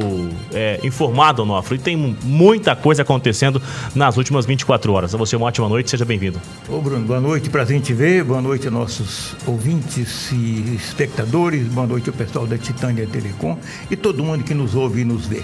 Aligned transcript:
é, 0.53 0.81
informado, 0.83 1.42
Onofre. 1.42 1.77
E 1.77 1.78
tem 1.78 1.97
muita 2.23 2.75
coisa 2.75 3.03
acontecendo 3.03 3.61
nas 3.95 4.17
últimas 4.17 4.47
24 4.47 4.92
horas. 4.92 5.15
A 5.15 5.19
você 5.19 5.37
uma 5.37 5.47
ótima 5.47 5.69
noite, 5.69 5.91
seja 5.91 6.05
bem-vindo. 6.05 6.41
Ô 6.69 6.81
Bruno, 6.81 7.05
boa 7.06 7.20
noite, 7.20 7.50
prazer 7.50 7.77
em 7.77 7.81
te 7.81 7.92
ver. 7.92 8.25
Boa 8.25 8.41
noite 8.41 8.69
a 8.69 8.70
nossos 8.70 9.37
ouvintes 9.47 10.33
e 10.33 10.75
espectadores. 10.75 11.67
Boa 11.69 11.87
noite 11.87 12.09
ao 12.09 12.15
pessoal 12.15 12.47
da 12.47 12.56
Titânia 12.56 13.06
Telecom 13.06 13.59
e 13.91 13.97
todo 13.97 14.22
mundo 14.25 14.45
que 14.45 14.55
nos 14.55 14.75
ouve 14.75 15.03
e 15.03 15.05
nos 15.05 15.27
vê. 15.27 15.42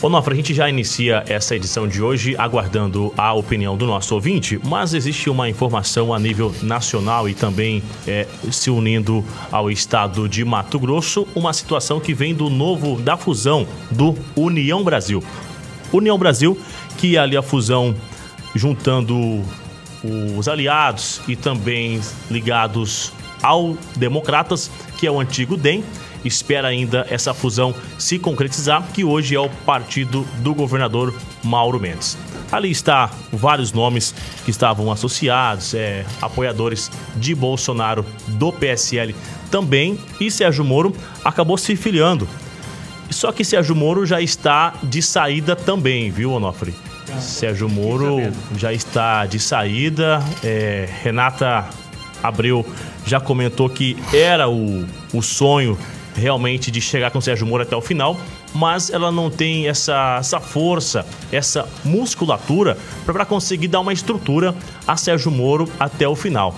Ô 0.00 0.08
Nofra, 0.08 0.32
a 0.32 0.36
gente 0.36 0.54
já 0.54 0.68
inicia 0.70 1.24
essa 1.26 1.56
edição 1.56 1.88
de 1.88 2.00
hoje 2.00 2.36
aguardando 2.38 3.12
a 3.18 3.32
opinião 3.32 3.76
do 3.76 3.84
nosso 3.84 4.14
ouvinte, 4.14 4.60
mas 4.64 4.94
existe 4.94 5.28
uma 5.28 5.48
informação 5.48 6.14
a 6.14 6.20
nível 6.20 6.54
nacional 6.62 7.28
e 7.28 7.34
também 7.34 7.82
é, 8.06 8.24
se 8.48 8.70
unindo 8.70 9.24
ao 9.50 9.68
estado 9.68 10.28
de 10.28 10.44
Mato 10.44 10.78
Grosso, 10.78 11.26
uma 11.34 11.52
situação 11.52 11.98
que 11.98 12.14
vem 12.14 12.32
do 12.32 12.48
novo, 12.48 13.00
da 13.00 13.16
fusão 13.16 13.66
do 13.90 14.14
União 14.36 14.84
Brasil. 14.84 15.20
União 15.92 16.16
Brasil, 16.16 16.56
que 16.96 17.18
ali 17.18 17.36
a 17.36 17.42
fusão 17.42 17.92
juntando 18.54 19.42
os 20.38 20.46
aliados 20.46 21.20
e 21.26 21.34
também 21.34 22.00
ligados 22.30 23.12
ao 23.42 23.76
Democratas, 23.96 24.70
que 24.96 25.08
é 25.08 25.10
o 25.10 25.18
antigo 25.18 25.56
DEM, 25.56 25.82
espera 26.28 26.68
ainda 26.68 27.06
essa 27.10 27.34
fusão 27.34 27.74
se 27.98 28.18
concretizar, 28.18 28.86
que 28.92 29.02
hoje 29.02 29.34
é 29.34 29.40
o 29.40 29.48
partido 29.48 30.26
do 30.38 30.54
governador 30.54 31.12
Mauro 31.42 31.80
Mendes. 31.80 32.16
Ali 32.50 32.70
está 32.70 33.10
vários 33.32 33.72
nomes 33.72 34.14
que 34.44 34.50
estavam 34.50 34.90
associados, 34.90 35.74
é, 35.74 36.04
apoiadores 36.22 36.90
de 37.16 37.34
Bolsonaro 37.34 38.06
do 38.28 38.52
PSL 38.52 39.14
também, 39.50 39.98
e 40.20 40.30
Sérgio 40.30 40.64
Moro 40.64 40.94
acabou 41.24 41.58
se 41.58 41.74
filiando. 41.74 42.28
Só 43.10 43.32
que 43.32 43.44
Sérgio 43.44 43.74
Moro 43.74 44.06
já 44.06 44.20
está 44.20 44.74
de 44.82 45.02
saída 45.02 45.56
também, 45.56 46.10
viu, 46.10 46.32
Onofre? 46.32 46.74
Sérgio 47.20 47.68
Moro 47.68 48.18
já 48.56 48.72
está 48.72 49.24
de 49.26 49.38
saída. 49.38 50.22
É, 50.44 50.88
Renata 51.02 51.68
Abreu 52.22 52.64
já 53.06 53.18
comentou 53.18 53.68
que 53.68 53.96
era 54.12 54.48
o, 54.48 54.84
o 55.12 55.22
sonho 55.22 55.78
realmente 56.18 56.70
de 56.70 56.80
chegar 56.80 57.10
com 57.10 57.18
o 57.18 57.22
Sérgio 57.22 57.46
Moro 57.46 57.62
até 57.62 57.76
o 57.76 57.80
final, 57.80 58.16
mas 58.54 58.90
ela 58.90 59.10
não 59.10 59.30
tem 59.30 59.68
essa, 59.68 60.16
essa 60.18 60.40
força, 60.40 61.06
essa 61.32 61.68
musculatura 61.84 62.76
para 63.06 63.24
conseguir 63.24 63.68
dar 63.68 63.80
uma 63.80 63.92
estrutura 63.92 64.54
a 64.86 64.96
Sérgio 64.96 65.30
Moro 65.30 65.68
até 65.78 66.06
o 66.06 66.14
final. 66.14 66.54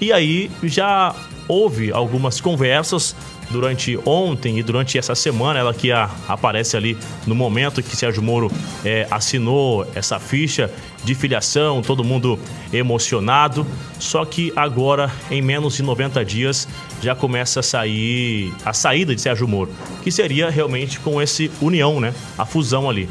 E 0.00 0.12
aí 0.12 0.50
já 0.62 1.14
houve 1.48 1.90
algumas 1.90 2.40
conversas 2.40 3.16
durante 3.50 3.98
ontem 4.04 4.58
e 4.58 4.62
durante 4.62 4.98
essa 4.98 5.14
semana, 5.14 5.58
ela 5.58 5.72
que 5.72 5.90
a, 5.90 6.10
aparece 6.28 6.76
ali 6.76 6.96
no 7.26 7.34
momento 7.34 7.82
que 7.82 7.96
Sérgio 7.96 8.22
Moro 8.22 8.50
é, 8.84 9.06
assinou 9.10 9.86
essa 9.94 10.18
ficha 10.18 10.70
de 11.04 11.14
filiação, 11.14 11.82
todo 11.82 12.04
mundo 12.04 12.38
emocionado. 12.72 13.66
Só 13.98 14.24
que 14.24 14.52
agora, 14.54 15.10
em 15.30 15.40
menos 15.40 15.76
de 15.76 15.82
90 15.82 16.24
dias, 16.24 16.68
já 17.00 17.14
começa 17.14 17.60
a 17.60 17.62
sair 17.62 18.52
a 18.64 18.72
saída 18.72 19.14
de 19.14 19.20
Sérgio 19.20 19.48
Moro, 19.48 19.70
que 20.02 20.10
seria 20.10 20.50
realmente 20.50 21.00
com 21.00 21.20
esse 21.20 21.50
união, 21.60 22.00
né? 22.00 22.14
A 22.36 22.44
fusão 22.44 22.88
ali. 22.88 23.08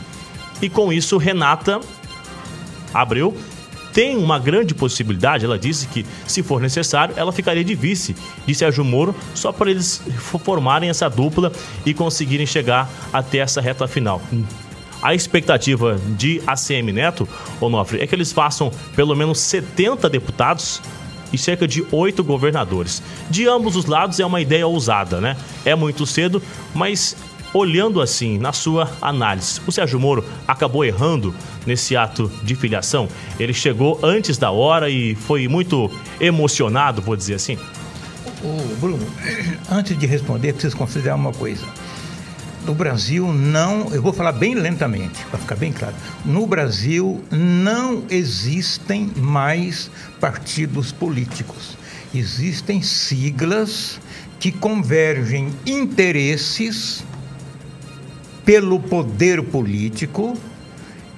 E 0.61 0.69
com 0.69 0.91
isso, 0.91 1.17
Renata 1.17 1.79
Abreu 2.93 3.35
tem 3.97 4.15
uma 4.15 4.37
grande 4.37 4.75
possibilidade, 4.75 5.43
ela 5.43 5.57
disse 5.57 5.87
que, 5.87 6.05
se 6.27 6.43
for 6.43 6.61
necessário, 6.61 7.15
ela 7.17 7.31
ficaria 7.31 7.63
de 7.63 7.73
vice 7.73 8.15
de 8.45 8.53
Sérgio 8.53 8.85
Moro, 8.85 9.15
só 9.33 9.51
para 9.51 9.71
eles 9.71 10.03
formarem 10.19 10.87
essa 10.87 11.09
dupla 11.09 11.51
e 11.83 11.95
conseguirem 11.95 12.45
chegar 12.45 12.87
até 13.11 13.39
essa 13.39 13.59
reta 13.59 13.87
final. 13.87 14.21
A 15.01 15.15
expectativa 15.15 15.99
de 16.15 16.39
ACM 16.45 16.91
Neto, 16.93 17.27
Onofre, 17.59 17.99
é 17.99 18.05
que 18.05 18.13
eles 18.13 18.31
façam 18.31 18.71
pelo 18.95 19.15
menos 19.15 19.39
70 19.39 20.07
deputados 20.11 20.79
e 21.33 21.37
cerca 21.37 21.67
de 21.67 21.83
oito 21.91 22.23
governadores. 22.23 23.01
De 23.31 23.47
ambos 23.47 23.75
os 23.75 23.85
lados 23.85 24.19
é 24.19 24.25
uma 24.27 24.39
ideia 24.39 24.67
ousada, 24.67 25.19
né? 25.19 25.35
É 25.65 25.73
muito 25.73 26.05
cedo, 26.05 26.39
mas 26.75 27.17
olhando 27.53 28.01
assim, 28.01 28.37
na 28.37 28.53
sua 28.53 28.91
análise, 29.01 29.61
o 29.65 29.71
Sérgio 29.71 29.99
Moro 29.99 30.23
acabou 30.47 30.83
errando 30.83 31.33
nesse 31.65 31.95
ato 31.95 32.31
de 32.43 32.55
filiação? 32.55 33.07
Ele 33.39 33.53
chegou 33.53 33.99
antes 34.03 34.37
da 34.37 34.51
hora 34.51 34.89
e 34.89 35.15
foi 35.15 35.47
muito 35.47 35.89
emocionado, 36.19 37.01
vou 37.01 37.15
dizer 37.15 37.35
assim? 37.35 37.57
Ô, 38.43 38.75
Bruno, 38.79 39.05
antes 39.71 39.97
de 39.97 40.05
responder, 40.05 40.53
preciso 40.53 40.77
considerar 40.77 41.15
uma 41.15 41.33
coisa. 41.33 41.65
No 42.65 42.75
Brasil 42.75 43.31
não, 43.31 43.93
eu 43.93 44.01
vou 44.01 44.11
falar 44.11 44.33
bem 44.33 44.53
lentamente, 44.53 45.23
para 45.31 45.39
ficar 45.39 45.55
bem 45.55 45.71
claro. 45.71 45.95
No 46.25 46.45
Brasil 46.45 47.23
não 47.31 48.03
existem 48.09 49.09
mais 49.15 49.89
partidos 50.19 50.91
políticos. 50.91 51.77
Existem 52.13 52.81
siglas 52.81 54.01
que 54.37 54.51
convergem 54.51 55.49
interesses 55.65 57.03
pelo 58.47 58.79
poder 58.79 59.43
político 59.43 60.33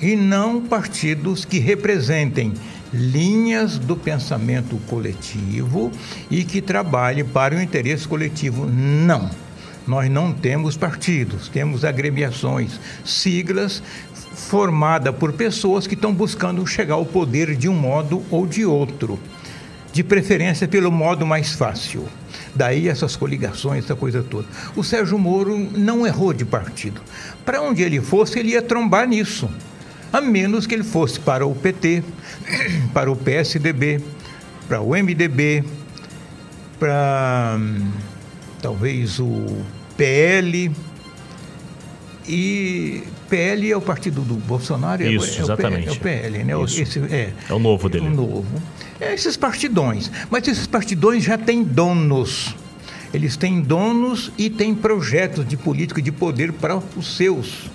e 0.02 0.16
não 0.16 0.64
partidos 0.64 1.46
que 1.46 1.60
representem 1.60 2.52
linhas 2.92 3.78
do 3.78 3.96
pensamento 3.96 4.78
coletivo 4.88 5.92
e 6.32 6.44
que 6.44 6.60
trabalhem 6.60 7.24
para 7.24 7.56
o 7.56 7.62
interesse 7.62 8.08
coletivo. 8.08 8.66
Não. 8.66 9.30
Nós 9.86 10.10
não 10.10 10.34
temos 10.34 10.76
partidos, 10.76 11.50
temos 11.50 11.86
agremiações, 11.86 12.80
siglas 13.06 13.84
formadas 14.34 15.14
por 15.16 15.32
pessoas 15.34 15.86
que 15.86 15.94
estão 15.94 16.12
buscando 16.12 16.66
chegar 16.66 16.96
ao 16.96 17.06
poder 17.06 17.56
de 17.56 17.70
um 17.70 17.76
modo 17.76 18.24
ou 18.32 18.48
de 18.48 18.66
outro, 18.66 19.20
de 19.94 20.04
preferência 20.04 20.68
pelo 20.68 20.92
modo 20.92 21.28
mais 21.28 21.54
fácil. 21.54 22.08
Daí 22.56 22.88
essas 22.88 23.16
coligações, 23.16 23.86
essa 23.86 23.96
coisa 23.96 24.24
toda. 24.24 24.48
O 24.76 24.84
Sérgio 24.84 25.18
Moro 25.18 25.58
não 25.58 26.06
errou 26.06 26.34
de 26.34 26.46
partido. 26.46 27.02
Para 27.46 27.62
onde 27.62 27.84
ele 27.84 28.02
fosse, 28.02 28.40
ele 28.40 28.50
ia 28.50 28.62
trombar 28.62 29.08
nisso. 29.08 29.50
A 30.12 30.20
menos 30.20 30.66
que 30.66 30.74
ele 30.74 30.84
fosse 30.84 31.20
para 31.20 31.46
o 31.46 31.54
PT, 31.54 32.04
para 32.94 33.12
o 33.12 33.16
PSDB, 33.16 34.02
para 34.68 34.82
o 34.82 34.90
MDB, 34.90 35.64
para 36.80 37.58
hum, 37.60 37.92
talvez 38.62 39.20
o 39.20 39.64
PL. 39.96 40.72
E 42.28 43.04
PL 43.30 43.72
é 43.72 43.78
o 43.78 43.82
partido 43.82 44.22
do 44.22 44.36
Bolsonaro. 44.36 45.04
É 45.04 45.12
Isso, 45.12 45.40
é, 45.40 45.44
exatamente. 45.44 45.90
É 45.90 45.92
o 45.92 45.96
PL, 45.96 46.44
né? 46.44 46.64
Isso. 46.64 46.82
Esse, 46.82 47.00
é, 47.00 47.34
é 47.48 47.54
o 47.54 47.60
novo 47.60 47.90
dele. 47.90 48.08
É 48.08 48.10
o 48.10 48.14
novo. 48.14 48.62
É 49.00 49.14
esses 49.14 49.38
partidões. 49.38 50.12
Mas 50.30 50.48
esses 50.48 50.68
partidões 50.68 51.24
já 51.24 51.38
têm 51.38 51.64
donos. 51.64 52.56
Eles 53.14 53.38
têm 53.38 53.62
donos 53.62 54.32
e 54.38 54.50
têm 54.50 54.76
projetos 54.76 55.48
de 55.48 55.58
política 55.58 56.02
de 56.02 56.12
poder 56.12 56.54
para 56.54 56.78
os 56.78 57.16
seus. 57.16 57.70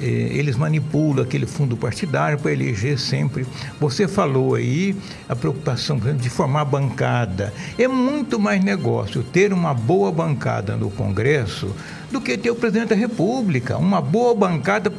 eh, 0.00 0.04
eles 0.32 0.56
manipulam 0.56 1.24
aquele 1.24 1.46
fundo 1.46 1.76
partidário 1.76 2.38
para 2.38 2.52
eleger 2.52 2.98
sempre. 2.98 3.46
Você 3.80 4.08
falou 4.08 4.54
aí 4.54 4.96
a 5.28 5.36
preocupação 5.36 5.96
exemplo, 5.96 6.18
de 6.18 6.28
formar 6.28 6.64
bancada. 6.64 7.54
É 7.78 7.86
muito 7.86 8.38
mais 8.38 8.62
negócio 8.62 9.22
ter 9.22 9.52
uma 9.52 9.72
boa 9.72 10.10
bancada 10.10 10.76
no 10.76 10.90
Congresso 10.90 11.74
do 12.10 12.20
que 12.20 12.36
ter 12.36 12.50
o 12.50 12.56
presidente 12.56 12.88
da 12.88 12.96
República. 12.96 13.78
Uma 13.78 14.00
boa 14.00 14.34
bancada 14.34 14.92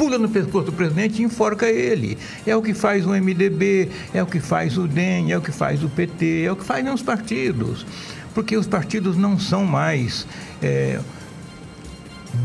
pula 0.00 0.16
no 0.16 0.30
pescoço 0.30 0.64
do 0.64 0.72
presidente 0.72 1.20
e 1.20 1.26
enforca 1.26 1.68
ele. 1.68 2.16
É 2.46 2.56
o 2.56 2.62
que 2.62 2.72
faz 2.72 3.04
o 3.04 3.10
MDB, 3.10 3.90
é 4.14 4.22
o 4.22 4.26
que 4.26 4.40
faz 4.40 4.78
o 4.78 4.88
DEM, 4.88 5.30
é 5.30 5.36
o 5.36 5.42
que 5.42 5.52
faz 5.52 5.84
o 5.84 5.90
PT, 5.90 6.44
é 6.44 6.50
o 6.50 6.56
que 6.56 6.64
fazem 6.64 6.90
os 6.90 7.02
partidos. 7.02 7.84
Porque 8.34 8.56
os 8.56 8.66
partidos 8.66 9.18
não 9.18 9.38
são 9.38 9.66
mais 9.66 10.26
é, 10.62 10.98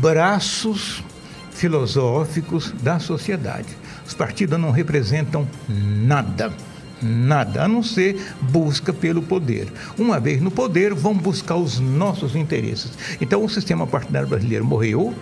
braços 0.02 1.02
filosóficos 1.50 2.74
da 2.82 2.98
sociedade. 2.98 3.68
Os 4.06 4.12
partidos 4.12 4.60
não 4.60 4.70
representam 4.70 5.48
nada. 5.66 6.52
Nada, 7.00 7.64
a 7.64 7.68
não 7.68 7.82
ser 7.82 8.34
busca 8.42 8.92
pelo 8.92 9.22
poder. 9.22 9.72
Uma 9.98 10.20
vez 10.20 10.42
no 10.42 10.50
poder, 10.50 10.92
vão 10.92 11.14
buscar 11.14 11.56
os 11.56 11.80
nossos 11.80 12.36
interesses. 12.36 12.92
Então, 13.18 13.42
o 13.42 13.48
sistema 13.48 13.86
partidário 13.86 14.28
brasileiro 14.28 14.64
morreu, 14.64 15.14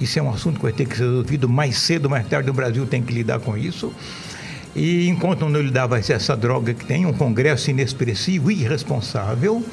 isso 0.00 0.18
é 0.18 0.22
um 0.22 0.30
assunto 0.30 0.56
que 0.56 0.62
vai 0.62 0.72
ter 0.72 0.86
que 0.86 0.96
ser 0.96 1.04
resolvido 1.04 1.48
mais 1.48 1.78
cedo 1.78 2.04
ou 2.04 2.10
mais 2.10 2.26
tarde. 2.26 2.50
O 2.50 2.52
Brasil 2.52 2.86
tem 2.86 3.02
que 3.02 3.12
lidar 3.12 3.40
com 3.40 3.56
isso. 3.56 3.92
E 4.74 5.08
enquanto 5.08 5.48
não 5.48 5.60
lidar, 5.60 5.86
vai 5.86 6.02
ser 6.02 6.12
essa 6.12 6.36
droga 6.36 6.72
que 6.72 6.84
tem, 6.84 7.04
um 7.04 7.12
Congresso 7.12 7.70
inexpressivo, 7.70 8.50
irresponsável. 8.50 9.64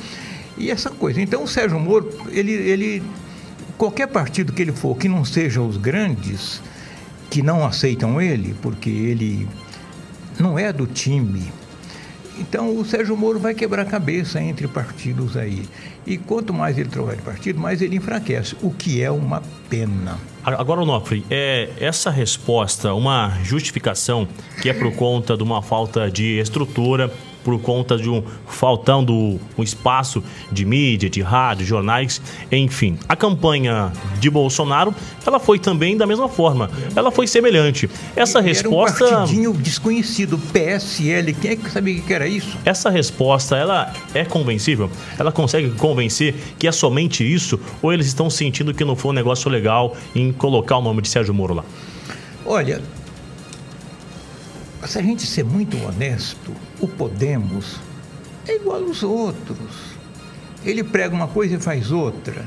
E 0.58 0.72
essa 0.72 0.90
coisa. 0.90 1.22
Então, 1.22 1.44
o 1.44 1.48
Sérgio 1.48 1.80
Moro, 1.80 2.10
ele, 2.32 2.52
ele 2.52 3.04
qualquer 3.78 4.08
partido 4.08 4.54
que 4.54 4.62
ele 4.62 4.72
for, 4.72 4.98
que 4.98 5.08
não 5.08 5.24
sejam 5.24 5.68
os 5.68 5.78
grandes, 5.78 6.62
que 7.30 7.42
não 7.42 7.66
aceitam 7.66 8.22
ele, 8.22 8.56
porque 8.62 8.90
ele 8.90 9.48
não 10.40 10.58
é 10.58 10.72
do 10.72 10.88
time 10.88 11.52
então 12.40 12.78
o 12.78 12.86
Sérgio 12.86 13.16
Moro 13.16 13.40
vai 13.40 13.54
quebrar 13.54 13.84
a 13.84 13.86
cabeça 13.86 14.42
entre 14.42 14.68
partidos 14.68 15.36
aí. 15.38 15.64
E 16.06 16.18
quanto 16.18 16.54
mais 16.54 16.78
ele 16.78 16.90
trocar 16.90 17.16
de 17.16 17.22
partido, 17.22 17.60
mais 17.60 17.82
ele 17.82 17.96
enfraquece, 17.96 18.56
o 18.62 18.72
que 18.72 19.02
é 19.02 19.10
uma 19.10 19.42
pena. 19.70 20.18
Agora, 20.44 20.82
Onofre, 20.82 21.26
é 21.30 21.70
essa 21.80 22.12
resposta 22.12 22.94
uma 22.94 23.40
justificação 23.44 24.28
que 24.62 24.70
é 24.70 24.74
por 24.74 24.94
conta 24.94 25.36
de 25.36 25.42
uma 25.42 25.62
falta 25.62 26.10
de 26.12 26.40
estrutura 26.40 27.12
por 27.46 27.62
conta 27.62 27.96
de 27.96 28.10
um 28.10 28.24
faltando 28.48 29.40
um 29.56 29.64
espaço 29.64 30.24
de 30.52 30.66
mídia, 30.66 31.08
de 31.08 31.22
rádio, 31.22 31.64
jornais, 31.64 32.20
enfim. 32.52 32.98
A 33.08 33.16
campanha 33.16 33.94
de 34.20 34.32
Bolsonaro, 34.32 34.94
ela 35.26 35.40
foi 35.40 35.60
também 35.60 35.96
da 35.96 36.08
mesma 36.08 36.28
forma. 36.28 36.72
Ela 36.96 37.12
foi 37.12 37.28
semelhante. 37.28 37.88
Essa 38.16 38.40
e 38.40 38.44
resposta 38.44 39.06
era 39.06 39.16
um 39.16 39.18
partidinho 39.20 39.54
desconhecido, 39.54 40.40
PSL, 40.52 41.34
quem 41.34 41.52
é 41.52 41.56
que 41.56 41.70
sabia 41.70 42.02
que 42.02 42.12
era 42.12 42.28
isso? 42.28 42.58
Essa 42.66 42.90
resposta, 42.90 43.56
ela 43.56 43.94
é 44.16 44.26
convencível? 44.26 44.90
Ela 45.20 45.32
consegue 45.32 45.70
convencer 45.76 46.34
que 46.58 46.68
é 46.68 46.72
somente 46.72 47.24
isso 47.24 47.60
ou 47.80 47.94
eles 47.94 48.08
estão 48.08 48.28
sentindo 48.28 48.74
que 48.74 48.84
não 48.84 48.96
foi 48.96 49.12
um 49.12 49.14
negócio 49.14 49.52
legal 49.52 49.96
em 50.16 50.34
colocar 50.34 50.78
o 50.78 50.82
nome 50.82 51.04
de 51.04 51.10
Sérgio 51.10 51.34
Moro 51.34 51.54
lá? 51.54 51.64
Olha, 52.44 52.82
se 54.88 55.00
a 55.00 55.02
gente 55.02 55.26
ser 55.26 55.44
muito 55.44 55.78
honesto, 55.86 56.52
o 56.80 56.88
Podemos 56.88 57.80
é 58.48 58.56
igual 58.56 58.84
aos 58.84 59.04
outros. 59.04 59.96
Ele 60.64 60.84
prega 60.84 61.16
uma 61.16 61.28
coisa 61.28 61.56
e 61.56 61.60
faz 61.60 61.92
outra. 61.92 62.46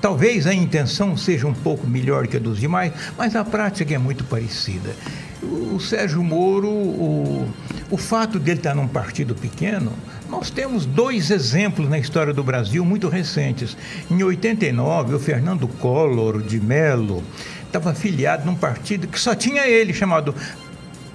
Talvez 0.00 0.48
a 0.48 0.54
intenção 0.54 1.16
seja 1.16 1.46
um 1.46 1.54
pouco 1.54 1.86
melhor 1.86 2.26
que 2.26 2.36
a 2.36 2.40
dos 2.40 2.58
demais, 2.58 2.92
mas 3.16 3.36
a 3.36 3.44
prática 3.44 3.94
é 3.94 3.98
muito 3.98 4.24
parecida. 4.24 4.96
O 5.40 5.78
Sérgio 5.78 6.22
Moro, 6.22 6.68
o, 6.68 7.48
o 7.90 7.96
fato 7.96 8.38
dele 8.38 8.58
estar 8.58 8.74
num 8.74 8.88
partido 8.88 9.34
pequeno, 9.34 9.92
nós 10.28 10.50
temos 10.50 10.84
dois 10.84 11.30
exemplos 11.30 11.88
na 11.88 11.98
história 11.98 12.32
do 12.32 12.42
Brasil 12.42 12.84
muito 12.84 13.08
recentes. 13.08 13.76
Em 14.10 14.22
89, 14.22 15.14
o 15.14 15.20
Fernando 15.20 15.68
Collor 15.68 16.42
de 16.42 16.60
Mello 16.60 17.22
estava 17.64 17.90
afiliado 17.90 18.44
num 18.44 18.54
partido 18.54 19.06
que 19.06 19.18
só 19.18 19.34
tinha 19.34 19.66
ele, 19.68 19.94
chamado 19.94 20.34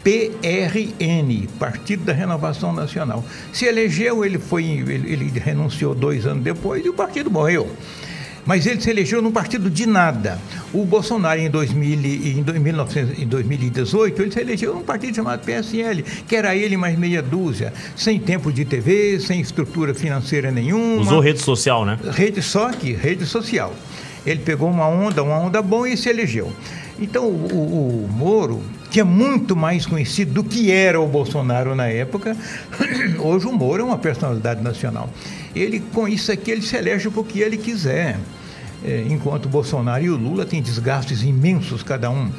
PRN, 0.07 1.47
Partido 1.59 2.05
da 2.05 2.13
Renovação 2.13 2.71
Nacional. 2.71 3.25
Se 3.51 3.65
elegeu, 3.65 4.23
ele 4.23 4.39
foi, 4.39 4.63
ele, 4.63 5.11
ele 5.11 5.37
renunciou 5.37 5.93
dois 5.93 6.25
anos 6.25 6.41
depois 6.41 6.85
e 6.85 6.87
o 6.87 6.93
partido 6.93 7.29
morreu 7.29 7.69
mas 8.45 8.65
ele 8.65 8.79
se 8.79 8.89
elegeu 8.89 9.21
num 9.21 9.29
partido 9.29 9.69
de 9.69 9.85
nada. 9.85 10.39
O 10.71 10.85
Bolsonaro, 10.85 11.37
em, 11.37 11.49
2000, 11.49 11.99
em, 11.99 12.59
1900, 12.59 13.19
em 13.19 13.27
2018, 13.27 14.21
ele 14.21 14.31
se 14.31 14.39
elegeu 14.39 14.73
num 14.73 14.83
partido 14.83 15.17
chamado 15.17 15.43
PSL, 15.43 16.01
que 16.25 16.33
era 16.33 16.55
ele 16.55 16.77
mais 16.77 16.97
meia 16.97 17.21
dúzia, 17.21 17.73
sem 17.93 18.17
tempo 18.17 18.49
de 18.49 18.63
TV, 18.63 19.19
sem 19.19 19.41
estrutura 19.41 19.93
financeira 19.93 20.49
nenhuma. 20.49 21.01
Usou 21.01 21.19
rede 21.19 21.39
social, 21.39 21.83
né? 21.83 21.99
Rede 22.13 22.41
só 22.41 22.71
que 22.71 22.93
rede 22.93 23.25
social. 23.25 23.75
Ele 24.25 24.39
pegou 24.39 24.69
uma 24.69 24.87
onda, 24.87 25.21
uma 25.21 25.37
onda 25.37 25.61
boa 25.61 25.89
e 25.89 25.97
se 25.97 26.07
elegeu. 26.07 26.53
Então, 26.99 27.27
o, 27.27 27.53
o, 27.53 28.05
o 28.05 28.09
Moro, 28.09 28.61
que 28.89 28.99
é 28.99 29.03
muito 29.03 29.55
mais 29.55 29.85
conhecido 29.85 30.33
do 30.33 30.43
que 30.43 30.71
era 30.71 30.99
o 30.99 31.07
Bolsonaro 31.07 31.75
na 31.75 31.87
época, 31.87 32.35
hoje 33.19 33.45
o 33.45 33.53
Moro 33.53 33.81
é 33.81 33.85
uma 33.85 33.97
personalidade 33.97 34.63
nacional. 34.63 35.09
Ele, 35.55 35.79
com 35.79 36.07
isso 36.07 36.31
aqui, 36.31 36.51
ele 36.51 36.61
se 36.61 36.75
elege 36.75 37.09
porque 37.09 37.39
ele 37.39 37.57
quiser. 37.57 38.17
É, 38.85 39.05
enquanto 39.09 39.47
o 39.47 39.49
Bolsonaro 39.49 40.03
e 40.03 40.09
o 40.09 40.15
Lula 40.15 40.45
têm 40.45 40.61
desgastes 40.61 41.23
imensos 41.23 41.81
cada 41.81 42.11
um. 42.11 42.31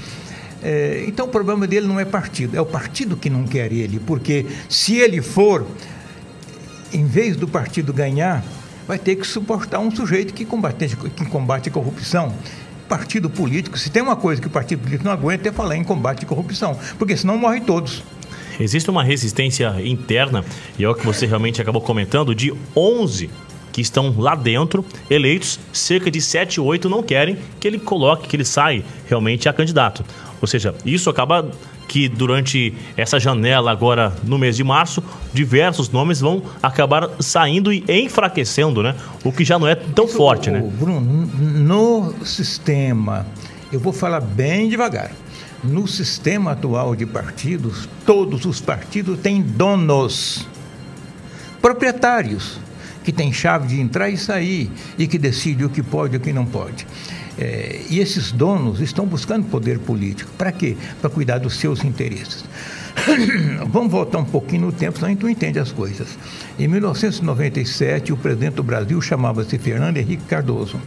É, 0.62 1.04
então 1.06 1.26
o 1.26 1.28
problema 1.28 1.66
dele 1.66 1.86
não 1.86 1.98
é 1.98 2.04
partido, 2.04 2.56
é 2.56 2.60
o 2.60 2.66
partido 2.66 3.16
que 3.16 3.28
não 3.28 3.44
quer 3.44 3.72
ele, 3.72 4.00
porque 4.00 4.46
se 4.68 4.96
ele 4.96 5.20
for, 5.20 5.66
em 6.92 7.04
vez 7.06 7.36
do 7.36 7.46
partido 7.46 7.92
ganhar, 7.92 8.44
vai 8.86 8.98
ter 8.98 9.16
que 9.16 9.26
suportar 9.26 9.80
um 9.80 9.90
sujeito 9.90 10.32
que 10.32 10.44
combate, 10.44 10.96
que 10.96 11.26
combate 11.26 11.68
a 11.68 11.72
corrupção 11.72 12.32
partido 12.88 13.28
político, 13.28 13.78
se 13.78 13.90
tem 13.90 14.02
uma 14.02 14.16
coisa 14.16 14.40
que 14.40 14.46
o 14.46 14.50
partido 14.50 14.80
político 14.80 15.04
não 15.04 15.12
aguenta, 15.12 15.48
é 15.48 15.52
falar 15.52 15.76
em 15.76 15.84
combate 15.84 16.24
à 16.24 16.28
corrupção, 16.28 16.78
porque 16.98 17.16
senão 17.16 17.36
morrem 17.36 17.60
todos. 17.60 18.02
Existe 18.58 18.90
uma 18.90 19.04
resistência 19.04 19.74
interna, 19.84 20.44
e 20.78 20.84
é 20.84 20.88
o 20.88 20.94
que 20.94 21.06
você 21.06 21.26
realmente 21.26 21.60
acabou 21.62 21.80
comentando, 21.80 22.34
de 22.34 22.52
11 22.74 23.30
que 23.70 23.80
estão 23.80 24.12
lá 24.18 24.34
dentro, 24.34 24.84
eleitos, 25.08 25.60
cerca 25.72 26.10
de 26.10 26.20
7, 26.20 26.60
8 26.60 26.88
não 26.88 27.00
querem 27.02 27.38
que 27.60 27.68
ele 27.68 27.78
coloque, 27.78 28.26
que 28.26 28.34
ele 28.34 28.44
saia 28.44 28.84
realmente 29.06 29.48
a 29.48 29.52
candidato. 29.52 30.04
Ou 30.40 30.48
seja, 30.48 30.74
isso 30.84 31.08
acaba 31.08 31.48
que 31.88 32.08
durante 32.08 32.74
essa 32.96 33.18
janela 33.18 33.72
agora 33.72 34.14
no 34.22 34.38
mês 34.38 34.56
de 34.56 34.62
março, 34.62 35.02
diversos 35.32 35.88
nomes 35.88 36.20
vão 36.20 36.42
acabar 36.62 37.08
saindo 37.18 37.72
e 37.72 37.82
enfraquecendo, 37.88 38.82
né? 38.82 38.94
O 39.24 39.32
que 39.32 39.44
já 39.44 39.58
não 39.58 39.66
é 39.66 39.74
tão 39.74 40.04
Isso, 40.04 40.16
forte, 40.16 40.50
o, 40.50 40.52
né? 40.52 40.60
Bruno, 40.78 41.00
no 41.00 42.14
sistema, 42.24 43.26
eu 43.72 43.80
vou 43.80 43.92
falar 43.92 44.20
bem 44.20 44.68
devagar. 44.68 45.10
No 45.64 45.88
sistema 45.88 46.52
atual 46.52 46.94
de 46.94 47.04
partidos, 47.04 47.88
todos 48.06 48.44
os 48.44 48.60
partidos 48.60 49.18
têm 49.18 49.42
donos, 49.42 50.46
proprietários, 51.60 52.60
que 53.02 53.10
têm 53.10 53.32
chave 53.32 53.66
de 53.66 53.80
entrar 53.80 54.10
e 54.10 54.18
sair 54.18 54.70
e 54.98 55.06
que 55.06 55.18
decide 55.18 55.64
o 55.64 55.70
que 55.70 55.82
pode 55.82 56.14
e 56.14 56.18
o 56.18 56.20
que 56.20 56.30
não 56.32 56.44
pode. 56.44 56.86
É, 57.38 57.82
e 57.88 58.00
esses 58.00 58.32
donos 58.32 58.80
estão 58.80 59.06
buscando 59.06 59.46
poder 59.46 59.78
político. 59.78 60.30
Para 60.36 60.50
quê? 60.50 60.76
Para 61.00 61.08
cuidar 61.08 61.38
dos 61.38 61.56
seus 61.56 61.84
interesses. 61.84 62.44
Vamos 63.70 63.92
voltar 63.92 64.18
um 64.18 64.24
pouquinho 64.24 64.66
no 64.66 64.72
tempo, 64.72 64.96
senão 64.96 65.08
a 65.08 65.10
gente 65.12 65.22
não 65.22 65.30
entende 65.30 65.58
as 65.58 65.70
coisas. 65.70 66.18
Em 66.58 66.66
1997, 66.66 68.12
o 68.12 68.16
presidente 68.16 68.54
do 68.54 68.62
Brasil 68.62 69.00
chamava-se 69.00 69.56
Fernando 69.56 69.98
Henrique 69.98 70.24
Cardoso. 70.24 70.80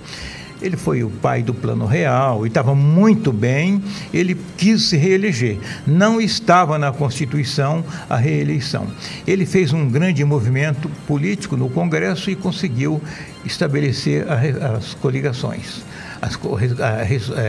Ele 0.62 0.77
foi 0.77 1.03
o 1.03 1.10
pai 1.10 1.41
do 1.41 1.55
Plano 1.55 1.88
Real 1.88 2.46
e 2.46 2.48
estava 2.48 2.75
muito 2.75 3.31
bem. 3.31 3.81
Ele 4.13 4.38
quis 4.58 4.89
se 4.89 4.98
reeleger. 4.98 5.58
Não 5.88 6.22
estava 6.22 6.77
na 6.77 6.91
Constituição 6.91 7.84
a 8.08 8.15
reeleição. 8.15 8.86
Ele 9.25 9.46
fez 9.46 9.74
um 9.74 9.89
grande 9.89 10.24
movimento 10.24 10.88
político 11.08 11.58
no 11.58 11.67
Congresso 11.67 12.29
e 12.29 12.36
conseguiu 12.36 13.01
estabelecer 13.43 14.24
as 14.31 14.93
coligações 14.93 15.81
a, 16.22 17.04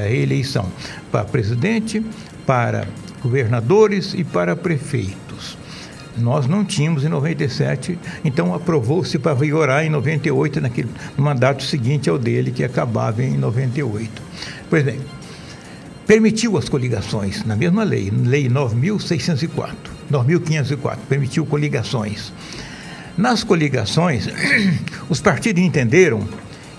reeleição 0.09 0.67
para 1.11 1.25
presidente, 1.25 2.05
para 2.47 2.87
governadores 3.23 4.15
e 4.15 4.25
para 4.25 4.57
prefeitos. 4.57 5.59
Nós 6.17 6.47
não 6.47 6.65
tínhamos 6.65 7.05
em 7.05 7.09
97, 7.09 7.99
então 8.25 8.55
aprovou-se 8.55 9.19
para 9.19 9.35
vigorar 9.35 9.85
em 9.85 9.91
98, 9.91 10.61
naquele 10.61 10.89
mandato 11.17 11.63
seguinte 11.63 12.11
ao 12.11 12.19
dele, 12.19 12.51
que 12.51 12.63
acabava 12.63 13.23
em 13.23 13.37
98. 13.39 14.23
Pois 14.69 14.85
bem, 14.85 15.01
permitiu 16.07 16.59
as 16.59 16.69
coligações, 16.69 17.45
na 17.45 17.57
mesma 17.57 17.83
lei, 17.83 18.11
lei 18.11 18.49
9.604, 18.49 19.75
9.504, 20.11 20.99
permitiu 21.09 21.47
coligações. 21.47 22.33
Nas 23.17 23.43
coligações, 23.43 24.29
os 25.09 25.21
partidos 25.21 25.63
entenderam 25.63 26.27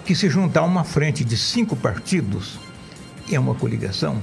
que 0.06 0.16
se 0.16 0.30
juntar 0.30 0.64
uma 0.64 0.84
frente 0.84 1.24
de 1.24 1.38
cinco 1.38 1.76
partidos 1.76 2.60
é 3.32 3.40
uma 3.40 3.56
coligação, 3.56 4.22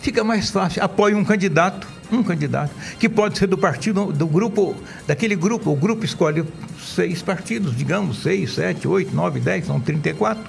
fica 0.00 0.24
mais 0.24 0.50
fácil. 0.50 0.82
Apoia 0.82 1.16
um 1.16 1.24
candidato, 1.24 1.86
um 2.10 2.22
candidato, 2.22 2.72
que 2.98 3.08
pode 3.08 3.38
ser 3.38 3.46
do 3.46 3.56
partido, 3.56 4.12
do 4.12 4.26
grupo, 4.26 4.74
daquele 5.06 5.36
grupo. 5.36 5.70
O 5.70 5.76
grupo 5.76 6.04
escolhe 6.04 6.44
seis 6.78 7.22
partidos, 7.22 7.76
digamos, 7.76 8.22
seis, 8.22 8.54
sete, 8.54 8.88
oito, 8.88 9.14
nove, 9.14 9.40
dez, 9.40 9.66
são 9.66 9.80
34, 9.80 10.42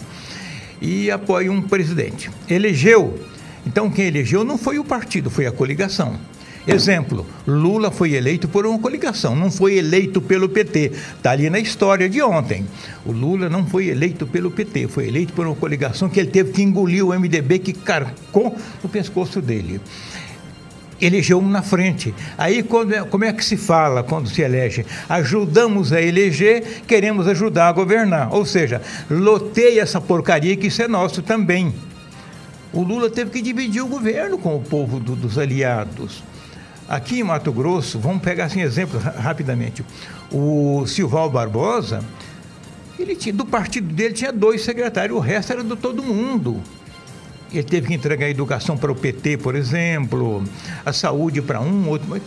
e 0.81 1.11
apoia 1.11 1.51
um 1.51 1.61
presidente. 1.61 2.31
Elegeu. 2.49 3.19
Então, 3.65 3.91
quem 3.91 4.07
elegeu 4.07 4.43
não 4.43 4.57
foi 4.57 4.79
o 4.79 4.83
partido, 4.83 5.29
foi 5.29 5.45
a 5.45 5.51
coligação. 5.51 6.17
Exemplo, 6.67 7.25
Lula 7.47 7.89
foi 7.89 8.13
eleito 8.13 8.47
por 8.47 8.65
uma 8.67 8.77
coligação, 8.77 9.35
não 9.35 9.49
foi 9.49 9.77
eleito 9.77 10.21
pelo 10.21 10.47
PT. 10.47 10.91
Está 11.17 11.31
ali 11.31 11.49
na 11.49 11.59
história 11.59 12.07
de 12.07 12.21
ontem. 12.21 12.67
O 13.03 13.11
Lula 13.11 13.49
não 13.49 13.65
foi 13.65 13.87
eleito 13.87 14.27
pelo 14.27 14.51
PT, 14.51 14.87
foi 14.87 15.07
eleito 15.07 15.33
por 15.33 15.47
uma 15.47 15.55
coligação 15.55 16.07
que 16.07 16.19
ele 16.19 16.29
teve 16.29 16.51
que 16.51 16.61
engolir 16.61 17.05
o 17.05 17.19
MDB 17.19 17.59
que 17.59 17.73
carcou 17.73 18.55
o 18.83 18.87
pescoço 18.87 19.41
dele 19.41 19.81
elegeu 21.01 21.39
um 21.39 21.49
na 21.49 21.63
frente. 21.63 22.13
Aí, 22.37 22.61
quando, 22.61 22.93
é, 22.93 23.03
como 23.03 23.25
é 23.25 23.33
que 23.33 23.43
se 23.43 23.57
fala 23.57 24.03
quando 24.03 24.29
se 24.29 24.41
elege? 24.43 24.85
Ajudamos 25.09 25.91
a 25.91 25.99
eleger, 25.99 26.83
queremos 26.85 27.27
ajudar 27.27 27.69
a 27.69 27.71
governar. 27.71 28.31
Ou 28.31 28.45
seja, 28.45 28.81
loteia 29.09 29.81
essa 29.81 29.99
porcaria 29.99 30.55
que 30.55 30.67
isso 30.67 30.81
é 30.81 30.87
nosso 30.87 31.23
também. 31.23 31.73
O 32.71 32.83
Lula 32.83 33.09
teve 33.09 33.31
que 33.31 33.41
dividir 33.41 33.81
o 33.81 33.87
governo 33.87 34.37
com 34.37 34.55
o 34.55 34.61
povo 34.61 34.99
do, 34.99 35.15
dos 35.15 35.37
aliados. 35.37 36.23
Aqui 36.87 37.19
em 37.19 37.23
Mato 37.23 37.51
Grosso, 37.51 37.99
vamos 37.99 38.21
pegar 38.21 38.45
assim 38.45 38.61
exemplo 38.61 38.99
rapidamente. 38.99 39.83
O 40.31 40.85
Silval 40.85 41.29
Barbosa, 41.29 42.03
ele 42.99 43.15
tinha, 43.15 43.33
do 43.33 43.45
partido 43.45 43.93
dele 43.93 44.13
tinha 44.13 44.31
dois 44.31 44.61
secretários, 44.63 45.17
o 45.17 45.21
resto 45.21 45.53
era 45.53 45.63
do 45.63 45.75
todo 45.75 46.03
mundo. 46.03 46.61
Ele 47.51 47.63
teve 47.63 47.87
que 47.87 47.93
entregar 47.93 48.25
a 48.25 48.29
educação 48.29 48.77
para 48.77 48.91
o 48.91 48.95
PT, 48.95 49.37
por 49.37 49.55
exemplo, 49.55 50.43
a 50.85 50.93
saúde 50.93 51.41
para 51.41 51.61
um, 51.61 51.89
outro. 51.89 52.21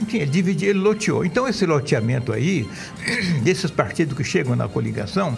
Enfim, 0.00 0.18
ele 0.18 0.30
dividiu, 0.30 0.70
ele 0.70 0.80
loteou. 0.80 1.24
Então, 1.24 1.46
esse 1.46 1.64
loteamento 1.64 2.32
aí, 2.32 2.68
desses 3.42 3.70
partidos 3.70 4.16
que 4.16 4.24
chegam 4.24 4.56
na 4.56 4.68
coligação, 4.68 5.36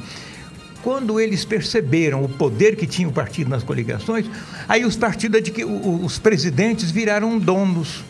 quando 0.83 1.21
eles 1.21 1.45
perceberam 1.45 2.25
o 2.25 2.29
poder 2.29 2.77
que 2.77 2.87
tinha 2.87 3.09
o 3.09 3.13
partido 3.13 3.51
nas 3.51 3.63
coligações, 3.63 4.27
aí 4.69 4.85
os 4.85 4.97
partidos, 4.97 5.41
os 6.03 6.19
presidentes 6.19 6.91
viraram 6.91 7.39
donos 7.39 8.05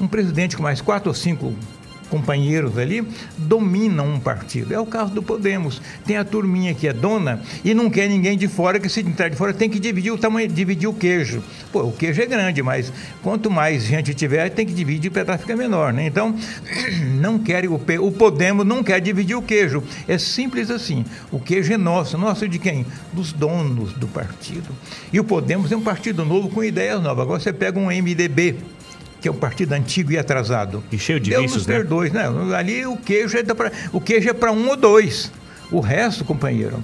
um 0.00 0.08
presidente 0.08 0.56
com 0.56 0.62
mais 0.62 0.80
quatro 0.80 1.08
ou 1.08 1.14
cinco 1.14 1.54
companheiros 2.10 2.76
ali 2.76 3.06
dominam 3.38 4.14
um 4.14 4.20
partido. 4.20 4.74
É 4.74 4.80
o 4.80 4.84
caso 4.84 5.14
do 5.14 5.22
Podemos. 5.22 5.80
Tem 6.04 6.16
a 6.16 6.24
turminha 6.24 6.74
que 6.74 6.88
é 6.88 6.92
dona 6.92 7.40
e 7.64 7.72
não 7.72 7.88
quer 7.88 8.08
ninguém 8.08 8.36
de 8.36 8.48
fora, 8.48 8.80
que 8.80 8.88
se 8.88 9.00
entrar 9.00 9.28
de 9.28 9.36
fora 9.36 9.54
tem 9.54 9.70
que 9.70 9.78
dividir 9.78 10.12
o 10.12 10.18
tamanho, 10.18 10.48
dividir 10.48 10.88
o 10.88 10.92
queijo. 10.92 11.42
Pô, 11.72 11.84
o 11.84 11.92
queijo 11.92 12.20
é 12.20 12.26
grande, 12.26 12.62
mas 12.62 12.92
quanto 13.22 13.50
mais 13.50 13.84
gente 13.84 14.12
tiver, 14.12 14.50
tem 14.50 14.66
que 14.66 14.74
dividir, 14.74 15.08
o 15.08 15.12
pedaço 15.12 15.42
fica 15.42 15.56
menor, 15.56 15.92
né? 15.92 16.06
Então, 16.06 16.34
não 17.20 17.38
quer 17.38 17.64
o, 17.66 17.74
o 17.74 18.12
Podemos 18.12 18.66
não 18.66 18.82
quer 18.82 19.00
dividir 19.00 19.36
o 19.36 19.42
queijo. 19.42 19.82
É 20.08 20.18
simples 20.18 20.70
assim. 20.70 21.04
O 21.30 21.38
queijo 21.38 21.72
é 21.72 21.76
nosso. 21.76 22.18
Nosso 22.18 22.48
de 22.48 22.58
quem? 22.58 22.84
Dos 23.12 23.32
donos 23.32 23.92
do 23.92 24.08
partido. 24.08 24.68
E 25.12 25.20
o 25.20 25.24
Podemos 25.24 25.70
é 25.70 25.76
um 25.76 25.82
partido 25.82 26.24
novo 26.24 26.48
com 26.48 26.64
ideias 26.64 27.00
novas. 27.00 27.22
Agora 27.22 27.40
você 27.40 27.52
pega 27.52 27.78
um 27.78 27.86
MDB 27.86 28.56
que 29.20 29.28
é 29.28 29.30
um 29.30 29.36
partido 29.36 29.72
antigo 29.72 30.12
e 30.12 30.18
atrasado. 30.18 30.82
E 30.90 30.98
cheio 30.98 31.20
de 31.20 31.30
Deus 31.30 31.42
vícios, 31.42 31.66
ter 31.66 31.78
né? 31.78 31.84
dois, 31.84 32.12
né? 32.12 32.24
Ali 32.56 32.86
o 32.86 32.96
queijo 32.96 33.36
é 33.36 33.42
para 33.42 33.70
o 33.92 34.00
queijo 34.00 34.28
é 34.28 34.32
para 34.32 34.50
um 34.52 34.68
ou 34.68 34.76
dois. 34.76 35.30
O 35.70 35.80
resto, 35.80 36.24
companheiro, 36.24 36.82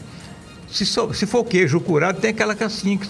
se, 0.71 0.87
so, 0.87 1.13
se 1.13 1.27
for 1.27 1.45
queijo 1.45 1.81
curado, 1.81 2.21
tem 2.21 2.31
aquela 2.31 2.55
casquinha 2.55 2.99
que 2.99 3.09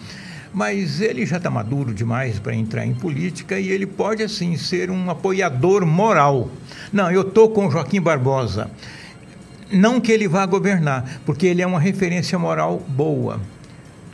Mas 0.53 1.01
ele 1.01 1.25
já 1.25 1.37
está 1.37 1.49
maduro 1.49 1.93
demais 1.93 2.39
para 2.39 2.55
entrar 2.55 2.85
em 2.85 2.93
política 2.93 3.59
e 3.59 3.69
ele 3.69 3.85
pode, 3.85 4.23
assim, 4.23 4.55
ser 4.55 4.89
um 4.89 5.09
apoiador 5.09 5.85
moral. 5.85 6.49
Não, 6.93 7.11
eu 7.11 7.21
estou 7.23 7.49
com 7.49 7.69
Joaquim 7.69 7.99
Barbosa. 7.99 8.71
Não 9.69 9.99
que 9.99 10.13
ele 10.13 10.29
vá 10.29 10.45
governar, 10.45 11.19
porque 11.25 11.45
ele 11.45 11.61
é 11.61 11.67
uma 11.67 11.79
referência 11.79 12.39
moral 12.39 12.81
boa 12.87 13.41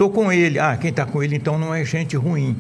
Estou 0.02 0.10
com 0.10 0.34
ele. 0.34 0.58
Ah, 0.58 0.76
quem 0.78 0.90
está 0.90 1.06
com 1.06 1.22
ele 1.22 1.36
então 1.36 1.60
não 1.60 1.76
é 1.76 1.86
gente 1.86 2.18
ruim. 2.18 2.58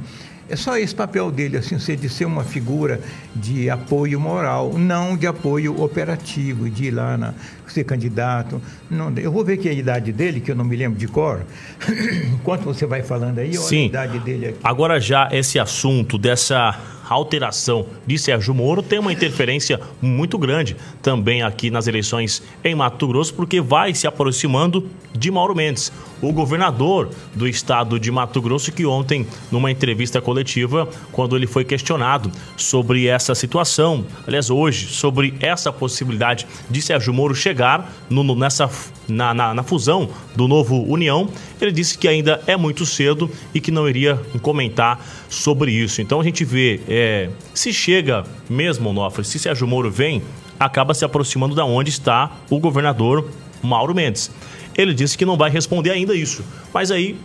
É 0.47 0.55
só 0.55 0.77
esse 0.77 0.93
papel 0.93 1.31
dele, 1.31 1.57
assim, 1.57 1.79
ser 1.79 1.95
de 1.95 2.07
ser 2.07 2.25
uma 2.25 2.43
figura 2.43 3.01
de 3.35 3.67
apoio 3.67 4.19
moral, 4.19 4.77
não 4.77 5.17
de 5.17 5.25
apoio 5.25 5.81
operativo, 5.81 6.69
de 6.69 6.85
ir 6.85 6.91
lá 6.91 7.17
na, 7.17 7.33
ser 7.65 7.83
candidato. 7.83 8.61
Não, 8.87 9.11
eu 9.17 9.31
vou 9.31 9.43
ver 9.43 9.57
que 9.57 9.67
é 9.67 9.71
a 9.71 9.73
idade 9.73 10.11
dele, 10.11 10.39
que 10.39 10.51
eu 10.51 10.55
não 10.55 10.63
me 10.63 10.75
lembro 10.75 10.99
de 10.99 11.07
cor. 11.07 11.41
Enquanto 12.31 12.65
você 12.65 12.85
vai 12.85 13.01
falando 13.01 13.39
aí, 13.39 13.57
olha 13.57 13.67
Sim. 13.67 13.85
a 13.85 13.87
idade 13.87 14.19
dele 14.19 14.47
aqui. 14.49 14.59
Agora 14.63 14.99
já 14.99 15.27
esse 15.31 15.57
assunto 15.57 16.19
dessa 16.19 16.79
alteração 17.13 17.85
de 18.05 18.17
Sérgio 18.17 18.53
Moro 18.53 18.81
tem 18.81 18.99
uma 18.99 19.11
interferência 19.11 19.79
muito 20.01 20.37
grande 20.37 20.75
também 21.01 21.41
aqui 21.41 21.69
nas 21.69 21.87
eleições 21.87 22.41
em 22.63 22.75
Mato 22.75 23.07
Grosso, 23.07 23.33
porque 23.33 23.59
vai 23.59 23.93
se 23.93 24.07
aproximando 24.07 24.89
de 25.13 25.29
Mauro 25.29 25.55
Mendes, 25.55 25.91
o 26.21 26.31
governador 26.31 27.09
do 27.33 27.47
estado 27.47 27.99
de 27.99 28.11
Mato 28.11 28.41
Grosso, 28.41 28.71
que 28.71 28.85
ontem, 28.85 29.27
numa 29.51 29.71
entrevista 29.71 30.21
coletiva, 30.21 30.87
quando 31.11 31.35
ele 31.35 31.47
foi 31.47 31.65
questionado 31.65 32.31
sobre 32.55 33.07
essa 33.07 33.35
situação, 33.35 34.05
aliás, 34.25 34.49
hoje, 34.49 34.87
sobre 34.87 35.33
essa 35.39 35.71
possibilidade 35.71 36.47
de 36.69 36.81
Sérgio 36.81 37.13
Moro 37.13 37.35
chegar 37.35 37.91
no, 38.09 38.35
nessa, 38.35 38.69
na, 39.07 39.33
na, 39.33 39.53
na 39.53 39.63
fusão 39.63 40.09
do 40.35 40.47
novo 40.47 40.83
União, 40.83 41.27
ele 41.59 41.71
disse 41.71 41.97
que 41.97 42.07
ainda 42.07 42.41
é 42.47 42.55
muito 42.55 42.85
cedo 42.85 43.29
e 43.53 43.59
que 43.59 43.71
não 43.71 43.89
iria 43.89 44.15
comentar 44.41 45.03
sobre 45.27 45.71
isso. 45.71 46.01
Então 46.01 46.21
a 46.21 46.23
gente 46.23 46.45
vê, 46.45 46.79
é, 46.87 47.00
se 47.53 47.73
chega 47.73 48.23
mesmo, 48.49 48.89
Onofre, 48.89 49.23
se 49.23 49.39
Sérgio 49.39 49.67
Moro 49.67 49.89
vem, 49.89 50.21
acaba 50.59 50.93
se 50.93 51.03
aproximando 51.05 51.55
da 51.55 51.65
onde 51.65 51.89
está 51.89 52.31
o 52.49 52.59
governador 52.59 53.29
Mauro 53.61 53.93
Mendes. 53.95 54.31
Ele 54.77 54.93
disse 54.93 55.17
que 55.17 55.25
não 55.25 55.37
vai 55.37 55.49
responder 55.49 55.91
ainda 55.91 56.15
isso, 56.15 56.43
mas 56.73 56.91
aí 56.91 57.17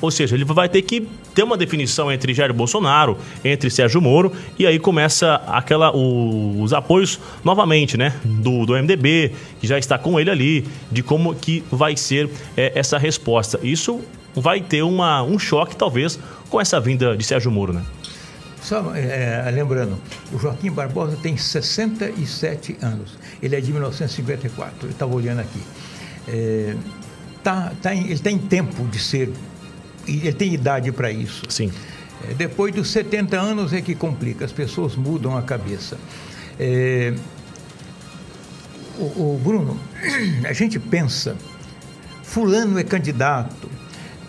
ou 0.00 0.10
seja, 0.10 0.36
ele 0.36 0.44
vai 0.44 0.68
ter 0.68 0.82
que 0.82 1.08
ter 1.34 1.42
uma 1.42 1.56
definição 1.56 2.10
entre 2.10 2.32
Jair 2.32 2.54
Bolsonaro, 2.54 3.18
entre 3.44 3.68
Sérgio 3.68 4.00
Moro, 4.00 4.32
e 4.58 4.66
aí 4.66 4.78
começa 4.78 5.34
aquela 5.46 5.94
o, 5.94 6.62
os 6.62 6.72
apoios 6.72 7.18
novamente, 7.42 7.96
né? 7.96 8.14
Do, 8.24 8.64
do 8.64 8.74
MDB, 8.74 9.32
que 9.60 9.66
já 9.66 9.78
está 9.78 9.98
com 9.98 10.18
ele 10.18 10.30
ali, 10.30 10.64
de 10.90 11.02
como 11.02 11.34
que 11.34 11.64
vai 11.70 11.96
ser 11.96 12.30
é, 12.56 12.72
essa 12.76 12.96
resposta. 12.96 13.58
Isso 13.62 14.00
vai 14.34 14.60
ter 14.60 14.82
uma, 14.82 15.22
um 15.22 15.38
choque, 15.38 15.74
talvez, 15.74 16.18
com 16.48 16.60
essa 16.60 16.78
vinda 16.78 17.16
de 17.16 17.24
Sérgio 17.24 17.50
Moro, 17.50 17.72
né? 17.72 17.82
Só 18.62 18.94
é, 18.94 19.50
lembrando, 19.50 19.98
o 20.32 20.38
Joaquim 20.38 20.70
Barbosa 20.70 21.16
tem 21.22 21.36
67 21.36 22.76
anos. 22.82 23.16
Ele 23.42 23.56
é 23.56 23.60
de 23.60 23.72
1954. 23.72 24.88
Eu 24.88 24.90
estava 24.90 25.14
olhando 25.14 25.40
aqui. 25.40 25.62
É, 26.26 26.74
tá, 27.42 27.72
tá 27.80 27.94
em, 27.94 28.06
ele 28.06 28.18
tem 28.18 28.36
tempo 28.38 28.86
de 28.88 28.98
ser 28.98 29.32
ele 30.08 30.32
tem 30.32 30.54
idade 30.54 30.90
para 30.90 31.10
isso. 31.10 31.44
Sim. 31.48 31.70
É, 32.28 32.34
depois 32.34 32.74
dos 32.74 32.90
70 32.90 33.38
anos 33.38 33.72
é 33.72 33.80
que 33.80 33.94
complica, 33.94 34.44
as 34.44 34.52
pessoas 34.52 34.96
mudam 34.96 35.36
a 35.36 35.42
cabeça. 35.42 35.98
É, 36.58 37.14
o, 38.98 39.34
o 39.34 39.40
Bruno, 39.42 39.78
a 40.48 40.52
gente 40.52 40.78
pensa, 40.78 41.36
fulano 42.22 42.78
é 42.78 42.84
candidato, 42.84 43.70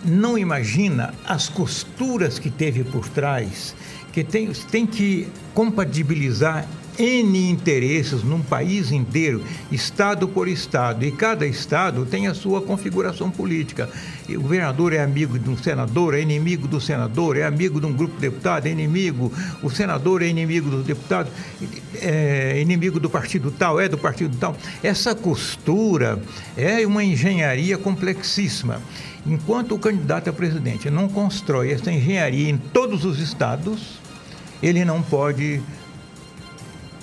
não 0.04 0.38
imagina 0.38 1.12
as 1.26 1.48
costuras 1.48 2.38
que 2.38 2.50
teve 2.50 2.84
por 2.84 3.08
trás, 3.08 3.74
que 4.12 4.24
tem, 4.24 4.52
tem 4.70 4.86
que 4.86 5.28
compatibilizar 5.54 6.66
N 6.98 7.48
interesses 7.48 8.22
num 8.22 8.42
país 8.42 8.92
inteiro, 8.92 9.42
estado 9.72 10.28
por 10.28 10.46
estado, 10.46 11.04
e 11.04 11.10
cada 11.10 11.46
estado 11.46 12.04
tem 12.04 12.26
a 12.26 12.34
sua 12.34 12.60
configuração 12.60 13.30
política. 13.30 13.88
E 14.28 14.36
o 14.36 14.42
governador 14.42 14.92
é 14.92 15.02
amigo 15.02 15.38
de 15.38 15.48
um 15.48 15.56
senador, 15.56 16.14
é 16.14 16.20
inimigo 16.20 16.68
do 16.68 16.78
senador, 16.78 17.38
é 17.38 17.44
amigo 17.44 17.80
de 17.80 17.86
um 17.86 17.92
grupo 17.92 18.16
de 18.16 18.20
deputado, 18.20 18.66
é 18.66 18.70
inimigo, 18.70 19.32
o 19.62 19.70
senador 19.70 20.20
é 20.22 20.26
inimigo 20.26 20.68
do 20.68 20.82
deputado, 20.82 21.30
é 22.02 22.60
inimigo 22.60 23.00
do 23.00 23.08
partido 23.08 23.50
tal, 23.50 23.80
é 23.80 23.88
do 23.88 23.96
partido 23.96 24.36
tal. 24.36 24.54
Essa 24.82 25.14
costura 25.14 26.20
é 26.54 26.86
uma 26.86 27.02
engenharia 27.02 27.78
complexíssima. 27.78 28.80
Enquanto 29.26 29.74
o 29.74 29.78
candidato 29.78 30.30
a 30.30 30.32
presidente 30.32 30.88
não 30.88 31.08
constrói 31.08 31.72
essa 31.72 31.92
engenharia 31.92 32.48
em 32.48 32.56
todos 32.56 33.04
os 33.04 33.18
estados, 33.18 34.00
ele 34.62 34.84
não 34.84 35.02
pode 35.02 35.62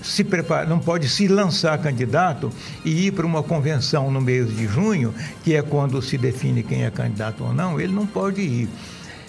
se 0.01 0.23
prepara, 0.23 0.65
não 0.65 0.79
pode 0.79 1.09
se 1.09 1.27
lançar 1.27 1.77
candidato 1.79 2.51
e 2.85 3.07
ir 3.07 3.11
para 3.11 3.25
uma 3.25 3.43
convenção 3.43 4.09
no 4.09 4.21
mês 4.21 4.55
de 4.55 4.65
junho, 4.65 5.13
que 5.43 5.53
é 5.53 5.61
quando 5.61 6.01
se 6.01 6.17
define 6.17 6.63
quem 6.63 6.85
é 6.85 6.91
candidato 6.91 7.43
ou 7.43 7.53
não, 7.53 7.79
ele 7.79 7.93
não 7.93 8.07
pode 8.07 8.41
ir. 8.41 8.69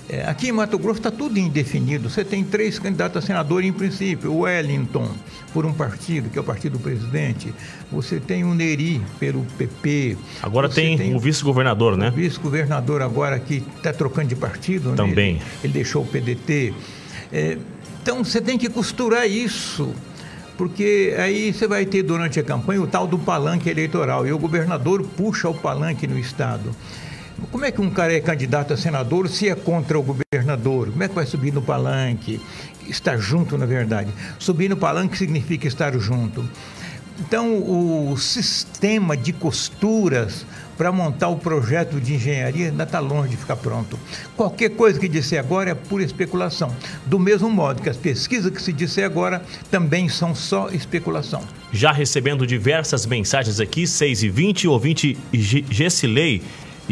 É, 0.09 0.23
aqui 0.25 0.49
em 0.49 0.53
Mato 0.53 0.79
Grosso 0.79 1.01
está 1.01 1.11
tudo 1.11 1.39
indefinido. 1.39 2.09
Você 2.09 2.25
tem 2.25 2.43
três 2.43 2.79
candidatos 2.79 3.23
a 3.23 3.27
senador 3.27 3.63
em 3.63 3.73
princípio. 3.73 4.33
O 4.33 4.41
Wellington, 4.41 5.11
por 5.53 5.67
um 5.67 5.73
partido, 5.73 6.31
que 6.31 6.39
é 6.39 6.41
o 6.41 6.45
partido 6.45 6.79
do 6.79 6.79
presidente. 6.79 7.53
Você 7.93 8.19
tem 8.19 8.43
o 8.43 8.55
Neri, 8.55 9.03
pelo 9.21 9.45
PP. 9.59 10.17
Agora 10.43 10.69
tem, 10.69 10.97
tem, 10.97 11.15
o 11.15 11.19
vice-governador, 11.19 11.97
né? 11.97 12.09
O 12.09 12.13
vice-governador 12.13 13.03
agora 13.03 13.39
que 13.39 13.63
está 13.77 13.93
trocando 13.93 14.29
de 14.29 14.37
partido. 14.37 14.95
Também. 14.95 15.35
Né? 15.35 15.41
Ele, 15.41 15.51
ele, 15.65 15.73
deixou 15.75 16.03
o 16.03 16.07
PDT. 16.07 16.73
É, 17.31 17.59
então 18.03 18.25
você 18.25 18.41
tem 18.41 18.57
que 18.57 18.71
costurar 18.71 19.29
isso 19.29 19.95
porque 20.57 21.15
aí 21.17 21.53
você 21.53 21.69
vai 21.69 21.87
ter 21.87 22.03
durante 22.03 22.41
a 22.41 22.43
campanha 22.43 22.83
o 22.83 22.87
tal 22.87 23.07
do 23.07 23.17
palanque 23.17 23.71
eleitoral 23.71 24.27
e 24.27 24.33
o 24.33 24.39
governador 24.39 25.07
puxa 25.17 25.49
o 25.49 25.55
palanque 25.55 26.05
no 26.07 26.19
estado. 26.19 26.75
Como 27.53 27.65
é 27.65 27.71
que 27.71 27.81
um 27.81 27.89
cara 27.89 28.13
é 28.13 28.21
candidato 28.21 28.75
a 28.75 28.77
senador 28.77 29.29
se 29.29 29.49
é 29.49 29.55
contra 29.55 29.99
o 29.99 30.03
governador? 30.03 30.91
Como 30.91 31.03
é 31.03 31.09
que 31.09 31.15
vai 31.15 31.25
subir 31.25 31.53
no 31.53 31.63
palanque? 31.63 32.41
Estar 32.89 33.17
junto, 33.17 33.57
na 33.57 33.65
verdade. 33.65 34.11
Subir 34.39 34.69
no 34.69 34.77
palanque 34.77 35.17
significa 35.17 35.67
estar 35.69 35.97
junto. 35.99 36.45
Então, 37.21 37.57
o 38.11 38.17
sistema 38.17 39.17
de 39.17 39.33
costuras 39.33 40.47
para 40.77 40.93
montar 40.93 41.29
o 41.29 41.37
projeto 41.37 42.01
de 42.01 42.15
engenharia 42.15 42.67
ainda 42.67 42.85
está 42.85 43.01
longe 43.01 43.31
de 43.31 43.37
ficar 43.37 43.57
pronto. 43.57 43.99
Qualquer 44.37 44.71
coisa 44.71 45.01
que 45.01 45.09
disser 45.09 45.41
agora 45.41 45.71
é 45.71 45.75
pura 45.75 46.05
especulação. 46.05 46.73
Do 47.07 47.19
mesmo 47.19 47.51
modo 47.51 47.83
que 47.83 47.89
as 47.89 47.97
pesquisas 47.97 48.53
que 48.53 48.63
se 48.63 48.73
disser 48.73 49.05
agora 49.05 49.43
também 49.71 50.09
são 50.09 50.35
só 50.35 50.71
especulação. 50.71 51.43
Já 51.73 51.91
recebendo 51.91 52.47
diversas 52.47 53.05
mensagens 53.07 53.59
aqui, 53.59 53.87
6 53.87 54.23
e 54.23 54.29
20, 54.29 54.69
ouvinte 54.69 55.19
Gessilei 55.33 56.43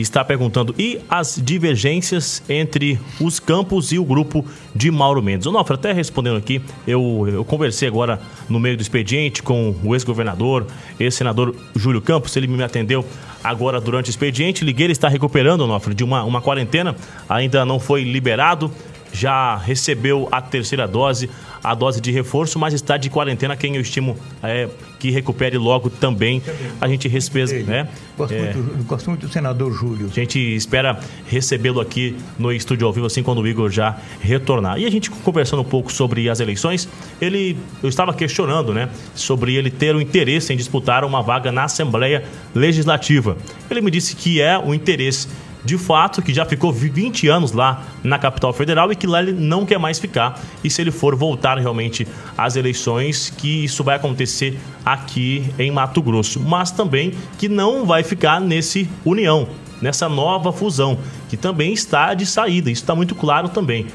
está 0.01 0.25
perguntando 0.25 0.75
e 0.79 1.01
as 1.09 1.41
divergências 1.43 2.43
entre 2.49 2.99
os 3.21 3.41
campos 3.41 3.93
e 3.93 3.99
o 3.99 4.05
grupo 4.05 4.45
de 4.75 4.91
Mauro 4.91 5.23
Mendes. 5.23 5.47
Onofre, 5.47 5.75
até 5.75 5.93
respondendo 5.93 6.37
aqui, 6.37 6.61
eu, 6.87 7.27
eu 7.29 7.45
conversei 7.45 7.89
agora 7.89 8.21
no 8.49 8.61
meio 8.61 8.77
do 8.77 8.83
expediente 8.83 9.43
com 9.43 9.75
o 9.83 9.95
ex-governador, 9.95 10.67
ex-senador 10.99 11.55
Júlio 11.75 12.01
Campos, 12.01 12.37
ele 12.37 12.47
me 12.47 12.63
atendeu 12.63 13.05
agora 13.43 13.81
durante 13.81 14.09
o 14.09 14.11
expediente, 14.11 14.65
liguei, 14.65 14.87
ele 14.87 14.93
está 14.93 15.09
recuperando, 15.09 15.63
Onofre, 15.63 15.95
de 15.95 16.03
uma, 16.03 16.25
uma 16.25 16.41
quarentena, 16.41 16.97
ainda 17.29 17.65
não 17.65 17.79
foi 17.79 18.03
liberado, 18.03 18.71
já 19.13 19.57
recebeu 19.57 20.29
a 20.31 20.41
terceira 20.41 20.87
dose, 20.87 21.31
a 21.63 21.75
dose 21.75 22.01
de 22.01 22.11
reforço, 22.11 22.59
mas 22.59 22.75
está 22.75 22.97
de 22.97 23.11
quarentena. 23.11 23.57
Quem 23.57 23.77
eu 23.77 23.81
estimo 23.81 24.17
é, 24.43 24.69
que 24.99 25.11
recupere 25.11 25.59
logo 25.59 25.91
também. 25.91 26.43
A 26.81 26.89
gente 26.89 27.09
respeita, 27.09 27.55
né? 27.65 27.89
Gosto, 28.17 28.35
é, 28.35 28.55
muito, 28.55 28.85
gosto 28.85 29.11
muito 29.11 29.27
do 29.27 29.33
senador 29.33 29.73
Júlio. 29.73 30.07
A 30.07 30.15
gente 30.15 30.39
espera 30.39 30.99
recebê-lo 31.27 31.81
aqui 31.81 32.17
no 32.39 32.53
estúdio 32.53 32.87
ao 32.87 32.93
vivo, 32.93 33.07
assim, 33.07 33.23
quando 33.23 33.41
o 33.41 33.47
Igor 33.47 33.71
já 33.71 33.97
retornar. 34.21 34.79
E 34.79 34.87
a 34.87 34.91
gente 34.91 35.11
conversando 35.11 35.63
um 35.63 35.65
pouco 35.65 35.93
sobre 35.93 36.29
as 36.29 36.41
eleições, 36.41 36.89
ele, 37.21 37.57
eu 37.83 37.89
estava 37.89 38.13
questionando, 38.15 38.73
né, 38.73 38.89
sobre 39.15 39.55
ele 39.55 39.71
ter 39.71 39.95
o 39.95 40.01
interesse 40.01 40.53
em 40.53 40.57
disputar 40.57 41.05
uma 41.05 41.23
vaga 41.23 41.53
na 41.53 41.65
Assembleia 41.65 42.25
Legislativa. 42.55 43.37
Ele 43.71 43.81
me 43.81 43.91
disse 43.91 44.17
que 44.17 44.41
é 44.41 44.59
o 44.59 44.73
interesse 44.73 45.29
de 45.67 45.77
fato, 45.77 46.23
que 46.23 46.33
já 46.33 46.45
ficou 46.45 46.73
20 46.73 47.27
anos 47.27 47.51
lá 47.51 47.83
na 48.03 48.19
capital 48.19 48.53
federal 48.53 48.91
e 48.93 48.97
que 48.97 49.07
lá 49.07 49.21
ele 49.21 49.33
não 49.33 49.67
quer 49.67 49.79
mais 49.79 49.99
ficar. 49.99 50.41
E 50.63 50.71
se 50.71 50.81
ele 50.81 50.93
for 50.93 51.17
voltar 51.17 51.59
realmente 51.59 52.07
às 52.39 52.55
eleições, 52.55 53.31
que 53.37 53.65
isso 53.65 53.83
vai 53.83 53.97
acontecer 53.97 54.59
aqui 54.85 55.45
em 55.59 55.71
Mato 55.73 56.01
Grosso. 56.01 56.39
Mas 56.39 56.71
também 56.71 57.13
que 57.37 57.49
não 57.49 57.85
vai 57.85 58.05
ficar 58.05 58.41
nesse 58.41 58.89
União, 59.05 59.49
nessa 59.83 60.09
nova 60.09 60.53
fusão, 60.53 60.99
que 61.29 61.37
também 61.37 61.73
está 61.73 62.15
de 62.15 62.25
saída. 62.25 62.71
Isso 62.71 62.83
está 62.83 62.95
muito 62.95 63.17
claro 63.17 63.49
também. 63.49 63.87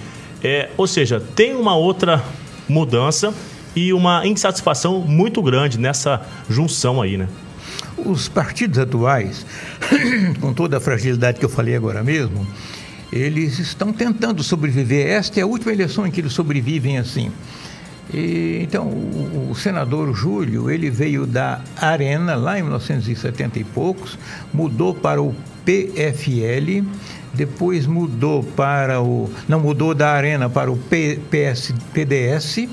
É, 0.44 0.70
ou 0.76 0.86
seja, 0.86 1.22
tem 1.36 1.56
uma 1.56 1.76
outra 1.76 2.22
mudança 2.68 3.34
e 3.74 3.94
uma 3.94 4.28
insatisfação 4.28 5.00
muito 5.00 5.42
grande 5.42 5.80
nessa 5.80 6.22
junção 6.50 7.02
aí, 7.02 7.18
né? 7.18 7.30
Os 8.06 8.28
partidos 8.28 8.80
atuais, 8.80 9.46
com 10.40 10.54
toda 10.54 10.78
a 10.78 10.80
fragilidade 10.80 11.40
que 11.40 11.46
eu 11.46 11.50
falei 11.50 11.76
agora 11.76 12.04
mesmo, 12.04 12.46
eles 13.12 13.60
estão 13.60 13.92
tentando 13.92 14.42
sobreviver. 14.42 15.08
Esta 15.08 15.40
é 15.40 15.44
a 15.44 15.46
última 15.46 15.72
eleição 15.72 16.08
em 16.08 16.12
que 16.12 16.22
eles 16.22 16.34
sobrevivem 16.34 16.98
assim. 16.98 17.32
E, 18.14 18.60
então, 18.62 18.88
o, 18.88 19.50
o, 19.52 19.56
senador 19.56 20.14
Júlio, 20.14 20.70
ele 20.70 20.90
veio 20.90 21.26
da 21.26 21.62
Arena, 21.78 22.36
lá 22.36 22.60
em 22.60 22.64
1970 22.64 23.60
e 23.60 23.64
poucos, 23.64 24.18
mudou 24.54 24.94
para 24.94 25.22
o 25.22 25.36
PFL, 25.66 26.84
depois 27.34 27.86
mudou 27.86 28.44
para 28.44 29.02
o. 29.02 29.30
Não, 29.48 29.60
mudou 29.60 29.94
da 29.94 30.12
Arena 30.12 30.50
para 30.50 30.72
o 30.72 30.78
P, 30.78 31.20
PS, 31.30 31.74
PDS, 31.94 32.68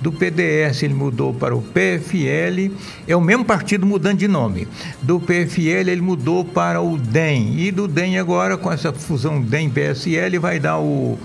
do 0.00 0.10
PDS 0.10 0.82
ele 0.82 0.94
mudou 0.94 1.34
para 1.34 1.54
o 1.54 1.60
PFL, 1.60 2.72
é 3.06 3.14
o 3.14 3.20
mesmo 3.20 3.44
partido 3.44 3.84
mudando 3.86 4.18
de 4.18 4.26
nome. 4.28 4.66
Do 5.02 5.20
PFL 5.20 5.88
ele 5.90 6.00
mudou 6.00 6.44
para 6.44 6.80
o 6.80 6.96
DEM. 6.96 7.58
E 7.60 7.70
do 7.70 7.86
DEM 7.86 8.18
agora, 8.18 8.56
com 8.56 8.72
essa 8.72 8.92
fusão 8.92 9.40
DEM-PSL, 9.42 10.38
vai 10.38 10.58
dar 10.58 10.78
o 10.78 11.18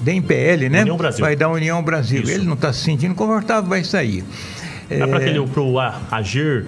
DEM-PL, 0.00 0.68
né? 0.68 0.82
União 0.82 0.96
Brasil. 0.96 1.24
Vai 1.24 1.34
dar 1.36 1.48
União 1.48 1.82
Brasil. 1.82 2.22
Isso. 2.22 2.32
Ele 2.32 2.44
não 2.44 2.54
está 2.54 2.72
se 2.72 2.80
sentindo 2.84 3.14
confortável, 3.14 3.68
vai 3.68 3.82
sair. 3.82 4.22
É, 4.90 5.06
para 5.06 5.18
aquele 5.18 5.46
pro 5.48 5.78
A- 5.78 6.00
Agir 6.10 6.66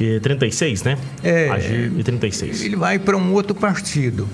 eh, 0.00 0.18
36, 0.20 0.82
né? 0.82 0.98
É. 1.22 1.48
Agir 1.50 1.92
e 1.96 2.02
36. 2.02 2.62
Ele 2.62 2.76
vai 2.76 2.98
para 2.98 3.16
um 3.16 3.32
outro 3.32 3.54
partido. 3.54 4.28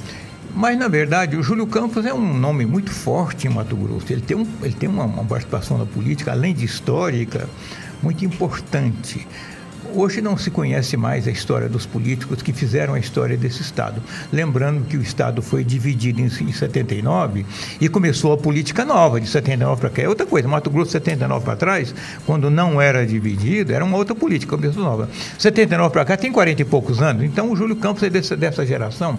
Mas, 0.58 0.76
na 0.76 0.88
verdade, 0.88 1.36
o 1.36 1.42
Júlio 1.42 1.68
Campos 1.68 2.04
é 2.04 2.12
um 2.12 2.36
nome 2.36 2.66
muito 2.66 2.90
forte 2.90 3.46
em 3.46 3.50
Mato 3.50 3.76
Grosso. 3.76 4.12
Ele 4.12 4.20
tem, 4.20 4.36
um, 4.36 4.44
ele 4.60 4.74
tem 4.74 4.88
uma, 4.88 5.04
uma 5.04 5.24
participação 5.24 5.78
na 5.78 5.86
política, 5.86 6.32
além 6.32 6.52
de 6.52 6.64
histórica, 6.64 7.48
muito 8.02 8.24
importante. 8.24 9.24
Hoje 9.94 10.20
não 10.20 10.36
se 10.36 10.50
conhece 10.50 10.96
mais 10.96 11.26
a 11.26 11.30
história 11.30 11.68
dos 11.68 11.86
políticos 11.86 12.42
que 12.42 12.52
fizeram 12.52 12.94
a 12.94 12.98
história 12.98 13.36
desse 13.36 13.62
Estado. 13.62 14.02
Lembrando 14.32 14.84
que 14.84 14.96
o 14.96 15.02
Estado 15.02 15.40
foi 15.40 15.64
dividido 15.64 16.20
em, 16.20 16.26
em 16.26 16.52
79 16.52 17.46
e 17.80 17.88
começou 17.88 18.32
a 18.32 18.36
política 18.36 18.84
nova, 18.84 19.20
de 19.20 19.26
79 19.26 19.80
para 19.80 19.90
cá. 19.90 20.02
É 20.02 20.08
outra 20.08 20.26
coisa. 20.26 20.46
Mato 20.46 20.70
Grosso, 20.70 20.92
79 20.92 21.44
para 21.44 21.56
trás, 21.56 21.94
quando 22.26 22.50
não 22.50 22.80
era 22.80 23.06
dividido, 23.06 23.72
era 23.72 23.84
uma 23.84 23.96
outra 23.96 24.14
política, 24.14 24.56
começou 24.56 24.82
nova. 24.82 25.08
79 25.38 25.92
para 25.92 26.04
cá 26.04 26.16
tem 26.16 26.30
40 26.30 26.62
e 26.62 26.64
poucos 26.64 27.00
anos. 27.00 27.22
Então 27.22 27.50
o 27.50 27.56
Júlio 27.56 27.76
Campos 27.76 28.02
é 28.02 28.10
dessa, 28.10 28.36
dessa 28.36 28.66
geração 28.66 29.18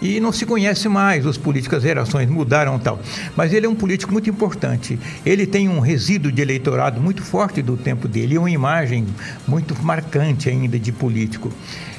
e 0.00 0.20
não 0.20 0.32
se 0.32 0.46
conhece 0.46 0.88
mais. 0.88 1.26
Os 1.26 1.36
políticos, 1.36 1.78
as 1.78 1.82
gerações 1.84 2.28
mudaram 2.28 2.78
tal. 2.78 3.00
Mas 3.36 3.52
ele 3.52 3.66
é 3.66 3.68
um 3.68 3.74
político 3.74 4.12
muito 4.12 4.28
importante. 4.28 4.98
Ele 5.24 5.46
tem 5.46 5.68
um 5.68 5.80
resíduo 5.80 6.32
de 6.32 6.42
eleitorado 6.42 7.00
muito 7.00 7.22
forte 7.22 7.62
do 7.62 7.76
tempo 7.76 8.08
dele 8.08 8.38
uma 8.38 8.50
imagem 8.50 9.06
muito 9.46 9.74
marcante 10.08 10.48
ainda 10.48 10.78
de 10.78 10.90
político. 10.90 11.52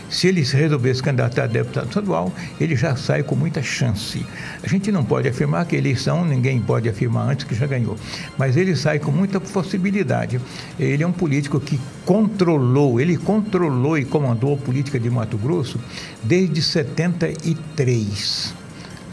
Se 0.10 0.28
ele 0.28 0.42
resolver 0.42 0.96
se 0.96 1.04
candidatar 1.04 1.44
a 1.44 1.48
deputado 1.48 1.88
estadual, 1.88 2.34
ele 2.60 2.76
já 2.76 2.96
sai 2.96 3.22
com 3.22 3.36
muita 3.36 3.62
chance. 3.62 4.26
A 4.64 4.68
gente 4.68 4.92
não 4.92 5.06
pode 5.06 5.28
afirmar 5.28 5.68
que 5.68 5.76
eleição, 5.76 6.26
ninguém 6.26 6.60
pode 6.60 6.90
afirmar 6.90 7.30
antes 7.30 7.46
que 7.46 7.54
já 7.54 7.68
ganhou, 7.68 7.96
mas 8.36 8.58
ele 8.58 8.76
sai 8.76 8.98
com 8.98 9.12
muita 9.12 9.40
possibilidade. 9.40 10.42
Ele 10.80 11.04
é 11.04 11.08
um 11.08 11.12
político 11.12 11.60
que 11.60 11.80
controlou, 12.06 13.00
ele 13.00 13.18
controlou 13.18 14.00
e 14.00 14.06
comandou 14.06 14.56
a 14.56 14.58
política 14.58 15.00
de 15.00 15.12
Mato 15.12 15.38
Grosso 15.38 15.80
desde 16.24 16.60
73. 16.60 18.56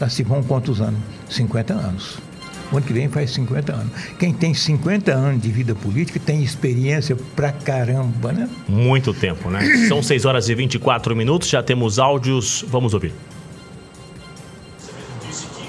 Lá 0.01 0.09
se 0.09 0.23
vão 0.23 0.41
quantos 0.41 0.81
anos? 0.81 0.99
50 1.29 1.75
anos. 1.75 2.26
O 2.71 2.77
ano 2.77 2.85
que 2.85 2.91
vem 2.91 3.07
faz 3.07 3.31
50 3.31 3.73
anos. 3.73 3.91
Quem 4.19 4.33
tem 4.33 4.53
50 4.53 5.11
anos 5.11 5.41
de 5.41 5.49
vida 5.49 5.73
política 5.73 6.19
tem 6.19 6.43
experiência 6.43 7.15
pra 7.35 7.51
caramba, 7.51 8.33
né? 8.33 8.49
Muito 8.67 9.13
tempo, 9.13 9.49
né? 9.49 9.61
São 9.87 10.03
6 10.03 10.25
horas 10.25 10.49
e 10.49 10.55
24 10.55 11.15
minutos, 11.15 11.47
já 11.47 11.63
temos 11.63 11.97
áudios. 11.97 12.65
Vamos 12.67 12.93
ouvir. 12.93 13.13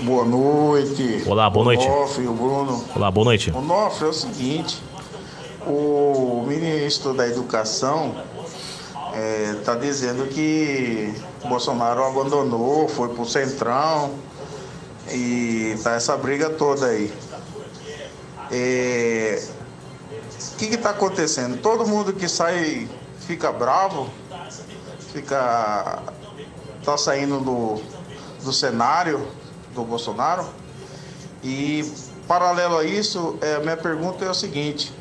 Boa 0.03 0.25
noite. 0.25 1.23
Olá, 1.27 1.49
boa 1.49 1.65
noite. 1.65 1.87
Onofre, 1.87 2.27
o 2.27 2.33
Bruno. 2.33 2.85
Olá, 2.95 3.11
boa 3.11 3.25
noite. 3.25 3.53
Onofre, 3.55 4.07
é 4.07 4.09
o 4.09 4.13
seguinte, 4.13 4.83
o 5.67 6.45
ministro 6.49 7.15
da 7.15 7.27
Educação 7.29 8.15
está 9.59 9.75
dizendo 9.75 10.27
que 10.29 11.13
Bolsonaro 11.49 12.05
abandonou, 12.05 12.89
foi 12.89 13.09
pro 13.09 13.25
Centrão 13.25 14.13
e 15.13 15.79
tá 15.83 15.93
essa 15.93 16.17
briga 16.17 16.51
toda 16.51 16.87
aí. 16.87 17.13
É, 18.51 19.43
O 20.53 20.57
que 20.57 20.67
está 20.67 20.91
acontecendo? 20.91 21.61
Todo 21.61 21.87
mundo 21.87 22.13
que 22.13 22.29
sai 22.29 22.89
fica 23.21 23.53
bravo, 23.53 24.09
fica 25.13 26.03
tá 26.85 26.97
saindo 26.97 27.41
do, 27.41 27.83
do 28.43 28.53
cenário 28.53 29.27
do 29.75 29.85
Bolsonaro. 29.85 30.47
E 31.43 31.93
paralelo 32.27 32.79
a 32.79 32.85
isso, 32.85 33.37
é, 33.41 33.57
a 33.57 33.61
minha 33.61 33.77
pergunta 33.77 34.25
é 34.25 34.31
o 34.31 34.35
seguinte: 34.35 34.93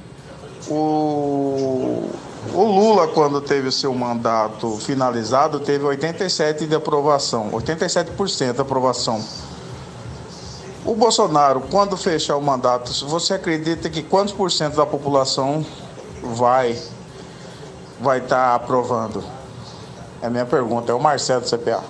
o, 0.67 2.09
o 2.53 2.63
Lula, 2.63 3.07
quando 3.07 3.41
teve 3.41 3.69
o 3.69 3.71
seu 3.71 3.93
mandato 3.93 4.77
finalizado, 4.77 5.59
teve 5.59 5.85
87% 5.85 6.67
de 6.67 6.75
aprovação, 6.75 7.51
87% 7.51 8.53
de 8.53 8.61
aprovação. 8.61 9.23
O 10.87 10.95
Bolsonaro, 10.95 11.59
quando 11.69 11.97
fechar 11.97 12.37
o 12.37 12.41
mandato, 12.41 12.93
você 13.09 13.33
acredita 13.33 13.89
que 13.89 14.01
quantos 14.01 14.33
por 14.33 14.49
cento 14.49 14.77
da 14.77 14.85
população 14.85 15.65
vai 16.23 16.79
vai 17.99 18.19
estar 18.19 18.55
aprovando? 18.55 19.21
É 20.21 20.27
a 20.27 20.29
minha 20.29 20.45
pergunta. 20.45 20.89
É 20.93 20.95
o 20.95 20.99
Marcelo 20.99 21.41
do 21.41 21.49
CPA. 21.49 21.83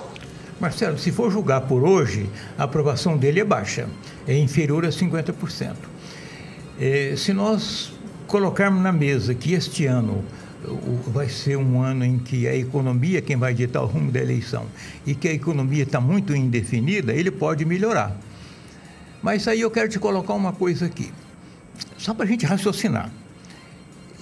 Marcelo, 0.59 0.97
se 0.97 1.11
for 1.11 1.29
julgar 1.29 1.61
por 1.61 1.83
hoje, 1.83 2.27
a 2.57 2.63
aprovação 2.63 3.15
dele 3.15 3.39
é 3.39 3.43
baixa, 3.43 3.87
é 4.27 4.35
inferior 4.35 4.83
a 4.83 4.89
50%. 4.89 5.75
É, 6.79 7.13
se 7.15 7.33
nós 7.33 7.93
colocarmos 8.25 8.81
na 8.81 8.91
mesa 8.91 9.35
que 9.35 9.53
este 9.53 9.85
ano 9.85 10.25
vai 11.05 11.29
ser 11.29 11.55
um 11.55 11.83
ano 11.83 12.03
em 12.03 12.17
que 12.17 12.47
a 12.47 12.55
economia 12.55 13.19
é 13.19 13.21
quem 13.21 13.37
vai 13.37 13.53
ditar 13.53 13.83
o 13.83 13.85
rumo 13.85 14.11
da 14.11 14.19
eleição 14.19 14.65
e 15.05 15.13
que 15.13 15.27
a 15.27 15.33
economia 15.33 15.83
está 15.83 16.01
muito 16.01 16.35
indefinida, 16.35 17.13
ele 17.13 17.29
pode 17.29 17.63
melhorar. 17.63 18.17
Mas 19.27 19.45
aí 19.45 19.59
eu 19.59 19.69
quero 19.69 19.89
te 19.89 19.99
colocar 19.99 20.33
uma 20.35 20.53
coisa 20.53 20.85
aqui, 20.85 21.11
só 21.97 22.13
para 22.13 22.23
a 22.23 22.27
gente 22.29 22.45
raciocinar. 22.45 23.11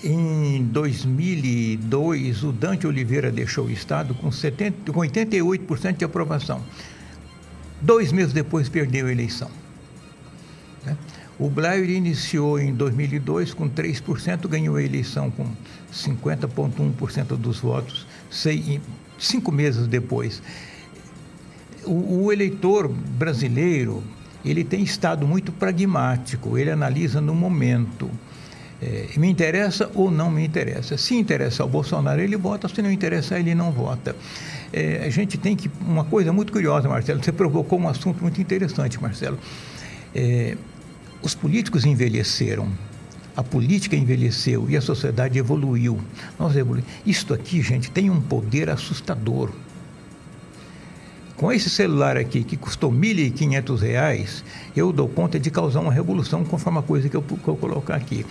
Em 0.04 0.64
2002, 0.64 2.44
o 2.44 2.52
Dante 2.52 2.88
Oliveira 2.88 3.32
deixou 3.32 3.66
o 3.68 3.72
Estado 3.72 4.16
com, 4.16 4.32
70, 4.32 4.92
com 4.92 5.02
88% 5.02 5.98
de 5.98 6.06
aprovação. 6.06 6.60
Dois 7.80 8.12
meses 8.12 8.34
depois, 8.34 8.68
perdeu 8.68 9.06
a 9.06 9.12
eleição. 9.12 9.52
né? 10.84 10.98
O 11.38 11.52
Blair 11.52 11.88
iniciou 11.88 12.60
em 12.60 12.74
2002 12.74 13.54
com 13.54 13.70
3%, 13.70 14.48
ganhou 14.48 14.76
a 14.76 14.82
eleição 14.82 15.30
com 15.30 15.46
50,1% 15.94 17.38
dos 17.38 17.60
votos, 17.60 18.08
cinco 19.20 19.52
meses 19.52 19.86
depois. 19.86 20.42
O, 21.84 22.24
o 22.24 22.34
eleitor 22.34 22.88
brasileiro, 22.88 24.04
ele 24.46 24.64
tem 24.64 24.84
estado 24.84 25.28
muito 25.28 25.52
pragmático, 25.52 26.58
ele 26.58 26.72
analisa 26.72 27.20
no 27.20 27.34
momento. 27.34 28.10
É, 28.82 29.08
me 29.18 29.30
interessa 29.30 29.90
ou 29.96 30.12
não 30.12 30.30
me 30.30 30.46
interessa. 30.46 30.98
Se 30.98 31.16
interessar 31.16 31.66
ao 31.66 31.70
Bolsonaro, 31.70 32.22
ele 32.22 32.36
vota, 32.36 32.68
se 32.68 32.82
não 32.82 32.92
interessar, 32.92 33.40
ele 33.40 33.56
não 33.56 33.72
vota. 33.72 34.16
É, 34.72 35.04
a 35.06 35.10
gente 35.10 35.38
tem 35.38 35.56
que. 35.56 35.72
Uma 35.82 36.04
coisa 36.04 36.34
muito 36.34 36.52
curiosa, 36.52 36.88
Marcelo, 36.90 37.24
você 37.24 37.32
provocou 37.32 37.80
um 37.80 37.88
assunto 37.88 38.22
muito 38.22 38.40
interessante, 38.42 39.02
Marcelo. 39.02 39.40
É, 40.14 40.58
os 41.22 41.34
políticos 41.34 41.86
envelheceram, 41.86 42.70
a 43.36 43.42
política 43.42 43.96
envelheceu 43.96 44.70
e 44.70 44.78
a 44.78 44.82
sociedade 44.82 45.40
evoluiu. 45.40 46.00
Nós 46.38 46.56
evoluímos. 46.56 46.90
Isto 47.06 47.34
aqui, 47.34 47.62
gente, 47.62 47.90
tem 47.90 48.10
um 48.10 48.22
poder 48.22 48.70
assustador. 48.70 49.52
Com 51.38 51.52
esse 51.52 51.70
celular 51.70 52.16
aqui, 52.16 52.46
que 52.46 52.56
custou 52.56 52.90
1.500 52.90 53.80
reais, 53.82 54.44
eu 54.74 54.94
dou 54.94 55.10
conta 55.10 55.38
de 55.38 55.52
causar 55.52 55.82
uma 55.82 55.92
revolução 55.92 56.46
conforme 56.46 56.80
a 56.80 56.82
coisa 56.82 57.10
que 57.10 57.16
eu, 57.16 57.22
que 57.22 57.48
eu 57.48 57.58
colocar 57.58 57.96
aqui. 57.96 58.26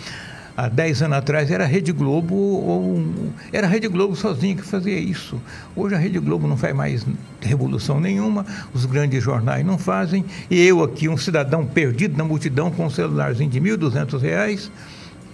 Há 0.57 0.67
10 0.69 1.03
anos 1.03 1.17
atrás 1.17 1.51
era 1.51 1.65
a 1.65 1.67
Rede 1.67 1.91
Globo 1.91 2.33
ou 2.33 3.05
era 3.53 3.67
a 3.67 3.69
Rede 3.69 3.87
Globo 3.89 4.15
sozinha 4.15 4.55
que 4.55 4.63
fazia 4.63 4.97
isso. 4.97 5.39
Hoje 5.75 5.93
a 5.93 5.99
Rede 5.99 6.17
Globo 6.17 6.47
não 6.47 6.57
faz 6.57 6.73
mais 6.73 7.05
revolução 7.41 7.99
nenhuma, 7.99 8.43
os 8.73 8.85
grandes 8.85 9.23
jornais 9.23 9.63
não 9.63 9.77
fazem, 9.77 10.25
e 10.49 10.59
eu 10.65 10.81
aqui, 10.81 11.07
um 11.07 11.17
cidadão 11.17 11.63
perdido 11.63 12.17
na 12.17 12.23
multidão 12.23 12.71
com 12.71 12.87
um 12.87 12.89
celularzinho 12.89 13.51
de 13.51 13.61
1.200 13.61 14.19
reais, 14.19 14.71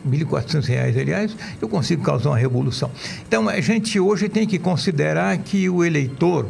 1.400 0.06 0.66
reais, 0.66 0.98
aliás, 0.98 1.38
eu 1.62 1.70
consigo 1.70 2.04
causar 2.04 2.32
uma 2.32 2.38
revolução. 2.38 2.92
Então, 3.26 3.48
a 3.48 3.62
gente 3.62 3.98
hoje 3.98 4.28
tem 4.28 4.46
que 4.46 4.60
considerar 4.60 5.38
que 5.38 5.70
o 5.70 5.86
eleitor 5.86 6.48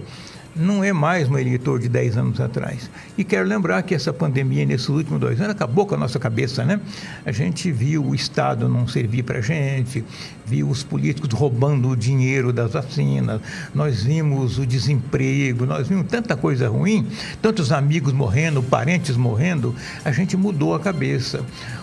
não 0.55 0.83
é 0.83 0.91
mais 0.91 1.29
um 1.29 1.37
eleitor 1.37 1.79
de 1.79 1.87
10 1.87 2.17
anos 2.17 2.41
atrás. 2.41 2.89
E 3.17 3.23
quero 3.23 3.47
lembrar 3.47 3.81
que 3.83 3.95
essa 3.95 4.11
pandemia, 4.11 4.65
nesses 4.65 4.89
últimos 4.89 5.19
dois 5.19 5.39
anos, 5.39 5.51
acabou 5.51 5.85
com 5.85 5.95
a 5.95 5.97
nossa 5.97 6.19
cabeça, 6.19 6.63
né? 6.63 6.79
A 7.25 7.31
gente 7.31 7.71
viu 7.71 8.05
o 8.05 8.15
Estado 8.15 8.67
não 8.67 8.87
servir 8.87 9.23
para 9.23 9.39
a 9.39 9.41
gente, 9.41 10.03
viu 10.45 10.69
os 10.69 10.83
políticos 10.83 11.31
roubando 11.33 11.89
o 11.89 11.95
dinheiro 11.95 12.51
das 12.51 12.73
vacinas, 12.73 13.39
nós 13.73 14.03
vimos 14.03 14.57
o 14.57 14.65
desemprego, 14.65 15.65
nós 15.65 15.87
vimos 15.87 16.07
tanta 16.07 16.35
coisa 16.35 16.67
ruim, 16.67 17.07
tantos 17.41 17.71
amigos 17.71 18.11
morrendo, 18.11 18.61
parentes 18.61 19.15
morrendo, 19.15 19.73
a 20.03 20.11
gente 20.11 20.35
mudou 20.35 20.75
a 20.75 20.79
cabeça. 20.79 21.41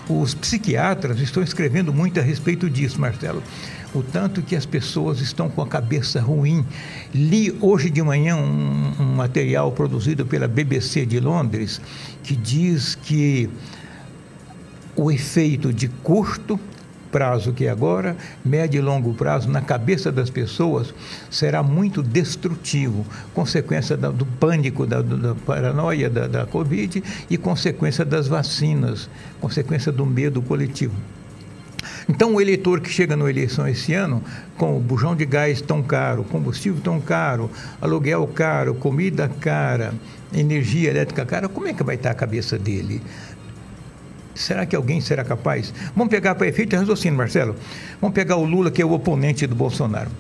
Os 0.09 0.35
psiquiatras 0.35 1.21
estão 1.21 1.43
escrevendo 1.43 1.93
muito 1.93 2.21
a 2.21 2.23
respeito 2.23 2.69
disso, 2.69 3.01
Marcelo 3.01 3.43
o 3.95 4.03
tanto 4.03 4.43
que 4.43 4.55
as 4.55 4.67
pessoas 4.67 5.21
estão 5.21 5.49
com 5.49 5.63
a 5.63 5.67
cabeça 5.67 6.21
ruim. 6.21 6.65
Li 7.15 7.57
hoje 7.61 7.91
de 7.91 8.03
manhã 8.03 8.37
um, 8.37 8.93
um 9.01 9.15
material 9.15 9.73
produzido 9.73 10.27
pela 10.27 10.47
BBC 10.47 11.07
de 11.07 11.21
Londres 11.21 11.81
que 12.23 12.37
diz 12.37 12.95
que 12.95 13.49
o 14.95 15.11
efeito 15.11 15.73
de 15.73 15.89
curto, 15.89 16.59
prazo 17.11 17.53
que 17.53 17.65
é 17.65 17.71
agora, 17.71 18.17
médio 18.45 18.79
e 18.79 18.83
longo 18.83 19.15
prazo, 19.15 19.49
na 19.49 19.63
cabeça 19.63 20.13
das 20.13 20.29
pessoas, 20.29 20.93
será 21.31 21.63
muito 21.63 22.03
destrutivo, 22.03 23.07
consequência 23.33 23.97
do 23.97 24.27
pânico, 24.27 24.87
da, 24.87 25.01
da 25.01 25.35
paranoia 25.35 26.11
da, 26.11 26.27
da 26.27 26.47
Covid 26.47 27.03
e 27.31 27.39
consequência 27.39 28.05
das 28.05 28.29
vacinas, 28.29 29.09
consequência 29.41 29.91
do 29.91 30.05
medo 30.05 30.43
coletivo. 30.43 30.95
Então, 32.09 32.35
o 32.35 32.41
eleitor 32.41 32.81
que 32.81 32.89
chega 32.89 33.15
na 33.15 33.29
eleição 33.29 33.69
esse 33.69 33.93
ano, 33.93 34.23
com 34.57 34.75
o 34.75 34.81
bujão 34.81 35.15
de 35.15 35.27
gás 35.27 35.61
tão 35.61 35.83
caro, 35.83 36.25
combustível 36.25 36.81
tão 36.83 36.99
caro, 36.99 37.51
aluguel 37.83 38.27
caro, 38.29 38.75
comida 38.75 39.29
cara, 39.41 39.93
energia 40.33 40.89
elétrica 40.89 41.27
cara, 41.27 41.51
como 41.51 41.69
é 41.69 41.75
que 41.75 41.85
vai 41.85 41.97
estar 41.97 42.11
a 42.11 42.15
cabeça 42.15 42.59
dele? 42.59 43.03
Será 44.39 44.65
que 44.65 44.77
alguém 44.77 45.01
será 45.01 45.25
capaz? 45.25 45.75
Vamos 45.97 46.11
pegar 46.11 46.37
para 46.37 46.47
efeito 46.47 46.71
de 46.71 46.77
raciocínio, 46.77 47.19
Marcelo. 47.19 47.57
Vamos 48.01 48.15
pegar 48.15 48.37
o 48.37 48.45
Lula, 48.45 48.71
que 48.71 48.81
é 48.81 48.85
o 48.85 48.93
oponente 48.93 49.47
do 49.49 49.55
Bolsonaro. 49.55 50.11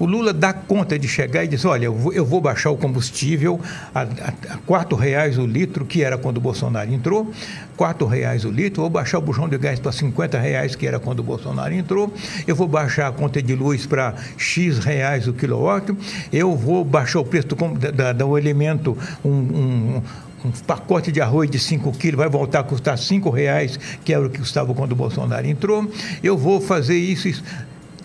O 0.00 0.06
Lula 0.06 0.32
dá 0.32 0.52
conta 0.52 0.98
de 0.98 1.06
chegar 1.06 1.44
e 1.44 1.48
diz: 1.48 1.64
olha, 1.64 1.86
eu 1.86 2.24
vou, 2.24 2.40
baixar 2.40 2.70
o 2.70 2.76
combustível 2.76 3.60
a, 3.94 4.02
a 4.02 4.96
reais 4.96 5.38
o 5.38 5.46
litro, 5.46 5.84
que 5.84 6.02
era 6.02 6.18
quando 6.18 6.38
o 6.38 6.40
Bolsonaro 6.40 6.92
entrou, 6.92 7.32
quatro 7.76 8.06
reais 8.06 8.44
o 8.44 8.50
litro, 8.50 8.82
vou 8.82 8.90
baixar 8.90 9.18
o 9.18 9.20
bujão 9.20 9.48
de 9.48 9.58
gás 9.58 9.78
para 9.78 9.92
50 9.92 10.38
reais, 10.38 10.74
que 10.76 10.86
era 10.86 10.98
quando 10.98 11.20
o 11.20 11.22
Bolsonaro 11.22 11.72
entrou, 11.72 12.12
eu 12.46 12.54
vou 12.54 12.68
baixar 12.68 13.08
a 13.08 13.12
conta 13.12 13.42
de 13.42 13.54
luz 13.54 13.86
para 13.86 14.14
X 14.36 14.78
reais 14.78 15.26
o 15.26 15.32
quilowatt, 15.32 15.92
eu 16.32 16.54
vou 16.56 16.84
baixar 16.84 17.20
o 17.20 17.24
preço 17.24 17.48
do, 17.48 17.92
da, 17.92 18.12
do 18.12 18.38
elemento 18.38 18.96
um, 19.24 19.30
um 19.30 20.02
um 20.44 20.50
pacote 20.50 21.10
de 21.10 21.20
arroz 21.20 21.50
de 21.50 21.58
5 21.58 21.90
quilos 21.92 22.18
vai 22.18 22.28
voltar 22.28 22.60
a 22.60 22.62
custar 22.62 22.96
5 22.96 23.28
reais, 23.30 23.78
que 24.04 24.12
era 24.12 24.24
o 24.24 24.30
que 24.30 24.38
custava 24.38 24.72
quando 24.74 24.92
o 24.92 24.96
Bolsonaro 24.96 25.46
entrou. 25.46 25.90
Eu 26.22 26.36
vou 26.36 26.60
fazer 26.60 26.96
isso, 26.96 27.28
isso. 27.28 27.42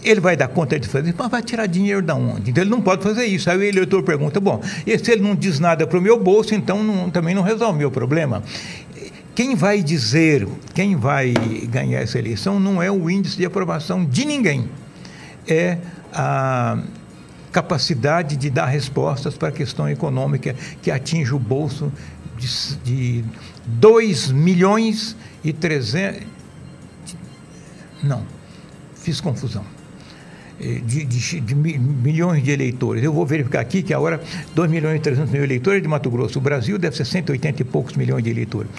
Ele 0.03 0.19
vai 0.19 0.35
dar 0.35 0.49
conta 0.49 0.77
de 0.77 0.87
fazer, 0.87 1.15
mas 1.17 1.31
vai 1.31 1.41
tirar 1.41 1.65
dinheiro 1.65 2.01
da 2.01 2.13
onde? 2.13 2.51
Então 2.51 2.63
ele 2.63 2.69
não 2.69 2.81
pode 2.81 3.01
fazer 3.01 3.25
isso. 3.25 3.49
Aí 3.49 3.57
o 3.57 3.63
eleitor 3.63 4.03
pergunta: 4.03 4.39
bom, 4.39 4.61
e 4.85 4.97
se 4.97 5.11
ele 5.11 5.21
não 5.21 5.35
diz 5.35 5.59
nada 5.59 5.87
para 5.87 5.97
o 5.97 6.01
meu 6.01 6.19
bolso, 6.19 6.53
então 6.53 6.83
não, 6.83 7.09
também 7.09 7.33
não 7.33 7.41
resolve 7.41 7.75
o 7.75 7.79
meu 7.79 7.91
problema. 7.91 8.43
Quem 9.33 9.55
vai 9.55 9.81
dizer, 9.81 10.47
quem 10.75 10.95
vai 10.95 11.33
ganhar 11.69 12.01
essa 12.01 12.19
eleição 12.19 12.59
não 12.59 12.83
é 12.83 12.91
o 12.91 13.09
índice 13.09 13.37
de 13.37 13.45
aprovação 13.45 14.05
de 14.05 14.25
ninguém, 14.25 14.69
é 15.47 15.77
a 16.13 16.77
capacidade 17.51 18.35
de 18.35 18.49
dar 18.49 18.65
respostas 18.65 19.37
para 19.37 19.49
a 19.49 19.51
questão 19.51 19.87
econômica 19.87 20.55
que 20.81 20.91
atinge 20.91 21.33
o 21.33 21.39
bolso 21.39 21.91
de, 22.43 23.21
de 23.21 23.25
2 23.65 24.31
milhões 24.31 25.15
e 25.43 25.53
300. 25.53 26.23
Não, 28.03 28.23
fiz 28.95 29.21
confusão. 29.21 29.63
Eh, 30.59 30.81
de, 30.85 31.05
de, 31.05 31.39
de, 31.39 31.55
milhões 31.55 32.43
de 32.43 32.51
eleitores. 32.51 33.03
Eu 33.03 33.13
vou 33.13 33.25
verificar 33.25 33.61
aqui 33.61 33.81
que 33.81 33.93
agora 33.93 34.21
2 34.53 34.69
milhões 34.69 34.97
e 34.97 34.99
300 34.99 35.31
mil 35.31 35.43
eleitores 35.43 35.81
de 35.81 35.87
Mato 35.87 36.09
Grosso. 36.09 36.37
O 36.39 36.41
Brasil 36.41 36.77
deve 36.77 36.95
ser 36.95 37.05
180 37.05 37.61
e 37.61 37.65
poucos 37.65 37.95
milhões 37.95 38.23
de 38.23 38.29
eleitores. 38.29 38.69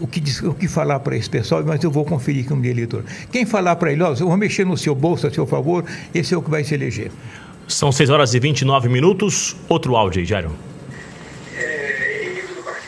O 0.00 0.06
que, 0.06 0.20
o 0.44 0.54
que 0.54 0.66
falar 0.66 0.98
para 1.00 1.16
esse 1.16 1.30
pessoal, 1.30 1.62
mas 1.64 1.82
eu 1.84 1.90
vou 1.90 2.04
conferir 2.04 2.44
com 2.46 2.54
o 2.54 2.64
eleitor. 2.64 3.04
Quem 3.30 3.46
falar 3.46 3.76
para 3.76 3.92
ele, 3.92 4.02
ó, 4.02 4.12
eu 4.12 4.26
vou 4.26 4.36
mexer 4.36 4.66
no 4.66 4.76
seu 4.76 4.96
bolso 4.96 5.28
a 5.28 5.30
seu 5.30 5.46
favor, 5.46 5.84
esse 6.12 6.34
é 6.34 6.36
o 6.36 6.42
que 6.42 6.50
vai 6.50 6.64
se 6.64 6.74
eleger. 6.74 7.12
São 7.68 7.92
6 7.92 8.10
horas 8.10 8.34
e 8.34 8.40
29 8.40 8.88
minutos. 8.88 9.54
Outro 9.68 9.94
áudio 9.94 10.20
aí, 10.20 10.26
Jairo. 10.26 10.50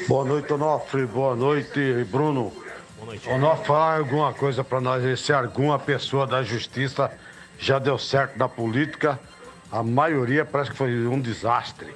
Boa 0.06 0.22
noite, 0.22 0.52
Onofre. 0.52 1.06
Boa 1.06 1.34
noite, 1.34 2.04
Bruno. 2.10 2.52
Boa 2.96 3.06
noite. 3.06 3.26
Onofre, 3.26 3.66
falar 3.66 3.98
alguma 3.98 4.34
coisa 4.34 4.62
para 4.62 4.78
nós. 4.78 5.20
Se 5.20 5.32
alguma 5.32 5.78
pessoa 5.78 6.26
da 6.26 6.42
justiça 6.42 7.10
já 7.58 7.78
deu 7.78 7.98
certo 7.98 8.38
na 8.38 8.46
política, 8.46 9.18
a 9.72 9.82
maioria 9.82 10.44
parece 10.44 10.72
que 10.72 10.76
foi 10.76 11.06
um 11.06 11.18
desastre. 11.18 11.88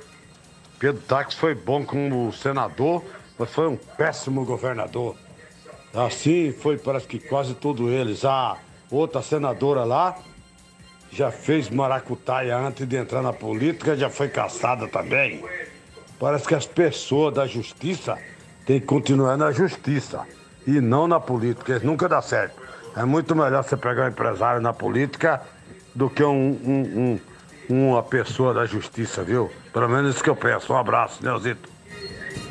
Pedro 0.78 1.02
Tax 1.02 1.34
foi 1.34 1.54
bom 1.54 1.84
como 1.84 2.32
senador, 2.32 3.04
mas 3.38 3.50
foi 3.50 3.68
um 3.68 3.76
péssimo 3.76 4.42
governador. 4.42 5.14
Assim 5.92 6.50
foi, 6.50 6.78
parece 6.78 7.06
que 7.06 7.18
quase 7.18 7.52
todos 7.54 7.90
eles. 7.90 8.24
A 8.24 8.56
outra 8.90 9.20
senadora 9.20 9.84
lá 9.84 10.16
já 11.12 11.30
fez 11.30 11.68
maracutaia 11.68 12.56
antes 12.56 12.88
de 12.88 12.96
entrar 12.96 13.20
na 13.20 13.34
política, 13.34 13.94
já 13.94 14.08
foi 14.08 14.28
caçada 14.28 14.88
também. 14.88 15.44
Parece 16.18 16.46
que 16.46 16.54
as 16.54 16.66
pessoas 16.66 17.34
da 17.34 17.46
justiça 17.46 18.16
têm 18.66 18.80
que 18.80 18.86
continuar 18.86 19.36
na 19.36 19.52
justiça 19.52 20.22
e 20.66 20.80
não 20.80 21.06
na 21.06 21.20
política. 21.20 21.76
Isso 21.76 21.86
nunca 21.86 22.08
dá 22.08 22.20
certo. 22.20 22.60
É 22.96 23.04
muito 23.04 23.34
melhor 23.36 23.62
você 23.62 23.76
pegar 23.76 24.06
um 24.06 24.08
empresário 24.08 24.60
na 24.60 24.72
política 24.72 25.40
do 25.94 26.10
que 26.10 26.22
um, 26.22 26.58
um, 26.64 27.20
um, 27.70 27.88
uma 27.90 28.02
pessoa 28.02 28.52
da 28.52 28.66
justiça, 28.66 29.22
viu? 29.22 29.50
Pelo 29.72 29.88
menos 29.88 30.14
isso 30.14 30.24
que 30.24 30.30
eu 30.30 30.36
peço. 30.36 30.72
Um 30.72 30.76
abraço, 30.76 31.22
Neuzito. 31.22 31.68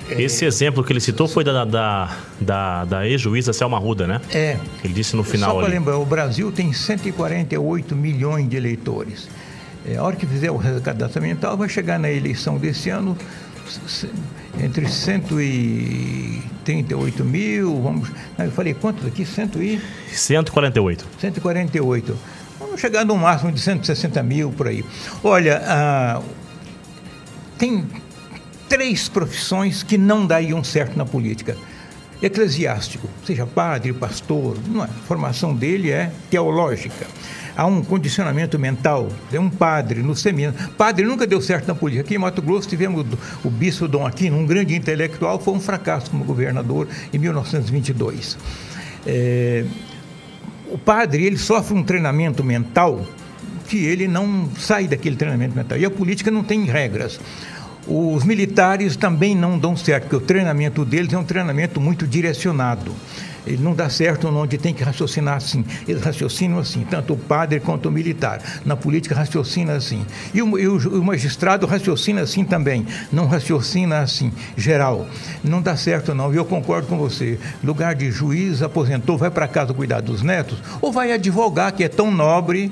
Esse 0.09 0.45
exemplo 0.45 0.83
que 0.85 0.93
ele 0.93 1.01
citou 1.01 1.27
foi 1.27 1.43
da, 1.43 1.65
da, 1.65 2.15
da, 2.39 2.85
da 2.85 3.07
ex-juíza 3.07 3.51
Selma 3.51 3.77
Ruda, 3.77 4.07
né? 4.07 4.21
É. 4.33 4.57
Ele 4.81 4.93
disse 4.93 5.15
no 5.17 5.23
final. 5.23 5.55
Só 5.55 5.59
para 5.59 5.67
lembrar, 5.67 5.97
o 5.97 6.05
Brasil 6.05 6.49
tem 6.49 6.71
148 6.71 7.93
milhões 7.93 8.47
de 8.49 8.55
eleitores. 8.55 9.27
É, 9.85 9.97
a 9.97 10.03
hora 10.03 10.15
que 10.15 10.25
fizer 10.25 10.49
o 10.49 10.59
cadastro 10.81 11.19
ambiental, 11.19 11.57
vai 11.57 11.67
chegar 11.67 11.99
na 11.99 12.09
eleição 12.09 12.57
desse 12.57 12.89
ano 12.89 13.17
entre 14.59 14.87
138 14.87 17.23
mil, 17.23 17.81
vamos. 17.81 18.09
Eu 18.37 18.51
falei, 18.51 18.73
quantos 18.73 19.05
aqui? 19.05 19.25
100 19.25 19.51
e... 19.57 19.81
148. 20.11 21.05
148. 21.19 22.17
Vamos 22.59 22.81
chegar 22.81 23.05
no 23.05 23.15
máximo 23.15 23.51
de 23.51 23.59
160 23.59 24.23
mil 24.23 24.51
por 24.51 24.67
aí. 24.67 24.83
Olha, 25.23 25.61
ah, 25.65 26.21
tem 27.57 27.87
três 28.67 29.07
profissões 29.07 29.83
que 29.83 29.97
não 29.97 30.25
dariam 30.25 30.63
certo 30.63 30.97
na 30.97 31.05
política. 31.05 31.55
Eclesiástico, 32.21 33.07
seja 33.25 33.45
padre, 33.45 33.93
pastor, 33.93 34.57
não 34.67 34.83
é. 34.83 34.87
a 34.87 34.87
formação 34.87 35.53
dele 35.53 35.91
é 35.91 36.11
teológica 36.29 37.05
há 37.57 37.65
um 37.65 37.83
condicionamento 37.83 38.59
mental. 38.59 39.09
É 39.33 39.39
um 39.39 39.49
padre 39.49 40.03
no 40.03 40.15
seminário. 40.15 40.57
Padre 40.77 41.03
nunca 41.03 41.25
deu 41.25 41.41
certo 41.41 41.67
na 41.67 41.73
política. 41.73 42.05
Aqui 42.05 42.15
em 42.15 42.19
Mato 42.19 42.41
Grosso 42.41 42.69
tivemos 42.69 43.03
o 43.43 43.49
bispo 43.49 43.87
Dom 43.87 44.05
Aquino, 44.05 44.37
um 44.37 44.45
grande 44.45 44.75
intelectual, 44.75 45.39
foi 45.39 45.55
um 45.55 45.59
fracasso 45.59 46.11
como 46.11 46.23
governador 46.23 46.87
em 47.11 47.17
1922. 47.17 48.37
É, 49.07 49.65
o 50.71 50.77
padre 50.77 51.25
ele 51.25 51.37
sofre 51.37 51.75
um 51.75 51.83
treinamento 51.83 52.43
mental 52.43 53.03
que 53.67 53.83
ele 53.85 54.07
não 54.07 54.49
sai 54.57 54.87
daquele 54.87 55.15
treinamento 55.15 55.55
mental. 55.55 55.77
E 55.77 55.85
a 55.85 55.89
política 55.89 56.29
não 56.29 56.43
tem 56.43 56.63
regras. 56.65 57.19
Os 57.87 58.23
militares 58.25 58.95
também 58.95 59.35
não 59.35 59.57
dão 59.57 59.75
certo, 59.75 60.03
porque 60.03 60.15
o 60.17 60.21
treinamento 60.21 60.83
deles 60.83 61.13
é 61.13 61.17
um 61.17 61.23
treinamento 61.23 61.79
muito 61.79 62.05
direcionado. 62.05 62.93
Ele 63.47 63.63
não 63.63 63.73
dá 63.73 63.89
certo 63.89 64.27
onde 64.27 64.57
tem 64.57 64.73
que 64.73 64.83
raciocinar 64.83 65.37
assim. 65.37 65.63
Eles 65.87 66.03
raciocinam 66.03 66.59
assim, 66.59 66.83
tanto 66.83 67.13
o 67.13 67.17
padre 67.17 67.61
quanto 67.61 67.87
o 67.87 67.91
militar. 67.91 68.41
Na 68.65 68.75
política 68.75 69.15
raciocina 69.15 69.73
assim. 69.73 70.05
E 70.33 70.41
o, 70.41 70.59
e 70.59 70.67
o, 70.67 71.03
magistrado 71.03 71.65
raciocina 71.65 72.21
assim 72.21 72.43
também. 72.43 72.85
Não 73.11 73.25
raciocina 73.25 73.99
assim, 73.99 74.33
geral. 74.57 75.07
Não 75.43 75.61
dá 75.61 75.77
certo 75.77 76.13
não. 76.13 76.33
E 76.33 76.37
eu 76.37 76.43
concordo 76.43 76.87
com 76.87 76.97
você. 76.97 77.39
Lugar 77.63 77.95
de 77.95 78.11
juiz, 78.11 78.61
aposentou, 78.61 79.17
vai 79.17 79.31
para 79.31 79.47
casa 79.47 79.73
cuidar 79.73 80.01
dos 80.01 80.21
netos, 80.21 80.61
ou 80.81 80.91
vai 80.91 81.13
advogar, 81.13 81.71
que 81.71 81.83
é 81.83 81.87
tão 81.87 82.11
nobre 82.11 82.71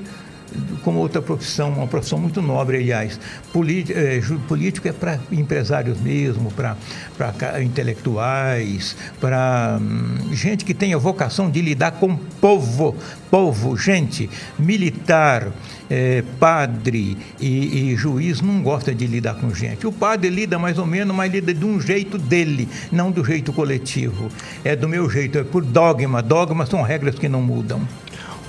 como 0.82 0.98
outra 0.98 1.20
profissão, 1.20 1.70
uma 1.70 1.86
profissão 1.86 2.18
muito 2.18 2.40
nobre, 2.42 2.76
aliás. 2.78 3.18
é, 3.90 4.20
político 4.46 4.88
é 4.88 4.92
para 4.92 5.18
empresários 5.30 6.00
mesmo, 6.00 6.50
para 6.52 6.76
intelectuais, 7.62 8.96
para 9.20 9.78
hum, 9.80 10.32
gente 10.32 10.64
que 10.64 10.74
tem 10.74 10.94
a 10.94 10.98
vocação 10.98 11.50
de 11.50 11.60
lidar 11.60 11.92
com 11.92 12.16
povo, 12.16 12.94
povo, 13.30 13.76
gente, 13.76 14.28
militar, 14.58 15.52
é, 15.88 16.22
padre 16.38 17.16
e, 17.40 17.92
e, 17.92 17.96
juiz 17.96 18.40
não 18.40 18.62
gosta 18.62 18.94
de 18.94 19.06
lidar 19.06 19.34
com 19.34 19.54
gente. 19.54 19.86
O 19.86 19.92
padre 19.92 20.30
lida 20.30 20.58
mais 20.58 20.78
ou 20.78 20.86
menos, 20.86 21.14
mas 21.14 21.32
lida 21.32 21.54
de 21.54 21.64
um 21.64 21.80
jeito 21.80 22.18
dele, 22.18 22.68
não 22.90 23.10
do 23.10 23.24
jeito 23.24 23.52
coletivo. 23.52 24.28
É 24.64 24.74
do 24.74 24.88
meu 24.88 25.08
jeito, 25.08 25.38
é 25.38 25.44
por 25.44 25.64
dogma. 25.64 26.22
Dogmas 26.22 26.68
são 26.68 26.82
regras 26.82 27.16
que 27.18 27.28
não 27.28 27.40
mudam. 27.40 27.86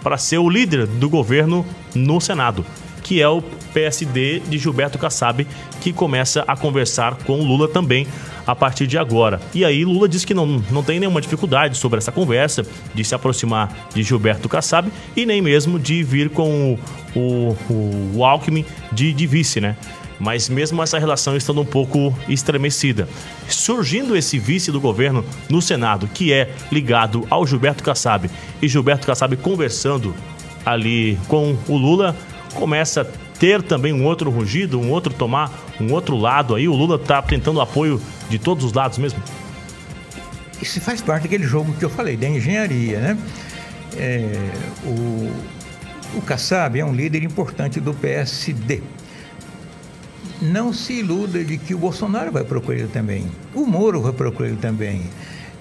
para 0.04 0.18
ser 0.18 0.38
o 0.38 0.50
líder 0.50 0.86
do 0.86 1.10
governo 1.10 1.65
no 1.94 2.20
Senado, 2.20 2.65
que 3.10 3.19
é 3.19 3.28
o 3.28 3.41
PSD 3.74 4.39
de 4.41 4.60
Gilberto 4.60 5.00
Kassab, 5.00 5.48
que 5.82 5.91
começa 5.91 6.43
a 6.48 6.56
conversar 6.56 7.15
com 7.15 7.41
Lula 7.41 7.67
também 7.67 8.06
a 8.45 8.56
partir 8.56 8.86
de 8.86 9.00
agora. 9.00 9.41
E 9.52 9.65
aí 9.65 9.84
Lula 9.84 10.08
disse 10.08 10.28
que 10.28 10.34
não, 10.36 10.45
não 10.69 10.84
tem 10.84 11.00
nenhuma 11.00 11.19
dificuldade 11.19 11.76
sobre 11.76 11.98
essa 11.98 12.12
conversa, 12.12 12.63
de 12.93 13.04
se 13.04 13.15
aproximar 13.15 13.89
de 13.95 14.04
Gilberto 14.04 14.48
Kassab 14.48 14.91
e 15.15 15.26
nem 15.26 15.41
mesmo 15.41 15.80
de 15.80 16.04
vir 16.04 16.30
com 16.30 16.78
o, 17.15 17.58
o, 17.67 18.17
o 18.17 18.24
Alckmin 18.24 18.63
de, 18.91 19.12
de 19.12 19.26
vice, 19.26 19.60
né? 19.60 19.76
mas 20.19 20.48
mesmo 20.48 20.84
essa 20.84 21.00
relação 21.00 21.36
estando 21.36 21.62
um 21.62 21.65
pouco 21.65 22.15
estremecida. 22.28 23.10
Surgindo 23.48 24.15
esse 24.15 24.38
vice 24.38 24.72
do 24.72 24.80
governo 24.80 25.26
no 25.50 25.63
Senado, 25.63 26.08
que 26.13 26.32
é 26.32 26.52
ligado 26.72 27.26
ao 27.28 27.48
Gilberto 27.48 27.84
Kassab, 27.84 28.30
e 28.62 28.67
Gilberto 28.67 29.08
Kassab 29.08 29.36
conversando 29.38 30.13
ali 30.65 31.17
com 31.28 31.58
o 31.67 31.78
Lula, 31.78 32.15
começa 32.54 33.02
a 33.02 33.06
ter 33.40 33.62
também 33.62 33.94
um 33.94 34.06
outro 34.06 34.30
rugido, 34.30 34.80
um 34.80 34.90
outro 34.92 35.14
tomar, 35.14 35.52
um 35.80 35.92
outro 35.94 36.18
lado 36.18 36.56
aí. 36.56 36.68
O 36.68 36.74
Lula 36.74 36.96
está 36.96 37.22
tentando 37.22 37.62
apoio 37.62 38.02
de 38.30 38.38
todos 38.38 38.64
os 38.64 38.74
lados 38.74 38.98
mesmo? 38.98 39.22
Isso 40.62 40.82
faz 40.82 41.02
parte 41.02 41.24
daquele 41.24 41.46
jogo 41.46 41.74
que 41.74 41.86
eu 41.86 41.90
falei, 41.90 42.18
da 42.18 42.28
engenharia, 42.28 43.00
né? 43.00 43.18
É, 43.96 44.52
o, 44.86 45.32
o 46.18 46.22
Kassab 46.22 46.78
é 46.78 46.84
um 46.84 46.94
líder 46.94 47.24
importante 47.24 47.80
do 47.80 47.94
PSD. 47.94 48.82
Não 50.42 50.72
se 50.74 50.94
iluda 50.94 51.44
de 51.44 51.58
que 51.58 51.74
o 51.74 51.78
Bolsonaro 51.78 52.32
vai 52.32 52.44
procurar 52.44 52.78
ele 52.78 52.88
também. 52.88 53.28
O 53.54 53.66
Moro 53.66 54.02
vai 54.02 54.14
procurar 54.14 54.50
ele 54.50 54.58
também. 54.58 55.04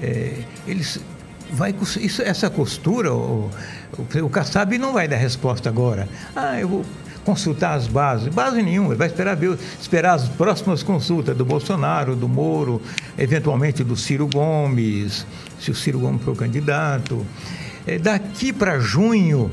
É, 0.01 0.35
eles 0.67 1.01
vai 1.51 1.75
isso, 2.01 2.23
essa 2.23 2.51
costura, 2.51 3.13
o, 3.13 3.51
o, 3.97 4.25
o 4.25 4.31
Kassab 4.31 4.77
não 4.79 4.93
vai 4.93 5.09
dar 5.09 5.17
resposta 5.17 5.69
agora. 5.69 6.09
Ah, 6.35 6.59
eu 6.59 6.69
vou 6.69 6.85
consultar 7.25 7.75
as 7.75 7.87
bases. 7.87 8.29
Base 8.29 8.63
nenhuma, 8.63 8.91
ele 8.91 8.97
vai 8.97 9.07
esperar, 9.07 9.37
ver, 9.37 9.59
esperar 9.81 10.15
as 10.15 10.29
próximas 10.29 10.83
consultas 10.83 11.37
do 11.37 11.45
Bolsonaro, 11.45 12.17
do 12.17 12.29
Moro, 12.29 12.81
eventualmente 13.19 13.85
do 13.85 13.97
Ciro 13.97 14.27
Gomes, 14.27 15.27
se 15.61 15.71
o 15.71 15.75
Ciro 15.75 15.99
Gomes 15.99 16.23
for 16.23 16.35
candidato. 16.35 17.27
É, 17.87 17.99
daqui 17.99 18.53
para 18.53 18.79
junho, 18.79 19.51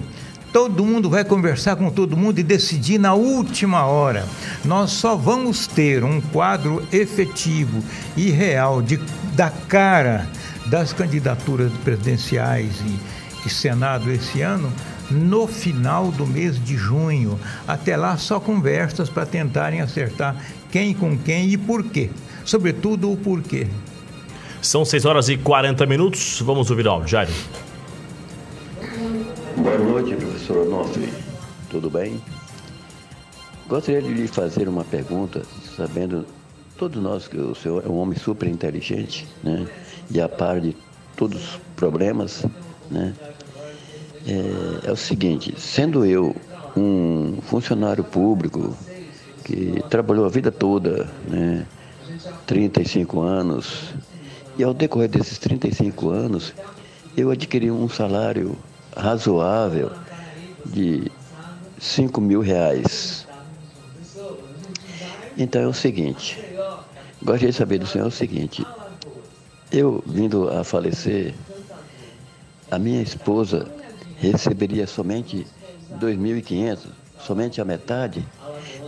todo 0.53 0.85
mundo 0.85 1.09
vai 1.09 1.25
conversar 1.25 1.75
com 1.75 1.89
todo 1.89 2.15
mundo 2.15 2.39
e 2.39 2.43
decidir 2.43 2.97
na 2.97 3.13
última 3.13 3.85
hora. 3.85 4.25
Nós 4.63 4.91
só 4.91 5.15
vamos 5.15 5.67
ter 5.67 6.01
um 6.01 6.21
quadro 6.21 6.81
efetivo 6.93 7.83
e 8.15 8.31
real 8.31 8.81
de, 8.81 8.97
da 9.35 9.49
cara 9.49 10.29
das 10.67 10.93
candidaturas 10.93 11.71
presidenciais 11.83 12.81
e, 12.81 13.47
e 13.47 13.49
Senado 13.49 14.11
esse 14.11 14.41
ano 14.41 14.71
no 15.09 15.47
final 15.47 16.11
do 16.11 16.25
mês 16.25 16.63
de 16.63 16.75
junho. 16.75 17.39
Até 17.67 17.95
lá, 17.95 18.17
só 18.17 18.39
conversas 18.39 19.09
para 19.09 19.25
tentarem 19.25 19.81
acertar 19.81 20.35
quem 20.71 20.93
com 20.93 21.17
quem 21.17 21.49
e 21.49 21.57
por 21.57 21.83
quê. 21.83 22.09
Sobretudo 22.43 23.11
o 23.11 23.17
porquê. 23.17 23.67
São 24.61 24.83
6 24.83 25.05
horas 25.05 25.29
e 25.29 25.37
40 25.37 25.85
minutos. 25.85 26.41
Vamos 26.41 26.69
ouvir 26.71 26.87
o 26.87 26.91
áudio, 26.91 27.07
Jair. 27.07 27.29
Boa 29.57 29.77
noite, 29.77 30.15
professor 30.15 30.57
Onofre. 30.67 31.13
Tudo 31.69 31.89
bem? 31.89 32.19
Gostaria 33.67 34.01
de 34.01 34.13
lhe 34.13 34.27
fazer 34.27 34.67
uma 34.67 34.83
pergunta, 34.83 35.41
sabendo 35.75 36.25
todos 36.77 37.01
nós 37.01 37.27
que 37.27 37.37
o 37.37 37.55
senhor 37.55 37.83
é 37.85 37.89
um 37.89 37.97
homem 37.97 38.17
super 38.17 38.47
inteligente, 38.47 39.27
né? 39.43 39.67
E 40.09 40.21
a 40.21 40.29
par 40.29 40.61
de 40.61 40.75
todos 41.15 41.41
os 41.41 41.59
problemas, 41.75 42.45
né? 42.89 43.13
é, 44.27 44.89
é 44.89 44.91
o 44.91 44.95
seguinte: 44.95 45.53
sendo 45.57 46.05
eu 46.05 46.35
um 46.75 47.37
funcionário 47.43 48.03
público 48.03 48.75
que 49.43 49.81
trabalhou 49.89 50.25
a 50.25 50.29
vida 50.29 50.51
toda, 50.51 51.07
né, 51.27 51.65
35 52.47 53.21
anos, 53.21 53.93
e 54.57 54.63
ao 54.63 54.73
decorrer 54.73 55.09
desses 55.09 55.37
35 55.37 56.09
anos, 56.09 56.53
eu 57.15 57.29
adquiri 57.29 57.69
um 57.69 57.87
salário 57.87 58.57
razoável 58.95 59.91
de 60.65 61.11
5 61.77 62.19
mil 62.19 62.41
reais. 62.41 63.27
Então 65.37 65.61
é 65.61 65.67
o 65.67 65.73
seguinte, 65.73 66.39
gostaria 67.21 67.51
de 67.51 67.57
saber 67.57 67.77
do 67.77 67.85
senhor 67.85 68.07
o 68.07 68.11
seguinte, 68.11 68.65
eu 69.71 70.03
vindo 70.05 70.49
a 70.49 70.63
falecer, 70.63 71.33
a 72.71 72.79
minha 72.79 73.01
esposa 73.01 73.67
receberia 74.17 74.87
somente 74.87 75.45
2.500, 75.99 76.79
somente 77.19 77.61
a 77.61 77.65
metade. 77.65 78.25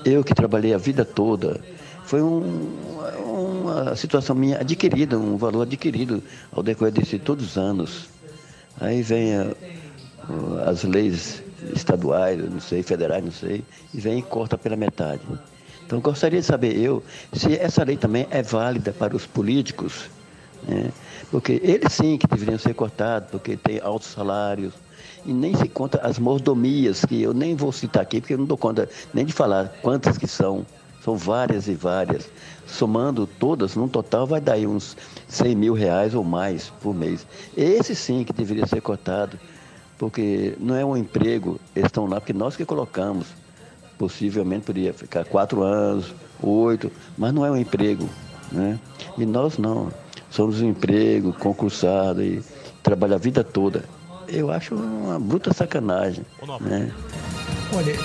Eu 0.06 0.24
que 0.24 0.34
trabalhei 0.34 0.74
a 0.74 0.78
vida 0.78 1.04
toda, 1.04 1.60
foi 2.04 2.22
um, 2.22 2.70
uma 3.26 3.96
situação 3.96 4.36
minha 4.36 4.60
adquirida, 4.60 5.18
um 5.18 5.36
valor 5.38 5.64
adquirido 5.64 6.24
ao 6.52 6.64
decorrer 6.64 6.94
de 6.94 7.20
todos 7.20 7.46
os 7.46 7.58
anos. 7.58 8.08
Aí 8.80 9.02
vem 9.02 9.36
a, 9.36 9.48
as 10.70 10.84
leis 10.84 11.44
estaduais, 11.76 12.38
não 12.50 12.60
sei, 12.60 12.84
federais, 12.84 13.24
não 13.24 13.32
sei, 13.32 13.64
e 13.94 14.00
vem 14.00 14.20
e 14.20 14.22
corta 14.22 14.58
pela 14.58 14.76
metade. 14.76 15.22
Então 15.86 16.00
gostaria 16.00 16.40
de 16.40 16.46
saber 16.46 16.78
eu 16.78 17.04
se 17.34 17.58
essa 17.58 17.84
lei 17.84 17.98
também 17.98 18.28
é 18.30 18.42
válida 18.42 18.92
para 18.92 19.16
os 19.16 19.26
políticos, 19.26 20.10
né? 20.64 20.92
porque 21.30 21.60
eles 21.64 21.92
sim 21.94 22.18
que 22.18 22.28
deveriam 22.28 22.58
ser 22.58 22.74
cortados, 22.74 23.30
porque 23.30 23.58
têm 23.58 23.80
altos 23.80 24.08
salários, 24.08 24.74
e 25.26 25.34
nem 25.34 25.56
se 25.56 25.68
conta 25.68 26.00
as 26.02 26.18
mordomias, 26.18 27.04
que 27.04 27.22
eu 27.22 27.34
nem 27.34 27.56
vou 27.56 27.72
citar 27.72 28.02
aqui, 28.02 28.22
porque 28.22 28.34
eu 28.34 28.38
não 28.38 28.46
dou 28.46 28.58
conta 28.58 28.90
nem 29.14 29.26
de 29.26 29.34
falar 29.34 29.74
quantas 29.82 30.18
que 30.18 30.28
são. 30.28 30.66
São 31.04 31.16
várias 31.16 31.68
e 31.68 31.74
várias. 31.74 32.30
Somando 32.66 33.26
todas, 33.26 33.76
num 33.76 33.88
total 33.88 34.28
vai 34.28 34.42
dar 34.42 34.58
uns 34.58 34.98
100 35.28 35.56
mil 35.56 35.74
reais 35.74 36.14
ou 36.14 36.24
mais 36.24 36.70
por 36.82 36.94
mês. 36.94 37.26
Esse 37.56 37.96
sim 37.96 38.24
que 38.24 38.34
deveria 38.34 38.66
ser 38.66 38.82
cortado, 38.82 39.40
porque 39.98 40.56
não 40.60 40.76
é 40.76 40.84
um 40.84 40.98
emprego, 40.98 41.60
eles 41.76 41.88
estão 41.88 42.08
lá 42.08 42.20
porque 42.20 42.34
nós 42.34 42.56
que 42.56 42.66
colocamos. 42.66 43.28
Possivelmente 43.98 44.66
poderia 44.66 44.94
ficar 44.94 45.26
quatro 45.26 45.64
anos, 45.64 46.14
oito, 46.42 46.92
mas 47.18 47.34
não 47.34 47.46
é 47.46 47.52
um 47.52 47.58
emprego. 47.58 48.08
Né? 48.52 48.80
E 49.18 49.26
nós 49.26 49.58
não. 49.58 49.92
Somos 50.38 50.62
um 50.62 50.70
emprego 50.70 51.34
concursado 51.34 52.24
e 52.24 52.44
trabalha 52.84 53.16
a 53.16 53.18
vida 53.18 53.44
toda 53.44 53.84
eu 54.30 54.52
acho 54.52 54.76
uma 54.76 55.20
bruta 55.20 55.54
sacanagem. 55.54 56.26
Né? 56.62 56.92
Olha, 57.74 57.96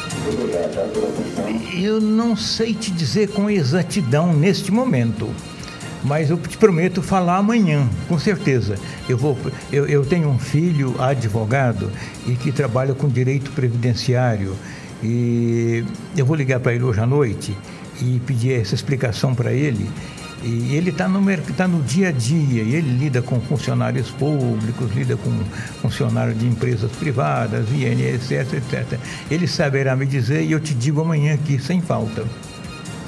eu 1.81 2.01
não 2.01 2.37
sei 2.37 2.75
te 2.75 2.91
dizer 2.91 3.31
com 3.31 3.51
exatidão 3.51 4.33
neste 4.33 4.71
momento, 4.71 5.29
mas 6.05 6.31
eu 6.31 6.37
te 6.37 6.57
prometo 6.57 7.03
falar 7.03 7.39
amanhã, 7.39 7.89
com 8.09 8.19
certeza. 8.19 8.77
Eu, 9.09 9.19
vou, 9.19 9.37
eu, 9.73 9.87
eu 9.87 10.05
tenho 10.05 10.29
um 10.29 10.39
filho 10.39 10.95
advogado 11.01 11.91
e 12.27 12.35
que 12.35 12.53
trabalha 12.53 12.95
com 12.95 13.09
direito 13.09 13.51
previdenciário 13.51 14.57
e 15.03 15.85
eu 16.17 16.25
vou 16.25 16.37
ligar 16.37 16.61
para 16.61 16.73
ele 16.73 16.85
hoje 16.85 17.01
à 17.01 17.07
noite 17.07 17.57
e 18.01 18.21
pedir 18.21 18.61
essa 18.61 18.75
explicação 18.75 19.35
para 19.35 19.53
ele 19.53 19.91
E 20.45 20.75
ele 20.75 20.91
está 20.91 21.09
no, 21.09 21.21
tá 21.57 21.69
no 21.69 21.83
dia 21.83 22.09
a 22.09 22.13
dia, 22.13 22.63
e 22.63 22.75
ele 22.75 22.99
lida 22.99 23.23
com 23.23 23.41
funcionários 23.41 24.11
públicos, 24.11 24.91
lida 24.95 25.17
com 25.17 25.31
funcionários 25.81 26.39
de 26.39 26.47
empresas 26.47 26.91
privadas, 26.93 27.67
INSS, 27.71 28.53
etc. 28.53 28.99
Ele 29.31 29.47
saberá 29.47 29.95
me 29.95 30.07
dizer 30.07 30.45
e 30.45 30.53
eu 30.53 30.61
te 30.61 30.75
digo 30.75 31.01
amanhã 31.01 31.35
aqui, 31.35 31.59
sem 31.59 31.81
falta. 31.81 32.25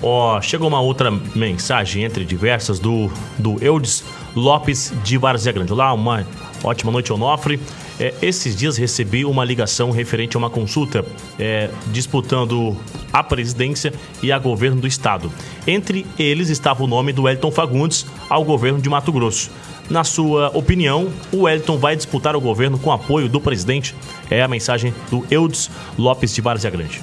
Ó, 0.03 0.37
oh, 0.37 0.43
chegou 0.43 0.69
uma 0.69 0.81
outra 0.81 1.11
mensagem 1.35 2.05
entre 2.05 2.25
diversas 2.25 2.79
do, 2.79 3.11
do 3.39 3.57
Eudes 3.65 4.05
Lopes 4.37 4.93
de 5.03 5.17
Várzea 5.17 5.53
Grande. 5.53 5.73
Olá, 5.73 5.93
uma 5.93 6.27
ótima 6.63 6.93
noite, 6.93 7.13
Onofre. 7.13 7.59
É, 7.99 8.13
esses 8.21 8.57
dias 8.57 8.77
recebi 8.77 9.25
uma 9.25 9.45
ligação 9.45 9.91
referente 9.91 10.37
a 10.37 10.39
uma 10.39 10.51
consulta 10.51 11.05
é, 11.39 11.71
disputando 11.93 12.77
a 13.13 13.23
presidência 13.23 13.93
e 14.23 14.33
a 14.33 14.39
governo 14.39 14.81
do 14.81 14.87
estado. 14.87 15.33
Entre 15.67 16.05
eles 16.19 16.49
estava 16.49 16.83
o 16.83 16.87
nome 16.87 17.13
do 17.13 17.29
Elton 17.29 17.53
Fagundes 17.53 18.05
ao 18.29 18.45
governo 18.45 18.81
de 18.81 18.89
Mato 18.89 19.13
Grosso. 19.13 19.51
Na 19.89 20.03
sua 20.03 20.49
opinião, 20.57 21.13
o 21.31 21.49
Elton 21.49 21.79
vai 21.79 21.95
disputar 21.95 22.35
o 22.35 22.41
governo 22.41 22.79
com 22.79 22.91
apoio 22.91 23.29
do 23.29 23.41
presidente? 23.41 23.95
É 24.31 24.43
a 24.43 24.49
mensagem 24.49 24.95
do 25.11 25.25
Eudes 25.31 25.71
Lopes 25.99 26.35
de 26.35 26.41
Várzea 26.41 26.71
Grande. 26.71 27.01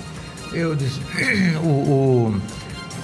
Eudes, 0.52 1.00
o, 1.64 1.68
o, 1.68 2.42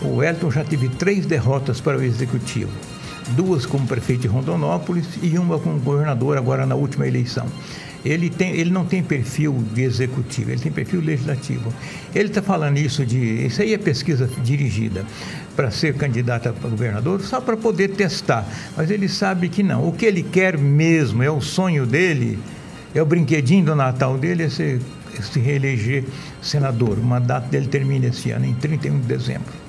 o 0.02 0.24
Elton 0.24 0.52
já 0.52 0.64
teve 0.64 0.90
três 0.90 1.26
derrotas 1.26 1.80
para 1.80 1.98
o 1.98 2.04
executivo 2.04 2.72
duas 3.30 3.65
como 3.65 3.86
prefeito 3.86 4.21
de 4.21 4.28
Rondonópolis 4.28 5.05
e 5.21 5.38
uma 5.38 5.59
como 5.59 5.80
governador 5.80 6.38
agora 6.38 6.65
na 6.65 6.75
última 6.75 7.07
eleição. 7.07 7.47
Ele, 8.05 8.30
tem, 8.30 8.55
ele 8.55 8.69
não 8.69 8.86
tem 8.86 9.03
perfil 9.03 9.63
de 9.73 9.82
executivo, 9.82 10.51
ele 10.51 10.61
tem 10.61 10.71
perfil 10.71 11.01
legislativo. 11.01 11.73
Ele 12.15 12.30
está 12.30 12.41
falando 12.41 12.78
isso 12.78 13.05
de. 13.05 13.45
Isso 13.45 13.61
aí 13.61 13.73
é 13.73 13.78
pesquisa 13.78 14.30
dirigida 14.43 15.05
para 15.55 15.71
ser 15.71 15.95
candidato 15.95 16.47
a 16.47 16.51
governador, 16.51 17.21
só 17.21 17.41
para 17.41 17.57
poder 17.57 17.89
testar. 17.89 18.47
Mas 18.78 18.91
ele 18.91 19.09
sabe 19.09 19.49
que 19.49 19.63
não. 19.63 19.88
O 19.88 19.91
que 19.91 20.05
ele 20.05 20.23
quer 20.23 20.57
mesmo, 20.57 21.23
é 21.23 21.30
o 21.30 21.41
sonho 21.41 21.86
dele, 21.86 22.39
é 22.93 23.01
o 23.01 23.05
brinquedinho 23.05 23.65
do 23.65 23.75
Natal 23.75 24.17
dele, 24.17 24.43
é 24.43 24.49
se, 24.49 24.80
é 25.17 25.21
se 25.21 25.39
reeleger 25.39 26.05
senador. 26.41 26.99
O 26.99 27.03
mandato 27.03 27.49
dele 27.49 27.67
termina 27.67 28.05
esse 28.05 28.32
ano, 28.32 28.45
em 28.45 28.53
31 28.53 28.99
de 28.99 29.07
dezembro. 29.07 29.66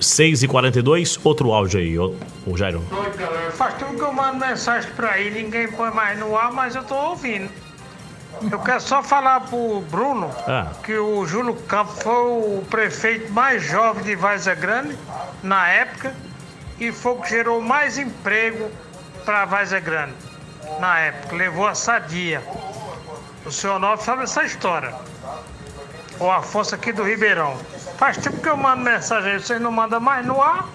6 0.00 0.42
e 0.42 0.48
42 0.48 1.18
outro 1.22 1.52
áudio 1.52 1.78
aí, 1.78 1.98
o, 1.98 2.16
o 2.46 2.56
Jairo. 2.56 2.82
Oi, 2.90 3.10
galera. 3.16 3.50
Faz 3.52 3.74
tempo 3.74 3.94
que 3.94 4.00
eu 4.00 4.12
mando 4.12 4.38
mensagem 4.38 4.90
pra 4.92 5.12
aí, 5.12 5.30
ninguém 5.30 5.70
põe 5.70 5.90
mais 5.90 6.18
no 6.18 6.36
ar, 6.36 6.52
mas 6.52 6.74
eu 6.74 6.82
tô 6.82 6.94
ouvindo. 6.94 7.50
Eu 8.50 8.58
quero 8.60 8.80
só 8.80 9.02
falar 9.02 9.40
pro 9.40 9.82
Bruno 9.90 10.30
ah. 10.46 10.68
que 10.82 10.96
o 10.96 11.26
Júlio 11.26 11.54
Campos 11.54 12.02
foi 12.02 12.12
o 12.14 12.64
prefeito 12.70 13.30
mais 13.32 13.62
jovem 13.62 14.02
de 14.02 14.14
Vaza 14.14 14.54
Grande 14.54 14.96
na 15.42 15.68
época 15.68 16.14
e 16.78 16.90
foi 16.90 17.12
o 17.12 17.16
que 17.16 17.28
gerou 17.28 17.60
mais 17.60 17.98
emprego 17.98 18.70
para 19.26 19.44
Vaza 19.44 19.78
Grande 19.78 20.14
na 20.78 20.98
época. 21.00 21.36
Levou 21.36 21.66
a 21.66 21.74
sadia. 21.74 22.42
O 23.44 23.50
senhor 23.50 23.78
Novo 23.78 24.02
sabe 24.02 24.22
essa 24.22 24.42
história. 24.44 24.94
O 26.18 26.30
Afonso 26.30 26.74
aqui 26.74 26.92
do 26.92 27.02
Ribeirão. 27.02 27.56
Faz 28.00 28.16
tempo 28.16 28.40
que 28.40 28.48
eu 28.48 28.56
mando 28.56 28.82
mensagem 28.82 29.38
vocês 29.38 29.60
não 29.60 29.70
mandam 29.70 30.00
mais 30.00 30.24
no 30.24 30.40
ar? 30.40 30.66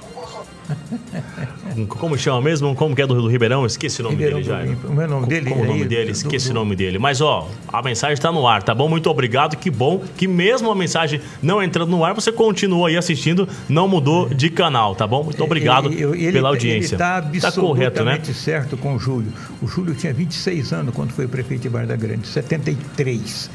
Como 1.87 2.17
chama 2.17 2.41
mesmo? 2.41 2.73
Como 2.75 2.95
que 2.95 3.01
é 3.01 3.07
do, 3.07 3.21
do 3.21 3.27
Ribeirão? 3.27 3.65
Esqueci 3.65 4.01
o 4.01 4.03
nome 4.03 4.15
Ribeirão 4.15 4.41
dele 4.41 4.77
já. 4.77 4.87
O 4.87 5.07
nome 5.07 5.27
dele 5.27 5.49
Como 5.49 5.63
o 5.63 5.65
nome 5.65 5.85
dele? 5.85 6.11
Esqueci 6.11 6.47
do, 6.47 6.51
o 6.51 6.53
nome 6.53 6.75
dele. 6.75 6.97
Mas 6.97 7.21
ó, 7.21 7.49
a 7.67 7.81
mensagem 7.81 8.13
está 8.13 8.31
no 8.31 8.47
ar, 8.47 8.63
tá 8.63 8.73
bom? 8.73 8.87
Muito 8.87 9.09
obrigado. 9.09 9.57
Que 9.57 9.69
bom 9.69 10.03
que 10.15 10.27
mesmo 10.27 10.71
a 10.71 10.75
mensagem 10.75 11.21
não 11.41 11.61
entrando 11.61 11.89
no 11.89 12.03
ar, 12.03 12.13
você 12.13 12.31
continua 12.31 12.89
aí 12.89 12.97
assistindo, 12.97 13.47
não 13.67 13.87
mudou 13.87 14.29
de 14.29 14.49
canal, 14.49 14.95
tá 14.95 15.05
bom? 15.05 15.23
Muito 15.23 15.43
obrigado 15.43 15.91
ele, 15.91 16.31
pela 16.31 16.49
audiência. 16.49 16.95
Ele 16.95 16.95
está 16.95 17.17
absolutamente 17.17 17.51
tá 17.51 17.61
correto, 17.61 18.03
né? 18.03 18.19
certo 18.33 18.77
com 18.77 18.95
o 18.95 18.99
Júlio. 18.99 19.31
O 19.61 19.67
Júlio 19.67 19.95
tinha 19.95 20.13
26 20.13 20.73
anos 20.73 20.93
quando 20.93 21.11
foi 21.11 21.27
prefeito 21.27 21.61
de 21.61 21.69
Barra 21.69 21.87
da 21.87 21.95
Grande, 21.95 22.27
73. 22.27 23.49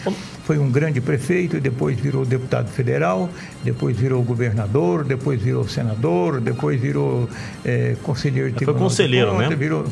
Foi 0.45 0.59
um 0.59 0.71
grande 0.71 1.01
prefeito, 1.01 1.61
depois 1.61 1.99
virou 1.99 2.25
deputado 2.25 2.69
federal, 2.69 3.31
depois 3.63 3.97
virou 3.97 4.23
governador, 4.23 5.05
depois 5.05 5.41
virou 5.41 5.69
senador, 5.69 6.41
depois 6.41 6.81
virou 6.81 7.29
é, 7.65 7.97
conselheiro 8.11 8.51
de 8.51 8.65
Foi 8.65 8.75
conselheiro, 8.75 9.31
conta, 9.31 9.49
né? 9.51 9.57
Virou, 9.57 9.85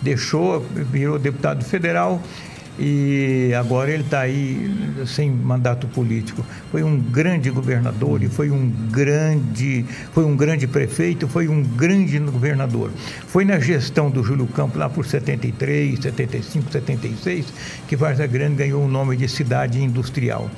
deixou, 0.00 0.60
virou 0.60 1.18
deputado 1.18 1.64
federal 1.64 2.22
e 2.78 3.52
agora 3.56 3.90
ele 3.90 4.02
está 4.02 4.20
aí 4.20 4.72
sem 5.06 5.30
mandato 5.30 5.86
político. 5.88 6.44
Foi 6.70 6.82
um 6.82 6.98
grande 6.98 7.50
governador 7.50 8.22
e 8.22 8.28
foi 8.28 8.50
um 8.50 8.68
grande, 8.90 9.84
foi 10.12 10.24
um 10.24 10.36
grande 10.36 10.66
prefeito, 10.66 11.28
foi 11.28 11.48
um 11.48 11.62
grande 11.62 12.18
governador. 12.18 12.90
Foi 13.28 13.44
na 13.44 13.58
gestão 13.58 14.10
do 14.10 14.22
Júlio 14.22 14.46
Campos 14.46 14.76
lá 14.76 14.88
por 14.88 15.06
73, 15.06 16.00
75, 16.00 16.72
76 16.72 17.46
que 17.86 17.96
Varza 17.96 18.26
Grande 18.26 18.56
ganhou 18.56 18.84
o 18.84 18.88
nome 18.88 19.16
de 19.16 19.28
cidade 19.28 19.82
industrial 19.82 20.50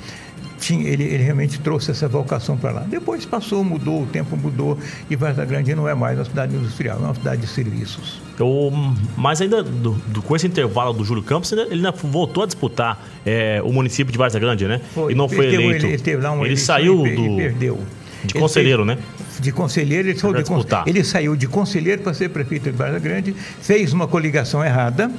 tinha, 0.59 0.87
ele, 0.87 1.03
ele 1.03 1.23
realmente 1.23 1.59
trouxe 1.59 1.91
essa 1.91 2.07
vocação 2.07 2.57
para 2.57 2.71
lá. 2.71 2.81
Depois 2.81 3.25
passou, 3.25 3.63
mudou, 3.63 4.03
o 4.03 4.05
tempo 4.05 4.35
mudou 4.35 4.77
e 5.09 5.15
Varza 5.15 5.45
Grande 5.45 5.73
não 5.75 5.87
é 5.87 5.93
mais 5.93 6.17
uma 6.17 6.25
cidade 6.25 6.55
industrial, 6.55 6.97
é 6.99 7.05
uma 7.05 7.15
cidade 7.15 7.41
de 7.41 7.47
serviços. 7.47 8.21
Eu, 8.39 8.71
mas 9.15 9.41
ainda 9.41 9.63
do, 9.63 9.91
do, 9.91 10.21
com 10.21 10.35
esse 10.35 10.47
intervalo 10.47 10.93
do 10.93 11.03
Júlio 11.03 11.23
Campos, 11.23 11.51
ele 11.51 11.73
ainda 11.73 11.91
voltou 11.91 12.43
a 12.43 12.45
disputar 12.45 13.03
é, 13.25 13.61
o 13.63 13.71
município 13.71 14.11
de 14.11 14.17
Varza 14.17 14.39
Grande, 14.39 14.67
né? 14.67 14.81
Foi, 14.93 15.11
e 15.11 15.15
não 15.15 15.27
foi 15.27 15.53
eleito. 15.53 15.85
Ele, 15.85 16.01
ele, 16.05 16.17
lá 16.17 16.35
ele 16.45 16.57
saiu 16.57 17.05
e, 17.05 17.15
do. 17.15 17.35
perdeu. 17.37 17.79
De 18.23 18.33
conselheiro, 18.33 18.83
né? 18.83 18.97
De 19.39 19.51
conselheiro, 19.51 20.09
ele, 20.09 20.17
saiu 20.17 20.33
de, 20.33 20.89
ele 20.89 21.03
saiu 21.03 21.35
de 21.35 21.47
conselheiro 21.47 22.01
para 22.01 22.13
ser 22.13 22.29
prefeito 22.29 22.63
de 22.71 22.75
Varza 22.75 22.99
Grande, 22.99 23.35
fez 23.61 23.93
uma 23.93 24.07
coligação 24.07 24.63
errada. 24.63 25.11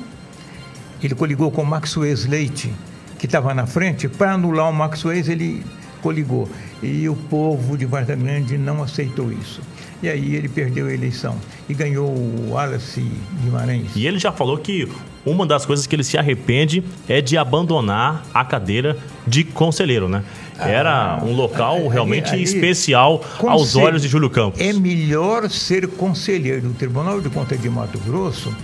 Ele 1.02 1.14
coligou 1.14 1.50
com 1.52 1.64
Max 1.64 1.96
Wes 1.96 2.26
Leite, 2.26 2.72
que 3.18 3.26
estava 3.26 3.52
na 3.52 3.66
frente, 3.66 4.08
para 4.08 4.32
anular 4.32 4.70
o 4.70 4.72
Max 4.72 5.02
Waze, 5.02 5.32
ele 5.32 5.64
coligou. 6.00 6.48
E 6.82 7.08
o 7.08 7.16
povo 7.16 7.76
de 7.76 7.84
Varda 7.84 8.14
Grande 8.14 8.56
não 8.56 8.82
aceitou 8.82 9.32
isso. 9.32 9.60
E 10.00 10.08
aí 10.08 10.36
ele 10.36 10.48
perdeu 10.48 10.86
a 10.86 10.92
eleição 10.92 11.36
e 11.68 11.74
ganhou 11.74 12.08
o 12.08 12.50
Wallace 12.50 13.04
Guimarães. 13.42 13.90
E 13.96 14.06
ele 14.06 14.18
já 14.18 14.30
falou 14.30 14.56
que 14.56 14.88
uma 15.26 15.44
das 15.44 15.66
coisas 15.66 15.88
que 15.88 15.96
ele 15.96 16.04
se 16.04 16.16
arrepende 16.16 16.84
é 17.08 17.20
de 17.20 17.36
abandonar 17.36 18.24
a 18.32 18.44
cadeira 18.44 18.96
de 19.26 19.42
conselheiro, 19.42 20.08
né? 20.08 20.22
Era 20.56 21.16
ah, 21.16 21.24
um 21.24 21.34
local 21.34 21.88
realmente 21.88 22.30
aí, 22.30 22.38
aí, 22.38 22.42
especial 22.44 23.24
aos 23.44 23.74
olhos 23.74 24.02
de 24.02 24.08
Júlio 24.08 24.30
Campos. 24.30 24.60
É 24.60 24.72
melhor 24.72 25.50
ser 25.50 25.88
conselheiro 25.88 26.62
do 26.62 26.74
Tribunal 26.74 27.20
de 27.20 27.28
Contas 27.28 27.60
de 27.60 27.68
Mato 27.68 27.98
Grosso 27.98 28.54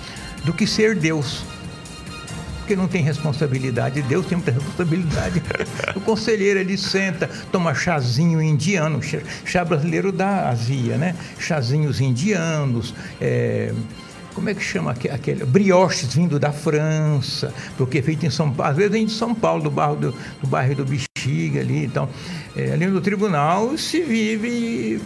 do 0.45 0.53
que 0.53 0.67
ser 0.67 0.95
Deus 0.95 1.43
porque 2.65 2.75
não 2.75 2.89
tem 2.89 3.03
responsabilidade. 3.03 4.01
Deus 4.03 4.27
tem 4.27 4.39
muita 4.39 4.53
responsabilidade. 4.53 5.43
o 5.95 6.01
conselheiro 6.01 6.59
ele 6.59 6.79
senta, 6.79 7.29
toma 7.53 7.75
chazinho 7.75 8.43
indiano, 8.43 9.01
chá 9.45 9.63
brasileiro 9.63 10.11
da 10.11 10.49
Ásia, 10.49 10.97
né? 10.97 11.15
Chazinhos 11.39 12.01
indianos, 12.01 12.95
é, 13.21 13.71
como 14.35 14.49
é 14.49 14.55
que 14.55 14.65
chama 14.65 14.93
aquele? 14.93 15.45
Brioches 15.45 16.15
vindo 16.15 16.39
da 16.39 16.53
França, 16.53 17.53
porque 17.77 17.99
é 17.99 18.03
feito 18.03 18.25
em 18.25 18.31
São 18.31 18.51
Paulo, 18.51 18.71
às 18.71 18.77
vezes 18.77 18.93
vem 18.93 19.07
de 19.07 19.13
São 19.13 19.35
Paulo, 19.35 19.63
do 19.63 19.71
bairro 19.71 19.97
do, 19.97 20.15
do 20.41 20.47
bairro 20.47 20.75
do 20.75 20.85
Bexiga 20.87 21.61
ali. 21.61 21.85
Então, 21.85 22.09
é, 22.57 22.73
ali 22.73 22.87
no 22.87 23.01
tribunal 23.03 23.77
se 23.77 24.01
vive 24.01 25.03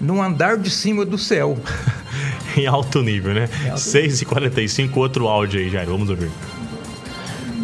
no 0.00 0.22
andar 0.22 0.56
de 0.56 0.70
cima 0.70 1.04
do 1.04 1.18
céu. 1.18 1.58
em 2.56 2.66
alto 2.66 3.02
nível, 3.02 3.34
né? 3.34 3.48
6h45, 3.74 4.96
outro 4.96 5.26
áudio 5.26 5.58
aí, 5.58 5.68
Jair, 5.68 5.88
vamos 5.88 6.08
ouvir. 6.08 6.30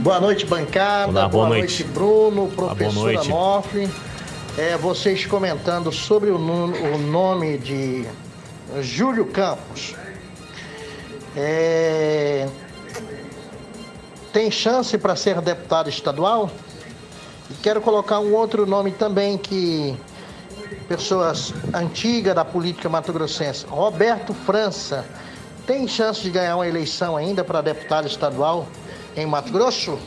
Boa 0.07 0.21
noite, 0.21 0.47
bancada. 0.47 1.11
Olá, 1.11 1.29
boa, 1.29 1.47
boa 1.47 1.49
noite. 1.49 1.83
noite. 1.83 1.93
Bruno, 1.93 2.47
professora 2.47 3.25
Nofre. 3.25 3.91
É, 4.57 4.77
vocês 4.77 5.27
comentando 5.27 5.91
sobre 5.91 6.31
o, 6.31 6.37
o, 6.37 6.99
nome 6.99 7.59
de 7.59 8.07
Júlio 8.83 9.27
Campos. 9.27 9.97
É, 11.37 12.49
tem 14.33 14.49
chance 14.49 14.97
para 14.97 15.17
ser 15.17 15.41
deputado 15.41 15.89
estadual? 15.89 16.53
E 17.51 17.55
quero 17.55 17.81
colocar 17.81 18.21
um 18.21 18.33
outro 18.33 18.65
nome 18.65 18.93
também 18.93 19.37
que 19.37 19.99
pessoas 20.87 21.53
antigas 21.75 22.33
da 22.33 22.45
política 22.45 22.89
mato-grossense. 22.89 23.67
Roberto 23.67 24.33
França. 24.33 25.05
Tem 25.67 25.89
chance 25.89 26.23
de 26.23 26.31
ganhar 26.31 26.55
uma 26.55 26.69
eleição 26.69 27.17
ainda 27.17 27.43
para 27.43 27.61
deputado 27.61 28.07
estadual? 28.07 28.69
Em 29.17 29.27
Mato 29.27 29.51
Grosso? 29.51 29.99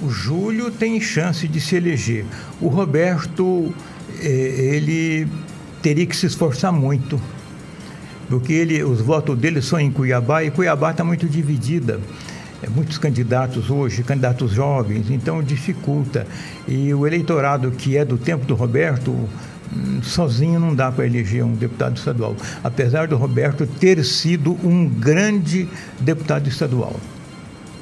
O 0.00 0.08
Júlio 0.08 0.70
tem 0.70 1.00
chance 1.00 1.46
de 1.46 1.60
se 1.60 1.76
eleger. 1.76 2.24
O 2.60 2.68
Roberto, 2.68 3.74
eh, 4.20 4.74
ele 4.76 5.28
teria 5.82 6.06
que 6.06 6.16
se 6.16 6.26
esforçar 6.26 6.72
muito, 6.72 7.20
porque 8.28 8.52
ele, 8.52 8.82
os 8.82 9.00
votos 9.00 9.36
dele 9.36 9.60
são 9.60 9.78
em 9.78 9.90
Cuiabá 9.90 10.42
e 10.42 10.50
Cuiabá 10.50 10.92
está 10.92 11.04
muito 11.04 11.26
dividida. 11.26 12.00
É, 12.60 12.68
muitos 12.68 12.98
candidatos 12.98 13.70
hoje, 13.70 14.02
candidatos 14.02 14.52
jovens, 14.52 15.10
então 15.10 15.42
dificulta. 15.42 16.26
E 16.66 16.92
o 16.92 17.06
eleitorado 17.06 17.70
que 17.70 17.96
é 17.96 18.04
do 18.04 18.18
tempo 18.18 18.44
do 18.46 18.54
Roberto, 18.54 19.10
hum, 19.12 20.02
sozinho 20.02 20.58
não 20.58 20.74
dá 20.74 20.90
para 20.90 21.06
eleger 21.06 21.44
um 21.44 21.52
deputado 21.52 21.96
estadual, 21.96 22.36
apesar 22.64 23.06
do 23.06 23.16
Roberto 23.16 23.64
ter 23.64 24.04
sido 24.04 24.58
um 24.64 24.88
grande 24.88 25.68
deputado 26.00 26.48
estadual. 26.48 26.96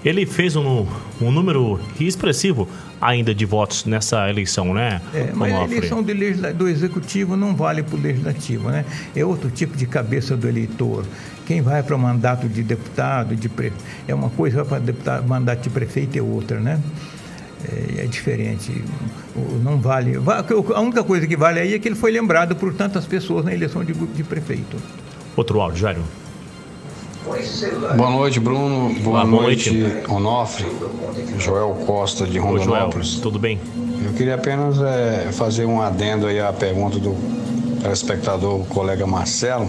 Ele 0.07 0.25
fez 0.25 0.55
um, 0.55 0.87
um 1.21 1.33
número 1.33 1.81
expressivo 1.99 2.69
ainda 3.01 3.35
de 3.35 3.45
votos 3.45 3.85
nessa 3.85 4.31
eleição, 4.31 4.73
né? 4.73 5.03
É, 5.13 5.33
mas 5.35 5.53
a 5.53 5.65
eleição 5.65 6.01
do, 6.01 6.13
do 6.55 6.69
executivo 6.69 7.37
não 7.37 7.57
vale 7.57 7.83
para 7.83 7.97
o 7.97 8.01
legislativo, 8.01 8.71
né? 8.71 8.85
É 9.17 9.25
outro 9.25 9.51
tipo 9.51 9.77
de 9.77 9.85
cabeça 9.85 10.37
do 10.37 10.49
eleitor. 10.49 11.05
Quem 11.45 11.61
vai 11.61 11.83
para 11.83 11.97
o 11.97 11.99
mandato 11.99 12.49
de 12.49 12.63
deputado, 12.63 13.35
de 13.35 13.49
pre... 13.49 13.73
é 14.07 14.15
uma 14.15 14.31
coisa, 14.31 14.63
vai 14.63 14.81
para 14.81 15.23
mandato 15.23 15.63
de 15.63 15.71
prefeito 15.71 16.17
é 16.17 16.23
outra, 16.23 16.61
né? 16.61 16.81
É, 17.69 18.05
é, 18.05 18.07
diferente. 18.07 18.85
Não 19.65 19.81
vale. 19.81 20.13
A 20.73 20.81
única 20.81 21.03
coisa 21.03 21.27
que 21.27 21.37
vale 21.37 21.59
aí 21.59 21.75
é 21.75 21.81
que 21.81 21.89
ele 21.89 21.97
foi 21.97 22.13
lembrado 22.13 22.55
por 22.55 22.73
tantas 22.73 23.05
pessoas 23.07 23.45
na 23.45 23.53
eleição 23.53 23.85
de, 23.85 23.93
de 23.93 24.23
prefeito. 24.23 24.77
Outro 25.35 25.61
áudio, 25.61 25.81
Jairo. 25.81 26.05
Boa 27.97 28.11
noite, 28.11 28.39
Bruno. 28.39 28.95
Boa, 29.01 29.25
Boa 29.25 29.25
noite, 29.25 29.73
noite, 29.73 30.11
Onofre. 30.11 30.65
Joel 31.39 31.75
Costa 31.85 32.25
de 32.25 32.39
Rondonópolis. 32.39 33.09
Joel, 33.09 33.23
tudo 33.23 33.39
bem? 33.39 33.61
Eu 34.05 34.13
queria 34.13 34.37
apenas 34.37 34.81
é, 34.81 35.29
fazer 35.33 35.65
um 35.65 35.83
adendo 35.83 36.29
aí 36.29 36.39
à 36.39 36.53
pergunta 36.53 37.01
do 37.01 37.17
telespectador, 37.83 38.61
o 38.61 38.65
colega 38.67 39.07
Marcelo, 39.09 39.69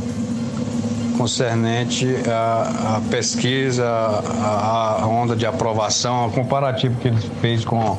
concernente 1.17 2.07
à, 2.27 3.01
pesquisa, 3.09 3.87
à, 3.87 5.07
onda 5.07 5.35
de 5.35 5.47
aprovação, 5.47 6.15
ao 6.15 6.29
comparativo 6.29 6.99
que 6.99 7.07
ele 7.07 7.21
fez 7.41 7.65
com 7.65 7.97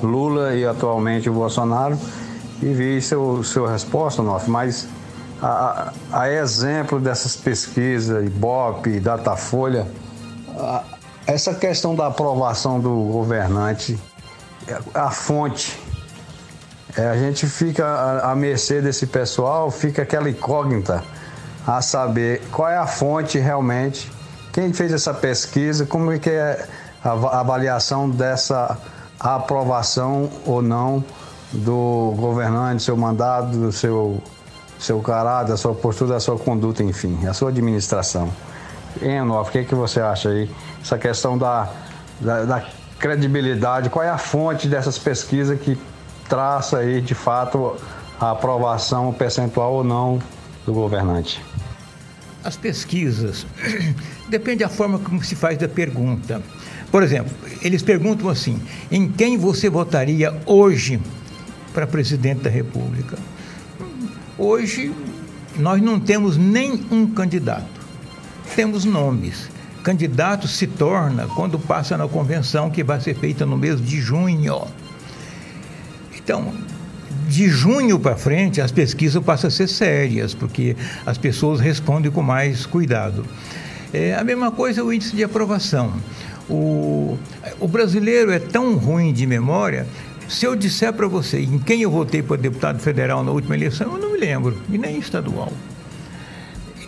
Lula 0.00 0.54
e 0.54 0.64
atualmente 0.64 1.28
o 1.28 1.32
Bolsonaro. 1.32 1.98
E 2.62 2.66
vi 2.66 3.02
seu, 3.02 3.42
sua 3.42 3.72
resposta, 3.72 4.22
Onofre, 4.22 4.50
mas 4.50 4.88
a, 5.42 5.92
a 6.12 6.30
exemplo 6.30 7.00
dessas 7.00 7.36
pesquisas, 7.36 8.24
Ibope, 8.26 9.00
Datafolha, 9.00 9.86
a, 10.56 10.82
essa 11.26 11.54
questão 11.54 11.94
da 11.94 12.08
aprovação 12.08 12.80
do 12.80 12.90
governante, 13.12 13.98
a 14.94 15.10
fonte, 15.10 15.78
é, 16.96 17.08
a 17.08 17.16
gente 17.16 17.46
fica 17.46 18.20
à 18.22 18.34
mercê 18.34 18.80
desse 18.80 19.06
pessoal, 19.06 19.70
fica 19.70 20.02
aquela 20.02 20.28
incógnita 20.28 21.04
a 21.66 21.80
saber 21.80 22.42
qual 22.50 22.68
é 22.68 22.76
a 22.76 22.86
fonte 22.86 23.38
realmente, 23.38 24.10
quem 24.52 24.72
fez 24.72 24.92
essa 24.92 25.14
pesquisa, 25.14 25.86
como 25.86 26.10
é 26.10 26.18
que 26.18 26.30
é 26.30 26.66
a 27.02 27.12
avaliação 27.40 28.10
dessa 28.10 28.76
aprovação 29.18 30.28
ou 30.44 30.60
não 30.60 31.04
do 31.52 32.14
governante, 32.16 32.82
seu 32.82 32.96
mandato, 32.96 33.56
do 33.56 33.72
seu 33.72 34.20
seu 34.80 35.00
caráter, 35.00 35.52
a 35.52 35.56
sua 35.56 35.74
postura, 35.74 36.16
a 36.16 36.20
sua 36.20 36.38
conduta, 36.38 36.82
enfim, 36.82 37.26
a 37.26 37.34
sua 37.34 37.50
administração. 37.50 38.32
Em 39.00 39.20
o 39.20 39.44
que, 39.44 39.58
é 39.58 39.64
que 39.64 39.74
você 39.74 40.00
acha 40.00 40.30
aí? 40.30 40.50
Essa 40.82 40.98
questão 40.98 41.36
da, 41.36 41.70
da, 42.18 42.44
da 42.44 42.66
credibilidade, 42.98 43.90
qual 43.90 44.04
é 44.04 44.08
a 44.08 44.18
fonte 44.18 44.66
dessas 44.66 44.98
pesquisas 44.98 45.60
que 45.60 45.78
traça 46.28 46.78
aí, 46.78 47.00
de 47.00 47.14
fato, 47.14 47.76
a 48.18 48.30
aprovação 48.30 49.12
percentual 49.12 49.74
ou 49.74 49.84
não 49.84 50.18
do 50.64 50.72
governante? 50.72 51.44
As 52.42 52.56
pesquisas, 52.56 53.46
depende 54.28 54.64
da 54.64 54.68
forma 54.68 54.98
como 54.98 55.22
se 55.22 55.36
faz 55.36 55.58
da 55.58 55.68
pergunta. 55.68 56.42
Por 56.90 57.02
exemplo, 57.02 57.32
eles 57.62 57.82
perguntam 57.82 58.28
assim: 58.28 58.60
em 58.90 59.08
quem 59.10 59.36
você 59.36 59.68
votaria 59.68 60.34
hoje 60.46 61.00
para 61.74 61.86
presidente 61.86 62.42
da 62.42 62.50
República? 62.50 63.18
Hoje, 64.42 64.90
nós 65.58 65.82
não 65.82 66.00
temos 66.00 66.38
nem 66.38 66.86
um 66.90 67.06
candidato, 67.06 67.68
temos 68.56 68.86
nomes. 68.86 69.50
Candidato 69.82 70.48
se 70.48 70.66
torna 70.66 71.26
quando 71.26 71.58
passa 71.58 71.94
na 71.98 72.08
convenção 72.08 72.70
que 72.70 72.82
vai 72.82 72.98
ser 73.02 73.14
feita 73.16 73.44
no 73.44 73.58
mês 73.58 73.84
de 73.84 74.00
junho. 74.00 74.62
Então, 76.16 76.54
de 77.28 77.50
junho 77.50 78.00
para 78.00 78.16
frente, 78.16 78.62
as 78.62 78.72
pesquisas 78.72 79.22
passam 79.22 79.48
a 79.48 79.50
ser 79.50 79.68
sérias, 79.68 80.32
porque 80.32 80.74
as 81.04 81.18
pessoas 81.18 81.60
respondem 81.60 82.10
com 82.10 82.22
mais 82.22 82.64
cuidado. 82.64 83.26
É, 83.92 84.14
a 84.14 84.24
mesma 84.24 84.50
coisa 84.50 84.82
o 84.82 84.90
índice 84.90 85.14
de 85.14 85.22
aprovação. 85.22 85.92
O, 86.48 87.18
o 87.60 87.68
brasileiro 87.68 88.32
é 88.32 88.38
tão 88.38 88.74
ruim 88.76 89.12
de 89.12 89.26
memória 89.26 89.86
se 90.30 90.46
eu 90.46 90.54
disser 90.54 90.92
para 90.92 91.08
você 91.08 91.40
em 91.40 91.58
quem 91.58 91.82
eu 91.82 91.90
votei 91.90 92.22
para 92.22 92.36
deputado 92.36 92.78
federal 92.78 93.24
na 93.24 93.32
última 93.32 93.56
eleição, 93.56 93.94
eu 93.94 93.98
não 93.98 94.12
me 94.12 94.18
lembro, 94.18 94.56
e 94.70 94.78
nem 94.78 94.96
estadual. 94.96 95.52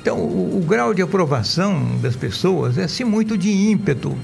Então, 0.00 0.18
o, 0.18 0.58
o 0.58 0.60
grau 0.64 0.94
de 0.94 1.02
aprovação 1.02 1.98
das 2.00 2.14
pessoas 2.14 2.78
é 2.78 2.84
assim 2.84 3.02
muito 3.02 3.36
de 3.36 3.50
ímpeto. 3.50 4.16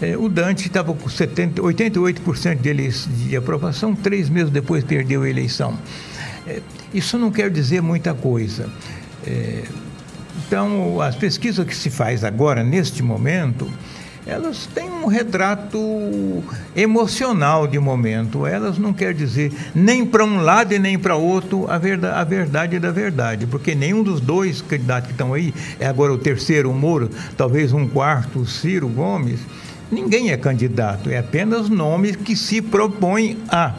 É, 0.00 0.16
o 0.16 0.28
Dante 0.28 0.68
estava 0.68 0.94
com 0.94 1.08
70, 1.08 1.60
88% 1.60 2.56
deles 2.56 3.08
de 3.08 3.36
aprovação, 3.36 3.94
três 3.96 4.28
meses 4.28 4.50
depois 4.50 4.84
perdeu 4.84 5.22
a 5.22 5.28
eleição. 5.28 5.76
É, 6.46 6.60
isso 6.94 7.18
não 7.18 7.32
quer 7.32 7.50
dizer 7.50 7.82
muita 7.82 8.14
coisa. 8.14 8.68
É, 9.26 9.64
então, 10.46 11.00
as 11.00 11.16
pesquisas 11.16 11.66
que 11.66 11.74
se 11.74 11.90
faz 11.90 12.22
agora, 12.22 12.62
neste 12.62 13.02
momento, 13.02 13.68
elas 14.26 14.66
têm 14.66 14.88
um 14.88 15.06
retrato 15.06 15.78
emocional 16.76 17.66
de 17.66 17.78
momento. 17.78 18.46
Elas 18.46 18.78
não 18.78 18.92
quer 18.92 19.12
dizer 19.12 19.52
nem 19.74 20.06
para 20.06 20.24
um 20.24 20.40
lado 20.40 20.72
e 20.72 20.78
nem 20.78 20.98
para 20.98 21.16
outro 21.16 21.68
a 21.70 21.78
verdade, 21.78 22.14
a 22.14 22.24
verdade 22.24 22.78
da 22.78 22.90
verdade, 22.90 23.46
porque 23.46 23.74
nenhum 23.74 24.02
dos 24.02 24.20
dois 24.20 24.62
candidatos 24.62 25.08
que 25.08 25.12
estão 25.12 25.34
aí, 25.34 25.52
é 25.80 25.86
agora 25.86 26.12
o 26.12 26.18
terceiro, 26.18 26.70
o 26.70 26.74
Moro, 26.74 27.10
talvez 27.36 27.72
um 27.72 27.88
quarto, 27.88 28.40
o 28.40 28.46
Ciro 28.46 28.88
Gomes, 28.88 29.40
ninguém 29.90 30.30
é 30.30 30.36
candidato, 30.36 31.10
é 31.10 31.18
apenas 31.18 31.68
nomes 31.68 32.16
que 32.16 32.36
se 32.36 32.62
propõem 32.62 33.38
a 33.48 33.74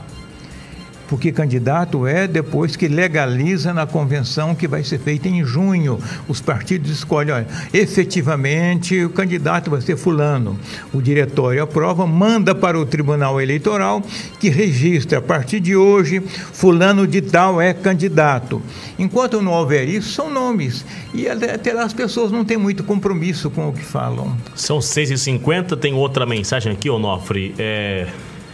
porque 1.14 1.32
candidato 1.32 2.08
é 2.08 2.28
depois 2.28 2.76
que 2.76 2.88
legaliza 2.88 3.72
na 3.72 3.86
convenção 3.86 4.56
que 4.56 4.68
vai 4.68 4.84
ser 4.84 4.98
feita 4.98 5.28
em 5.28 5.46
junho. 5.46 6.00
Os 6.28 6.42
partidos 6.42 6.90
escolhem, 6.90 7.36
olha, 7.36 7.48
efetivamente 7.72 9.06
o 9.06 9.12
candidato 9.12 9.70
vai 9.70 9.80
ser 9.80 9.96
fulano. 9.96 10.60
O 10.92 11.04
diretório 11.04 11.62
aprova, 11.62 12.08
manda 12.08 12.56
para 12.56 12.80
o 12.80 12.84
Tribunal 12.84 13.40
Eleitoral 13.40 14.02
que 14.40 14.50
registra 14.50 15.20
a 15.20 15.22
partir 15.22 15.60
de 15.60 15.76
hoje 15.76 16.20
fulano 16.20 17.06
de 17.06 17.22
tal 17.22 17.62
é 17.62 17.76
candidato. 17.76 18.60
Enquanto 18.98 19.40
não 19.40 19.52
houver 19.52 19.88
isso, 19.88 20.14
são 20.14 20.32
nomes. 20.32 20.84
E 21.14 21.28
até 21.28 21.80
as 21.80 21.94
pessoas 21.94 22.32
não 22.32 22.44
têm 22.44 22.58
muito 22.58 22.84
compromisso 22.84 23.52
com 23.52 23.70
o 23.70 23.72
que 23.72 23.86
falam. 23.86 24.36
São 24.56 24.80
6h50, 24.80 25.78
tem 25.78 25.94
outra 25.94 26.26
mensagem 26.26 26.72
aqui, 26.72 26.90
Onofre. 26.90 27.54
É 27.60 28.08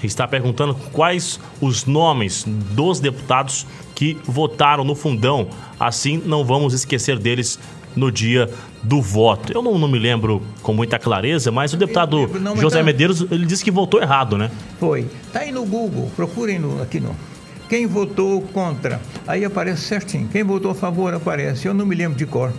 está 0.04 0.28
perguntando 0.28 0.76
quais 0.92 1.40
os 1.60 1.86
nomes 1.86 2.44
dos 2.46 3.00
deputados 3.00 3.66
que 3.96 4.18
votaram 4.24 4.84
no 4.84 4.96
fundão. 4.96 5.50
Assim, 5.80 6.22
não 6.26 6.44
vamos 6.44 6.74
esquecer 6.74 7.18
deles 7.20 7.60
no 7.96 8.12
dia 8.12 8.50
do 8.84 9.02
voto. 9.02 9.52
Eu 9.52 9.62
não, 9.62 9.78
não 9.78 9.88
me 9.88 10.00
lembro 10.00 10.42
com 10.62 10.74
muita 10.74 10.98
clareza, 10.98 11.52
mas 11.52 11.74
o 11.74 11.78
deputado 11.78 12.28
não, 12.40 12.56
José 12.56 12.78
tá... 12.78 12.84
Medeiros 12.84 13.26
ele 13.30 13.46
disse 13.46 13.64
que 13.64 13.72
votou 13.72 14.02
errado, 14.02 14.38
né? 14.38 14.50
Foi. 14.80 15.08
Tá 15.34 15.40
aí 15.40 15.52
no 15.52 15.66
Google, 15.66 16.10
procurem 16.16 16.60
no, 16.60 16.82
aqui 16.82 17.00
no. 17.00 17.16
Quem 17.68 17.86
votou 17.86 18.42
contra? 18.42 19.00
Aí 19.28 19.46
aparece 19.46 19.84
certinho. 19.84 20.28
Quem 20.28 20.44
votou 20.44 20.72
a 20.72 20.76
favor 20.76 21.14
aparece. 21.14 21.68
Eu 21.68 21.74
não 21.74 21.86
me 21.86 21.96
lembro 21.96 22.18
de 22.18 22.26
cor. 22.26 22.52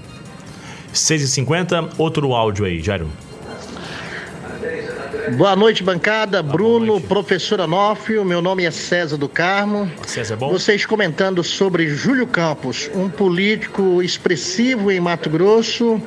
6h50, 0.94 1.90
outro 1.98 2.32
áudio 2.32 2.64
aí, 2.64 2.80
Jairo. 2.80 3.08
Boa 5.36 5.56
noite, 5.56 5.82
bancada. 5.82 6.42
Bruno, 6.42 6.86
noite. 6.86 7.06
professor 7.06 7.60
Anófio, 7.60 8.24
meu 8.24 8.40
nome 8.40 8.64
é 8.64 8.70
César 8.70 9.16
do 9.16 9.28
Carmo. 9.28 9.90
César 10.06 10.34
é 10.34 10.36
bom? 10.36 10.50
Vocês 10.50 10.86
comentando 10.86 11.42
sobre 11.42 11.88
Júlio 11.88 12.26
Campos, 12.26 12.90
um 12.94 13.08
político 13.08 14.02
expressivo 14.02 14.90
em 14.90 15.00
Mato 15.00 15.28
Grosso, 15.28 16.00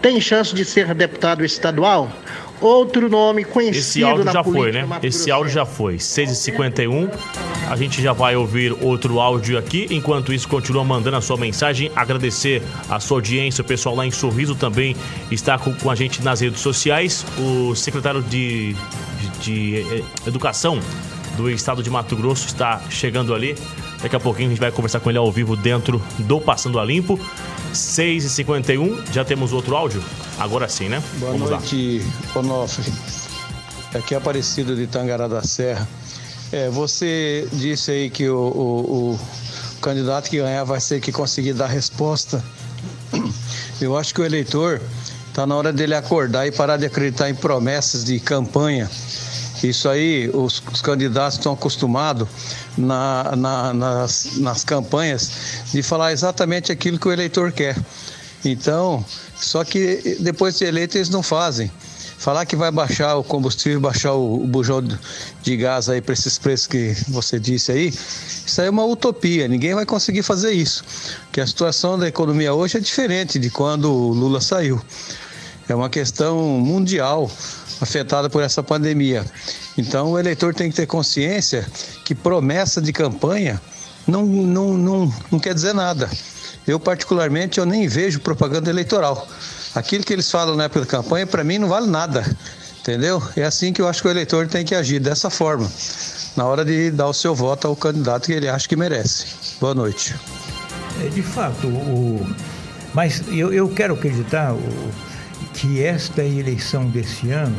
tem 0.00 0.20
chance 0.20 0.54
de 0.54 0.64
ser 0.64 0.94
deputado 0.94 1.44
estadual? 1.44 2.10
Outro 2.62 3.08
nome 3.08 3.44
conhecido 3.44 3.78
Esse 3.78 4.04
áudio 4.04 4.32
já 4.32 4.44
foi, 4.44 4.72
né? 4.72 4.88
Esse 5.02 5.30
áudio 5.30 5.52
já 5.52 5.66
foi. 5.66 5.96
6h51. 5.96 7.10
A 7.68 7.76
gente 7.76 8.00
já 8.00 8.12
vai 8.12 8.36
ouvir 8.36 8.72
outro 8.80 9.18
áudio 9.18 9.58
aqui. 9.58 9.88
Enquanto 9.90 10.32
isso, 10.32 10.48
continua 10.48 10.84
mandando 10.84 11.16
a 11.16 11.20
sua 11.20 11.36
mensagem. 11.36 11.90
Agradecer 11.96 12.62
a 12.88 13.00
sua 13.00 13.16
audiência. 13.16 13.62
O 13.62 13.64
pessoal 13.64 13.96
lá 13.96 14.06
em 14.06 14.12
Sorriso 14.12 14.54
também 14.54 14.96
está 15.30 15.58
com, 15.58 15.74
com 15.74 15.90
a 15.90 15.94
gente 15.96 16.22
nas 16.22 16.40
redes 16.40 16.60
sociais. 16.60 17.26
O 17.36 17.74
secretário 17.74 18.22
de, 18.22 18.76
de, 19.18 19.28
de 19.40 19.80
eh, 19.80 20.04
Educação 20.28 20.78
do 21.36 21.50
estado 21.50 21.82
de 21.82 21.90
Mato 21.90 22.14
Grosso 22.14 22.46
está 22.46 22.80
chegando 22.88 23.34
ali. 23.34 23.56
Daqui 24.00 24.14
a 24.14 24.20
pouquinho 24.20 24.48
a 24.48 24.50
gente 24.50 24.60
vai 24.60 24.70
conversar 24.70 25.00
com 25.00 25.10
ele 25.10 25.18
ao 25.18 25.30
vivo 25.32 25.56
dentro 25.56 26.00
do 26.18 26.40
Passando 26.40 26.78
a 26.78 26.84
Limpo. 26.84 27.18
6h51, 27.72 29.12
já 29.12 29.24
temos 29.24 29.52
outro 29.52 29.74
áudio? 29.74 30.02
Agora 30.38 30.68
sim, 30.68 30.88
né? 30.88 31.02
Boa 31.18 31.32
Vamos 31.32 31.50
noite, 31.50 32.02
lá. 32.34 32.40
Onofre. 32.40 32.92
Aqui 33.94 34.14
é 34.14 34.16
Aparecido 34.16 34.74
de 34.74 34.86
Tangará 34.86 35.28
da 35.28 35.42
Serra. 35.42 35.86
É, 36.50 36.68
você 36.68 37.46
disse 37.52 37.90
aí 37.90 38.10
que 38.10 38.28
o, 38.28 38.36
o, 38.36 39.12
o, 39.14 39.20
candidato 39.80 40.28
que 40.28 40.38
ganhar 40.38 40.64
vai 40.64 40.80
ser 40.80 41.00
que 41.00 41.12
conseguir 41.12 41.52
dar 41.54 41.66
resposta. 41.66 42.42
Eu 43.80 43.96
acho 43.96 44.14
que 44.14 44.20
o 44.20 44.24
eleitor 44.24 44.80
está 45.28 45.46
na 45.46 45.56
hora 45.56 45.72
dele 45.72 45.94
acordar 45.94 46.46
e 46.46 46.52
parar 46.52 46.76
de 46.76 46.86
acreditar 46.86 47.28
em 47.30 47.34
promessas 47.34 48.04
de 48.04 48.20
campanha. 48.20 48.90
Isso 49.62 49.88
aí, 49.88 50.30
os, 50.32 50.62
os 50.72 50.82
candidatos 50.82 51.38
estão 51.38 51.52
acostumados 51.52 52.28
na, 52.76 53.36
na, 53.36 53.72
nas, 53.72 54.36
nas 54.38 54.64
campanhas 54.64 55.30
de 55.72 55.82
falar 55.82 56.12
exatamente 56.12 56.72
aquilo 56.72 56.98
que 56.98 57.08
o 57.08 57.12
eleitor 57.12 57.52
quer. 57.52 57.76
Então, 58.44 59.04
só 59.36 59.64
que 59.64 60.16
depois 60.20 60.58
de 60.58 60.64
eleito 60.64 60.98
eles 60.98 61.08
não 61.08 61.22
fazem. 61.22 61.70
Falar 62.18 62.46
que 62.46 62.54
vai 62.54 62.70
baixar 62.70 63.16
o 63.16 63.24
combustível, 63.24 63.80
baixar 63.80 64.12
o, 64.12 64.44
o 64.44 64.46
bujão 64.46 64.80
de 65.42 65.56
gás 65.56 65.88
aí 65.88 66.00
para 66.00 66.12
esses 66.12 66.38
preços 66.38 66.66
que 66.68 66.96
você 67.08 67.38
disse 67.38 67.72
aí, 67.72 67.88
isso 67.88 68.60
aí 68.60 68.68
é 68.68 68.70
uma 68.70 68.84
utopia. 68.84 69.48
Ninguém 69.48 69.74
vai 69.74 69.84
conseguir 69.84 70.22
fazer 70.22 70.52
isso. 70.52 70.84
Porque 71.24 71.40
a 71.40 71.46
situação 71.46 71.98
da 71.98 72.06
economia 72.06 72.54
hoje 72.54 72.76
é 72.76 72.80
diferente 72.80 73.38
de 73.38 73.50
quando 73.50 73.92
o 73.92 74.12
Lula 74.12 74.40
saiu. 74.40 74.80
É 75.68 75.74
uma 75.74 75.88
questão 75.90 76.60
mundial 76.60 77.30
afetada 77.80 78.30
por 78.30 78.42
essa 78.42 78.62
pandemia. 78.62 79.24
Então 79.76 80.12
o 80.12 80.18
eleitor 80.18 80.54
tem 80.54 80.70
que 80.70 80.76
ter 80.76 80.86
consciência 80.86 81.66
que 82.04 82.14
promessa 82.14 82.80
de 82.80 82.92
campanha 82.92 83.60
não, 84.06 84.24
não, 84.26 84.76
não, 84.76 85.14
não 85.30 85.38
quer 85.38 85.54
dizer 85.54 85.74
nada. 85.74 86.10
Eu, 86.66 86.78
particularmente, 86.78 87.58
eu 87.58 87.66
nem 87.66 87.88
vejo 87.88 88.20
propaganda 88.20 88.70
eleitoral. 88.70 89.26
Aquilo 89.74 90.04
que 90.04 90.12
eles 90.12 90.30
falam 90.30 90.54
na 90.54 90.64
época 90.64 90.80
da 90.80 90.86
campanha, 90.86 91.26
para 91.26 91.42
mim, 91.42 91.58
não 91.58 91.68
vale 91.68 91.86
nada. 91.86 92.24
Entendeu? 92.80 93.22
É 93.36 93.44
assim 93.44 93.72
que 93.72 93.80
eu 93.80 93.88
acho 93.88 94.02
que 94.02 94.08
o 94.08 94.10
eleitor 94.10 94.48
tem 94.48 94.64
que 94.64 94.74
agir, 94.74 94.98
dessa 94.98 95.30
forma, 95.30 95.70
na 96.36 96.44
hora 96.44 96.64
de 96.64 96.90
dar 96.90 97.06
o 97.06 97.12
seu 97.12 97.32
voto 97.34 97.68
ao 97.68 97.76
candidato 97.76 98.26
que 98.26 98.32
ele 98.32 98.48
acha 98.48 98.68
que 98.68 98.74
merece. 98.74 99.26
Boa 99.60 99.74
noite. 99.74 100.14
É, 101.00 101.08
de 101.08 101.22
fato, 101.22 101.68
o... 101.68 102.26
mas 102.92 103.22
eu, 103.28 103.52
eu 103.52 103.68
quero 103.68 103.94
acreditar 103.94 104.52
o... 104.52 104.92
que 105.54 105.82
esta 105.82 106.24
eleição 106.24 106.86
desse 106.86 107.30
ano 107.30 107.56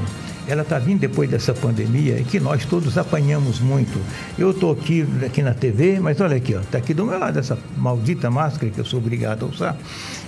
ela 0.47 0.61
está 0.61 0.77
vindo 0.77 0.99
depois 0.99 1.29
dessa 1.29 1.53
pandemia 1.53 2.19
e 2.19 2.23
que 2.23 2.39
nós 2.39 2.65
todos 2.65 2.97
apanhamos 2.97 3.59
muito. 3.59 3.99
Eu 4.37 4.51
estou 4.51 4.73
aqui, 4.73 5.05
aqui 5.25 5.41
na 5.41 5.53
TV, 5.53 5.99
mas 5.99 6.19
olha 6.19 6.35
aqui, 6.35 6.53
está 6.53 6.77
aqui 6.77 6.93
do 6.93 7.05
meu 7.05 7.17
lado 7.17 7.39
essa 7.39 7.57
maldita 7.77 8.29
máscara 8.29 8.71
que 8.71 8.79
eu 8.79 8.85
sou 8.85 8.99
obrigado 8.99 9.45
a 9.45 9.47
usar. 9.47 9.77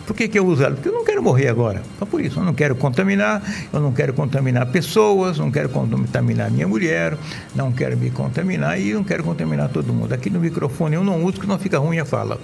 Por 0.05 0.15
que, 0.15 0.27
que 0.27 0.37
eu 0.37 0.45
uso 0.45 0.63
ela? 0.63 0.75
Porque 0.75 0.87
eu 0.87 0.93
não 0.93 1.03
quero 1.03 1.21
morrer 1.21 1.47
agora. 1.47 1.81
Só 1.97 2.05
por 2.05 2.21
isso. 2.21 2.39
Eu 2.39 2.43
não 2.43 2.53
quero 2.53 2.75
contaminar, 2.75 3.41
eu 3.73 3.79
não 3.79 3.91
quero 3.91 4.13
contaminar 4.13 4.67
pessoas, 4.67 5.39
não 5.39 5.49
quero 5.49 5.67
contaminar 5.69 6.51
minha 6.51 6.67
mulher, 6.67 7.17
não 7.55 7.71
quero 7.71 7.97
me 7.97 8.11
contaminar 8.11 8.79
e 8.79 8.93
não 8.93 9.03
quero 9.03 9.23
contaminar 9.23 9.69
todo 9.69 9.91
mundo. 9.91 10.13
Aqui 10.13 10.29
no 10.29 10.39
microfone 10.39 10.95
eu 10.95 11.03
não 11.03 11.23
uso, 11.23 11.33
porque 11.33 11.47
não 11.47 11.57
fica 11.57 11.79
ruim 11.79 11.99
a 11.99 12.05
fala. 12.05 12.39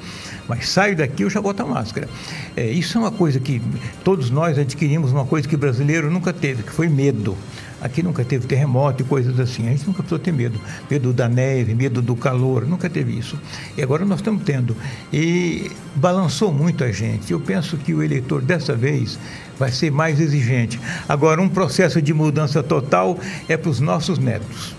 Mas 0.47 0.69
saio 0.69 0.95
daqui, 0.95 1.23
eu 1.23 1.29
já 1.29 1.39
boto 1.39 1.61
a 1.61 1.65
máscara. 1.65 2.09
É, 2.55 2.65
isso 2.67 2.97
é 2.97 3.01
uma 3.01 3.11
coisa 3.11 3.39
que 3.39 3.61
todos 4.03 4.31
nós 4.31 4.57
adquirimos, 4.57 5.10
uma 5.11 5.25
coisa 5.25 5.47
que 5.47 5.55
o 5.55 5.57
brasileiro 5.57 6.09
nunca 6.09 6.31
teve, 6.33 6.63
que 6.63 6.71
foi 6.71 6.87
medo. 6.87 7.37
Aqui 7.81 8.03
nunca 8.03 8.23
teve 8.23 8.45
terremoto 8.45 9.01
e 9.01 9.05
coisas 9.05 9.39
assim. 9.39 9.67
A 9.67 9.71
gente 9.71 9.87
nunca 9.87 10.03
precisou 10.03 10.19
ter 10.19 10.31
medo. 10.31 10.59
Medo 10.89 11.11
da 11.11 11.27
neve, 11.27 11.73
medo 11.73 11.99
do 11.99 12.15
calor, 12.15 12.65
nunca 12.65 12.87
teve 12.87 13.17
isso. 13.17 13.39
E 13.75 13.81
agora 13.81 14.05
nós 14.05 14.19
estamos 14.19 14.43
tendo. 14.43 14.77
E 15.11 15.71
balançou 15.95 16.53
muito 16.53 16.83
a 16.83 16.91
gente. 16.91 17.31
Eu 17.31 17.39
penso 17.39 17.77
que 17.77 17.91
o 17.93 18.03
eleitor 18.03 18.41
dessa 18.41 18.75
vez 18.75 19.17
vai 19.57 19.71
ser 19.71 19.91
mais 19.91 20.19
exigente. 20.19 20.79
Agora, 21.09 21.41
um 21.41 21.49
processo 21.49 21.99
de 22.01 22.13
mudança 22.13 22.61
total 22.61 23.17
é 23.49 23.57
para 23.57 23.69
os 23.69 23.79
nossos 23.79 24.19
netos. 24.19 24.75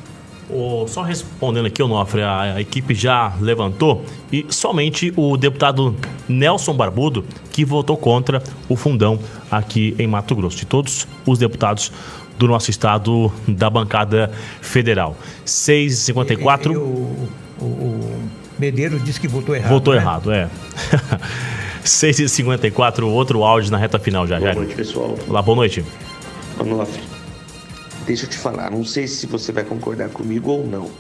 Oh, 0.55 0.87
só 0.87 1.03
respondendo 1.03 1.67
aqui, 1.67 1.83
Onofre, 1.83 2.21
a, 2.21 2.55
a 2.55 2.61
equipe 2.61 2.95
já 2.95 3.33
levantou 3.41 4.05
e 4.31 4.45
somente 4.51 5.13
o 5.17 5.37
deputado 5.37 5.97
Nelson 6.29 6.75
Barbudo 6.75 7.25
que 7.51 7.65
votou 7.65 7.97
contra 7.97 8.43
o 8.69 8.77
fundão 8.77 9.19
aqui 9.53 9.95
em 9.99 10.07
Mato 10.07 10.35
Grosso. 10.35 10.57
De 10.57 10.67
todos 10.67 11.07
os 11.27 11.39
deputados 11.39 11.93
do 12.39 12.49
nosso 12.49 12.71
estado 12.71 13.31
da 13.47 13.69
bancada 13.69 14.33
federal. 14.61 15.17
6h54. 15.47 16.75
O, 16.77 17.29
o, 17.61 17.65
o 17.65 18.31
Medeiros 18.59 19.05
disse 19.05 19.21
que 19.21 19.29
votou 19.29 19.55
errado. 19.55 19.71
Votou 19.71 19.95
né? 19.95 20.01
errado, 20.01 20.33
é. 20.33 20.49
6h54, 21.85 23.05
outro 23.05 23.43
áudio 23.45 23.71
na 23.71 23.77
reta 23.77 23.99
final 23.99 24.27
já. 24.27 24.39
Boa 24.39 24.55
noite, 24.55 24.75
pessoal. 24.75 25.19
Olá, 25.29 25.43
boa 25.43 25.57
noite. 25.57 25.85
Onofre, 26.59 27.03
deixa 28.07 28.25
eu 28.25 28.31
te 28.31 28.39
falar, 28.39 28.71
não 28.71 28.85
sei 28.85 29.09
se 29.09 29.27
você 29.27 29.51
vai 29.53 29.65
concordar 29.65 30.11
comigo 30.11 30.51
ou 30.51 30.67
não, 30.67 30.91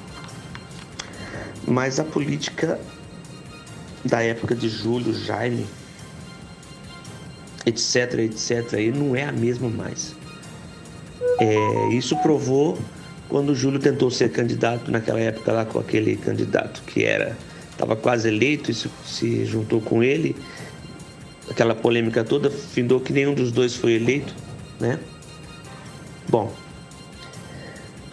mas 1.66 2.00
a 2.00 2.05
política 2.05 2.80
da 4.05 4.22
época 4.22 4.55
de 4.55 4.68
Júlio, 4.68 5.14
Jaime, 5.14 5.66
etc, 7.66 8.18
etc, 8.20 8.74
aí 8.74 8.90
não 8.90 9.14
é 9.14 9.24
a 9.24 9.32
mesma 9.32 9.68
mais. 9.68 10.14
É, 11.40 11.88
isso 11.94 12.16
provou 12.22 12.78
quando 13.28 13.50
o 13.50 13.54
Júlio 13.54 13.78
tentou 13.78 14.10
ser 14.10 14.30
candidato 14.30 14.90
naquela 14.90 15.20
época 15.20 15.52
lá 15.52 15.64
com 15.64 15.78
aquele 15.78 16.16
candidato 16.16 16.82
que 16.86 17.04
era 17.04 17.36
estava 17.70 17.96
quase 17.96 18.28
eleito 18.28 18.70
e 18.70 18.74
se, 18.74 18.90
se 19.04 19.44
juntou 19.44 19.80
com 19.80 20.02
ele. 20.02 20.36
Aquela 21.50 21.74
polêmica 21.74 22.22
toda 22.22 22.50
findou 22.50 23.00
que 23.00 23.12
nenhum 23.12 23.34
dos 23.34 23.50
dois 23.50 23.74
foi 23.74 23.94
eleito, 23.94 24.34
né? 24.78 24.98
Bom, 26.28 26.52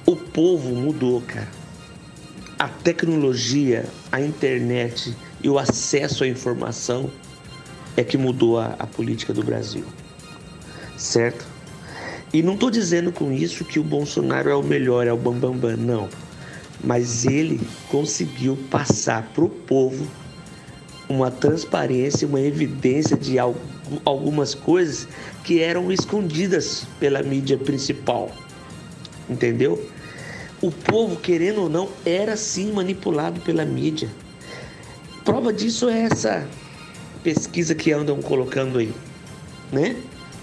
o 0.06 0.16
povo 0.16 0.76
mudou, 0.76 1.22
cara. 1.22 1.47
A 2.58 2.68
tecnologia, 2.68 3.86
a 4.12 4.20
internet 4.20 5.16
e 5.41 5.50
o 5.50 5.60
acesso 5.60 6.24
à 6.24 6.28
informação 6.28 7.10
é 8.00 8.04
que 8.04 8.18
mudou 8.18 8.58
a, 8.58 8.76
a 8.80 8.88
política 8.88 9.34
do 9.34 9.43
Brasil, 9.43 9.84
certo? 10.95 11.45
E 12.32 12.41
não 12.41 12.54
estou 12.54 12.72
dizendo 12.72 13.12
com 13.12 13.30
isso 13.30 13.66
que 13.66 13.78
o 13.78 13.84
Bolsonaro 13.84 14.50
é 14.50 14.56
o 14.56 14.64
melhor, 14.64 15.06
é 15.06 15.12
o 15.12 15.18
bambambam, 15.18 15.76
bam, 15.76 15.76
bam, 15.76 15.78
não. 15.78 16.10
Mas 16.82 17.26
ele 17.26 17.60
conseguiu 17.89 18.58
passar 18.70 19.24
para 19.34 19.43
o 19.43 19.50
povo 19.50 20.08
uma 21.10 21.30
transparência, 21.30 22.26
uma 22.26 22.39
evidência 22.39 23.18
de 23.18 23.38
algumas 24.06 24.56
coisas 24.56 25.06
que 25.43 25.60
eram 25.60 25.91
escondidas 25.91 26.88
pela 27.02 27.22
mídia 27.22 27.58
principal. 27.58 28.32
Entendeu? 29.30 29.89
O 30.62 30.72
povo, 30.72 31.18
querendo 31.18 31.64
ou 31.64 31.70
não, 31.70 31.89
era 32.06 32.38
sim 32.38 32.72
manipulado 32.72 33.41
pela 33.41 33.66
mídia. 33.66 34.10
Prova 35.26 35.52
disso 35.52 35.89
é 35.89 36.04
essa 36.04 36.47
pesquisa 37.24 37.76
que 37.76 37.92
andam 37.92 38.22
colocando 38.22 38.80
aí, 38.80 38.94
né? 39.72 39.96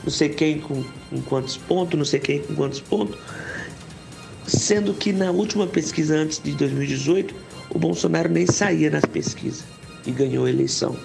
não 0.07 0.13
sei 0.13 0.29
quem 0.29 0.61
com, 0.61 0.85
com 1.11 1.21
quantos 1.23 1.57
pontos, 1.57 1.99
não 1.99 2.05
sei 2.05 2.21
quem 2.21 2.41
com 2.41 2.55
quantos 2.55 2.81
pontos. 2.81 3.19
Sendo 4.47 4.95
que 4.95 5.13
na 5.13 5.33
última 5.33 5.67
pesquisa 5.67 6.17
antes 6.17 6.41
de 6.41 6.53
2018, 6.53 7.35
o 7.71 7.79
Bolsonaro 7.79 8.31
nem 8.31 8.47
saía 8.47 8.89
nas 8.89 9.05
pesquisas 9.05 9.65
e 10.07 10.13
ganhou 10.13 10.45
a 10.45 10.51
eleição. 10.51 10.97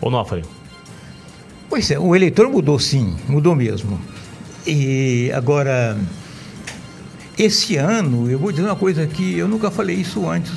Onofre. 0.00 0.44
Pois 1.68 1.90
é, 1.90 1.98
o 1.98 2.14
eleitor 2.14 2.48
mudou 2.48 2.78
sim, 2.78 3.16
mudou 3.28 3.56
mesmo. 3.56 4.00
E 4.64 5.32
agora, 5.34 5.98
esse 7.42 7.76
ano, 7.76 8.30
eu 8.30 8.38
vou 8.38 8.52
dizer 8.52 8.64
uma 8.64 8.76
coisa 8.76 9.06
que 9.06 9.38
eu 9.38 9.48
nunca 9.48 9.70
falei 9.70 9.96
isso 9.96 10.28
antes. 10.28 10.52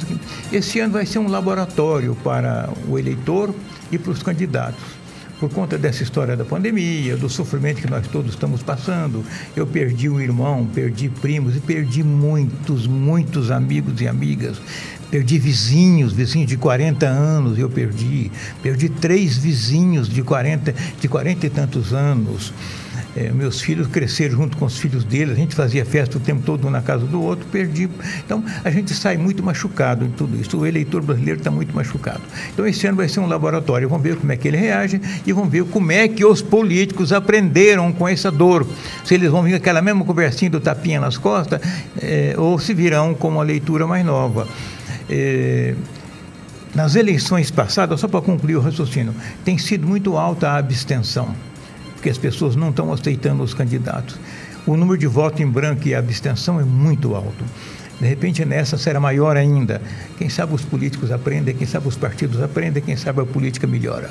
Esse 0.52 0.82
ano 0.82 0.94
vai 0.94 1.06
ser 1.06 1.20
um 1.20 1.30
laboratório 1.30 2.14
para 2.24 2.70
o 2.90 3.00
eleitor 3.00 3.56
e 3.90 3.98
para 3.98 4.12
os 4.12 4.22
candidatos 4.22 4.84
por 5.40 5.50
conta 5.50 5.78
dessa 5.78 6.04
história 6.04 6.38
da 6.38 6.46
pandemia, 6.46 7.18
do 7.18 7.28
sofrimento 7.28 7.82
que 7.82 7.90
nós 7.90 8.08
todos 8.08 8.34
estamos 8.34 8.64
passando. 8.64 9.26
Eu 9.54 9.68
perdi 9.68 10.08
um 10.08 10.22
irmão, 10.22 10.66
perdi 10.66 11.10
primos 11.10 11.58
e 11.58 11.60
perdi 11.60 12.02
muitos, 12.02 12.88
muitos 12.88 13.52
amigos 13.52 14.00
e 14.00 14.08
amigas. 14.08 14.62
Perdi 15.12 15.38
vizinhos, 15.38 16.14
vizinhos 16.14 16.50
de 16.50 16.56
40 16.56 17.06
anos, 17.06 17.60
eu 17.60 17.70
perdi. 17.70 18.32
Perdi 18.62 18.88
três 18.88 19.38
vizinhos 19.38 20.08
de 20.08 20.24
40, 20.24 20.74
de 21.00 21.08
40 21.10 21.46
e 21.46 21.50
tantos 21.50 21.92
anos. 21.92 22.54
É, 23.16 23.32
meus 23.32 23.62
filhos 23.62 23.88
cresceram 23.88 24.36
junto 24.36 24.58
com 24.58 24.66
os 24.66 24.78
filhos 24.78 25.04
deles, 25.04 25.34
a 25.34 25.40
gente 25.40 25.56
fazia 25.56 25.86
festa 25.86 26.18
o 26.18 26.20
tempo 26.20 26.42
todo 26.44 26.68
um 26.68 26.72
na 26.72 26.82
casa 26.82 27.06
do 27.06 27.22
outro, 27.22 27.46
perdi. 27.52 27.88
Então, 28.26 28.44
a 28.64 28.70
gente 28.72 28.94
sai 28.94 29.18
muito 29.18 29.44
machucado 29.44 30.06
em 30.06 30.10
tudo 30.10 30.40
isso. 30.40 30.58
O 30.58 30.66
eleitor 30.66 31.02
brasileiro 31.02 31.40
está 31.40 31.52
muito 31.52 31.76
machucado. 31.76 32.22
Então, 32.52 32.66
esse 32.66 32.86
ano 32.88 32.98
vai 32.98 33.08
ser 33.08 33.20
um 33.20 33.28
laboratório. 33.28 33.88
Vamos 33.88 34.04
ver 34.04 34.16
como 34.16 34.32
é 34.32 34.38
que 34.38 34.48
ele 34.48 34.58
reage 34.58 35.00
e 35.26 35.32
vamos 35.32 35.52
ver 35.52 35.64
como 35.66 35.92
é 35.92 36.08
que 36.08 36.26
os 36.26 36.42
políticos 36.42 37.14
aprenderam 37.14 37.92
com 37.92 38.08
essa 38.08 38.32
dor. 38.32 38.66
Se 39.06 39.14
eles 39.14 39.30
vão 39.30 39.44
vir 39.44 39.56
aquela 39.56 39.82
mesma 39.82 40.04
conversinha 40.04 40.50
do 40.50 40.60
tapinha 40.60 41.00
nas 41.00 41.18
costas 41.18 41.62
é, 42.02 42.34
ou 42.38 42.58
se 42.58 42.74
virão 42.74 43.14
com 43.14 43.30
uma 43.30 43.44
leitura 43.44 43.86
mais 43.86 44.06
nova. 44.06 44.48
É, 45.10 45.76
nas 46.74 46.96
eleições 46.96 47.52
passadas, 47.52 48.00
só 48.00 48.08
para 48.08 48.22
concluir 48.22 48.56
o 48.56 48.60
raciocínio, 48.60 49.14
tem 49.46 49.60
sido 49.60 49.86
muito 49.86 50.18
alta 50.18 50.50
a 50.50 50.58
abstenção 50.58 51.36
porque 52.04 52.10
as 52.10 52.18
pessoas 52.18 52.54
não 52.54 52.70
estão 52.70 52.92
aceitando 52.92 53.42
os 53.44 53.54
candidatos. 53.54 54.18
O 54.68 54.76
número 54.76 54.98
de 54.98 55.08
voto 55.08 55.42
em 55.42 55.48
branco 55.48 55.88
e 55.88 55.96
abstenção 55.96 56.60
é 56.60 56.64
muito 56.66 57.16
alto. 57.16 57.46
De 57.98 58.06
repente 58.06 58.44
nessa 58.44 58.78
será 58.78 59.00
maior 59.00 59.38
ainda. 59.38 59.82
Quem 60.18 60.28
sabe 60.28 60.54
os 60.54 60.64
políticos 60.64 61.14
aprendem, 61.14 61.56
quem 61.56 61.66
sabe 61.66 61.88
os 61.88 61.96
partidos 61.96 62.42
aprendem, 62.42 62.84
quem 62.84 62.98
sabe 62.98 63.22
a 63.22 63.26
política 63.26 63.66
melhora. 63.66 64.10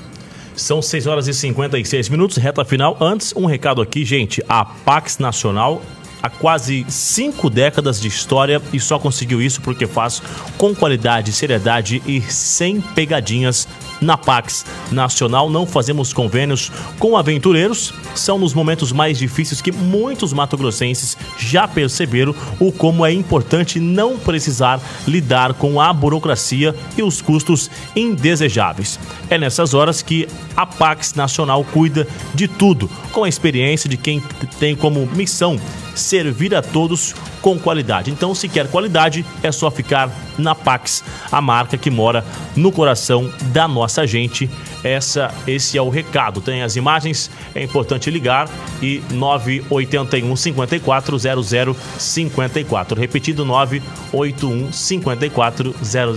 São 0.56 0.80
6 0.80 1.06
horas 1.06 1.28
e 1.28 1.34
56 1.34 2.08
minutos, 2.08 2.38
reta 2.38 2.64
final. 2.64 2.96
Antes, 2.98 3.34
um 3.36 3.44
recado 3.44 3.82
aqui, 3.82 4.06
gente. 4.06 4.42
A 4.48 4.64
Pax 4.64 5.18
Nacional 5.18 5.82
há 6.22 6.30
quase 6.30 6.86
cinco 6.88 7.50
décadas 7.50 8.00
de 8.00 8.08
história 8.08 8.62
e 8.72 8.80
só 8.80 8.98
conseguiu 8.98 9.42
isso 9.42 9.60
porque 9.60 9.86
faz 9.86 10.22
com 10.56 10.74
qualidade, 10.74 11.30
seriedade 11.30 12.02
e 12.06 12.22
sem 12.22 12.80
pegadinhas 12.80 13.68
na 14.02 14.18
Pax 14.18 14.66
Nacional. 14.90 15.48
Não 15.48 15.64
fazemos 15.64 16.12
convênios 16.12 16.70
com 16.98 17.16
aventureiros. 17.16 17.94
São 18.14 18.38
nos 18.38 18.52
momentos 18.52 18.92
mais 18.92 19.16
difíceis 19.16 19.62
que 19.62 19.72
muitos 19.72 20.32
matogrossenses 20.32 21.16
já 21.38 21.66
perceberam 21.66 22.34
o 22.60 22.70
como 22.70 23.06
é 23.06 23.12
importante 23.12 23.80
não 23.80 24.18
precisar 24.18 24.80
lidar 25.06 25.54
com 25.54 25.80
a 25.80 25.92
burocracia 25.92 26.74
e 26.96 27.02
os 27.02 27.22
custos 27.22 27.70
indesejáveis. 27.96 28.98
É 29.30 29.38
nessas 29.38 29.72
horas 29.72 30.02
que 30.02 30.28
a 30.56 30.66
Pax 30.66 31.14
Nacional 31.14 31.64
cuida 31.64 32.06
de 32.34 32.48
tudo, 32.48 32.90
com 33.12 33.24
a 33.24 33.28
experiência 33.28 33.88
de 33.88 33.96
quem 33.96 34.20
tem 34.58 34.74
como 34.76 35.06
missão 35.14 35.58
servir 35.94 36.54
a 36.54 36.62
todos 36.62 37.14
com 37.40 37.58
qualidade. 37.58 38.10
Então, 38.10 38.34
se 38.34 38.48
quer 38.48 38.68
qualidade, 38.68 39.26
é 39.42 39.50
só 39.50 39.70
ficar 39.70 40.10
na 40.38 40.54
Pax, 40.54 41.04
a 41.30 41.40
marca 41.40 41.76
que 41.76 41.90
mora 41.90 42.24
no 42.56 42.72
coração 42.72 43.30
da 43.46 43.66
nossa 43.66 43.91
gente. 44.06 44.48
Essa, 44.82 45.32
esse 45.46 45.76
é 45.76 45.82
o 45.82 45.88
recado. 45.88 46.40
Tem 46.40 46.62
as 46.62 46.76
imagens, 46.76 47.30
é 47.54 47.62
importante 47.62 48.10
ligar 48.10 48.48
e 48.80 49.02
981 49.10 50.34
54 50.34 51.18
00 51.18 51.76
54. 51.98 53.00
Repetido 53.00 53.44
981 53.44 54.72
54 54.72 55.74
00 55.82 56.16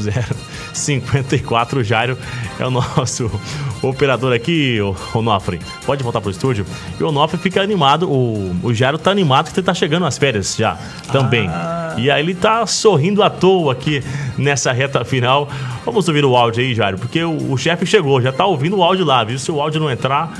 54. 0.73 1.83
Jairo 1.83 2.17
é 2.59 2.65
o 2.65 2.71
nosso 2.71 3.29
operador 3.81 4.33
aqui, 4.33 4.79
Onofre. 5.13 5.59
Pode 5.85 6.03
voltar 6.03 6.21
pro 6.21 6.31
estúdio. 6.31 6.65
E 6.99 7.03
o 7.03 7.09
Onofre 7.09 7.37
fica 7.37 7.61
animado, 7.61 8.09
o, 8.09 8.55
o 8.63 8.73
Jairo 8.73 8.97
tá 8.97 9.11
animado 9.11 9.51
que 9.51 9.61
tá 9.61 9.73
chegando 9.73 10.05
às 10.05 10.17
férias 10.17 10.55
já 10.55 10.77
também. 11.11 11.47
Ah. 11.47 11.84
E 11.97 12.11
aí 12.11 12.21
ele 12.21 12.35
tá 12.35 12.65
sorrindo 12.65 13.23
à 13.23 13.29
toa 13.29 13.73
aqui 13.73 14.03
nessa 14.37 14.71
reta 14.71 15.03
final. 15.05 15.49
Vamos 15.85 16.07
ouvir 16.07 16.25
o 16.25 16.35
áudio 16.35 16.63
aí, 16.63 16.73
Jairo, 16.73 16.97
porque 16.97 17.23
o, 17.23 17.51
o 17.53 17.57
chefe 17.57 17.85
chegou, 17.85 18.21
já 18.21 18.31
tá 18.31 18.45
ouvindo 18.45 18.77
o 18.77 18.83
áudio 18.83 19.05
lá, 19.05 19.23
viu? 19.23 19.39
Se 19.39 19.51
o 19.51 19.61
áudio 19.61 19.79
não 19.79 19.91
entrar. 19.91 20.33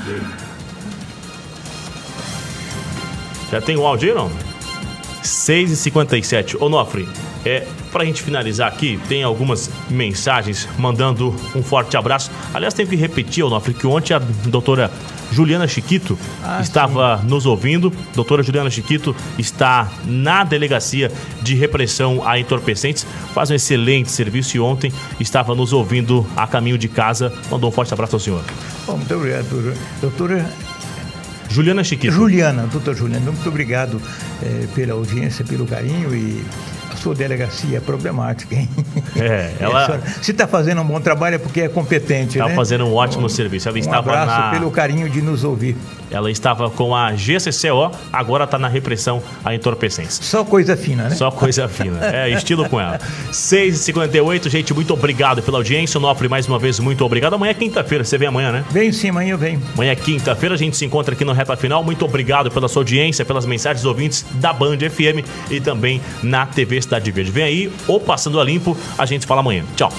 Já 3.50 3.60
tem 3.60 3.76
o 3.76 3.86
áudio 3.86 4.10
aí, 4.10 4.14
não? 4.14 4.30
6h57. 5.22 6.60
Onofre, 6.60 7.08
é, 7.46 7.64
para 7.92 8.02
a 8.02 8.04
gente 8.04 8.24
finalizar 8.24 8.66
aqui, 8.66 8.98
tem 9.08 9.22
algumas 9.22 9.70
mensagens 9.88 10.68
mandando 10.76 11.32
um 11.54 11.62
forte 11.62 11.96
abraço. 11.96 12.28
Aliás, 12.52 12.74
tem 12.74 12.84
que 12.84 12.96
repetir, 12.96 13.44
Onofre, 13.44 13.72
que 13.72 13.86
ontem 13.86 14.14
a 14.14 14.18
doutora 14.18 14.90
Juliana 15.30 15.68
Chiquito 15.68 16.18
ah, 16.42 16.60
estava 16.60 17.18
sim. 17.18 17.28
nos 17.28 17.46
ouvindo. 17.46 17.92
Doutora 18.16 18.42
Juliana 18.42 18.68
Chiquito 18.68 19.14
está 19.38 19.88
na 20.04 20.42
delegacia 20.42 21.10
de 21.40 21.54
repressão 21.54 22.26
a 22.26 22.36
entorpecentes, 22.36 23.06
faz 23.32 23.48
um 23.50 23.54
excelente 23.54 24.10
serviço 24.10 24.56
e 24.56 24.60
ontem 24.60 24.92
estava 25.20 25.54
nos 25.54 25.72
ouvindo 25.72 26.26
a 26.36 26.48
caminho 26.48 26.76
de 26.76 26.88
casa. 26.88 27.32
Mandou 27.48 27.70
um 27.70 27.72
forte 27.72 27.94
abraço 27.94 28.16
ao 28.16 28.20
senhor. 28.20 28.42
Bom, 28.86 28.96
muito 28.96 29.14
obrigado, 29.14 29.48
doutora. 29.48 29.76
doutora 30.00 30.52
Juliana 31.48 31.84
Chiquito. 31.84 32.12
Juliana, 32.12 32.66
doutora 32.66 32.96
Juliana, 32.96 33.30
muito 33.30 33.48
obrigado 33.48 34.02
é, 34.42 34.66
pela 34.74 34.94
audiência, 34.94 35.44
pelo 35.44 35.64
carinho 35.64 36.12
e 36.12 36.44
sua 37.06 37.14
delegacia 37.14 37.78
é 37.78 37.80
problemática, 37.80 38.52
hein? 38.52 38.68
É, 39.14 39.52
ela. 39.60 40.00
Se 40.20 40.32
está 40.32 40.48
fazendo 40.48 40.80
um 40.80 40.84
bom 40.84 41.00
trabalho 41.00 41.36
é 41.36 41.38
porque 41.38 41.60
é 41.60 41.68
competente. 41.68 42.38
Está 42.38 42.48
né? 42.48 42.54
fazendo 42.56 42.84
um 42.84 42.94
ótimo 42.94 43.26
um, 43.26 43.28
serviço. 43.28 43.68
Ela 43.68 43.76
um 43.76 43.80
estava 43.80 44.10
abraço 44.10 44.40
na... 44.40 44.50
pelo 44.50 44.70
carinho 44.72 45.08
de 45.08 45.22
nos 45.22 45.44
ouvir. 45.44 45.76
Ela 46.10 46.30
estava 46.30 46.70
com 46.70 46.94
a 46.94 47.12
GCCO, 47.12 47.90
agora 48.12 48.44
está 48.44 48.58
na 48.58 48.68
repressão 48.68 49.22
a 49.44 49.54
entorpecentes. 49.54 50.18
Só 50.22 50.44
coisa 50.44 50.76
fina, 50.76 51.04
né? 51.04 51.10
Só 51.10 51.30
coisa 51.30 51.68
fina. 51.68 51.98
É, 52.06 52.30
estilo 52.30 52.68
com 52.68 52.80
ela. 52.80 52.98
6h58, 53.30 54.48
gente, 54.48 54.72
muito 54.74 54.92
obrigado 54.92 55.42
pela 55.42 55.58
audiência. 55.58 55.98
Nofre, 56.00 56.28
mais 56.28 56.46
uma 56.46 56.58
vez, 56.58 56.78
muito 56.78 57.04
obrigado. 57.04 57.34
Amanhã 57.34 57.50
é 57.50 57.54
quinta-feira, 57.54 58.04
você 58.04 58.16
vem 58.18 58.28
amanhã, 58.28 58.52
né? 58.52 58.64
Vem 58.70 58.92
sim, 58.92 59.10
amanhã 59.10 59.32
eu 59.32 59.38
venho. 59.38 59.60
Amanhã 59.74 59.92
é 59.92 59.96
quinta-feira, 59.96 60.54
a 60.54 60.58
gente 60.58 60.76
se 60.76 60.84
encontra 60.84 61.14
aqui 61.14 61.24
no 61.24 61.32
Reta 61.32 61.56
Final. 61.56 61.82
Muito 61.82 62.04
obrigado 62.04 62.50
pela 62.50 62.68
sua 62.68 62.80
audiência, 62.80 63.24
pelas 63.24 63.46
mensagens 63.46 63.84
ouvintes 63.84 64.24
da 64.32 64.52
Band 64.52 64.78
FM 64.78 65.26
e 65.50 65.60
também 65.60 66.00
na 66.22 66.46
TV 66.46 66.80
Cidade 66.80 67.10
Verde. 67.10 67.30
Vem 67.30 67.44
aí, 67.44 67.72
ou 67.86 68.00
Passando 68.00 68.40
a 68.40 68.44
Limpo, 68.44 68.76
a 68.96 69.04
gente 69.04 69.26
fala 69.26 69.40
amanhã. 69.40 69.64
Tchau. 69.76 69.92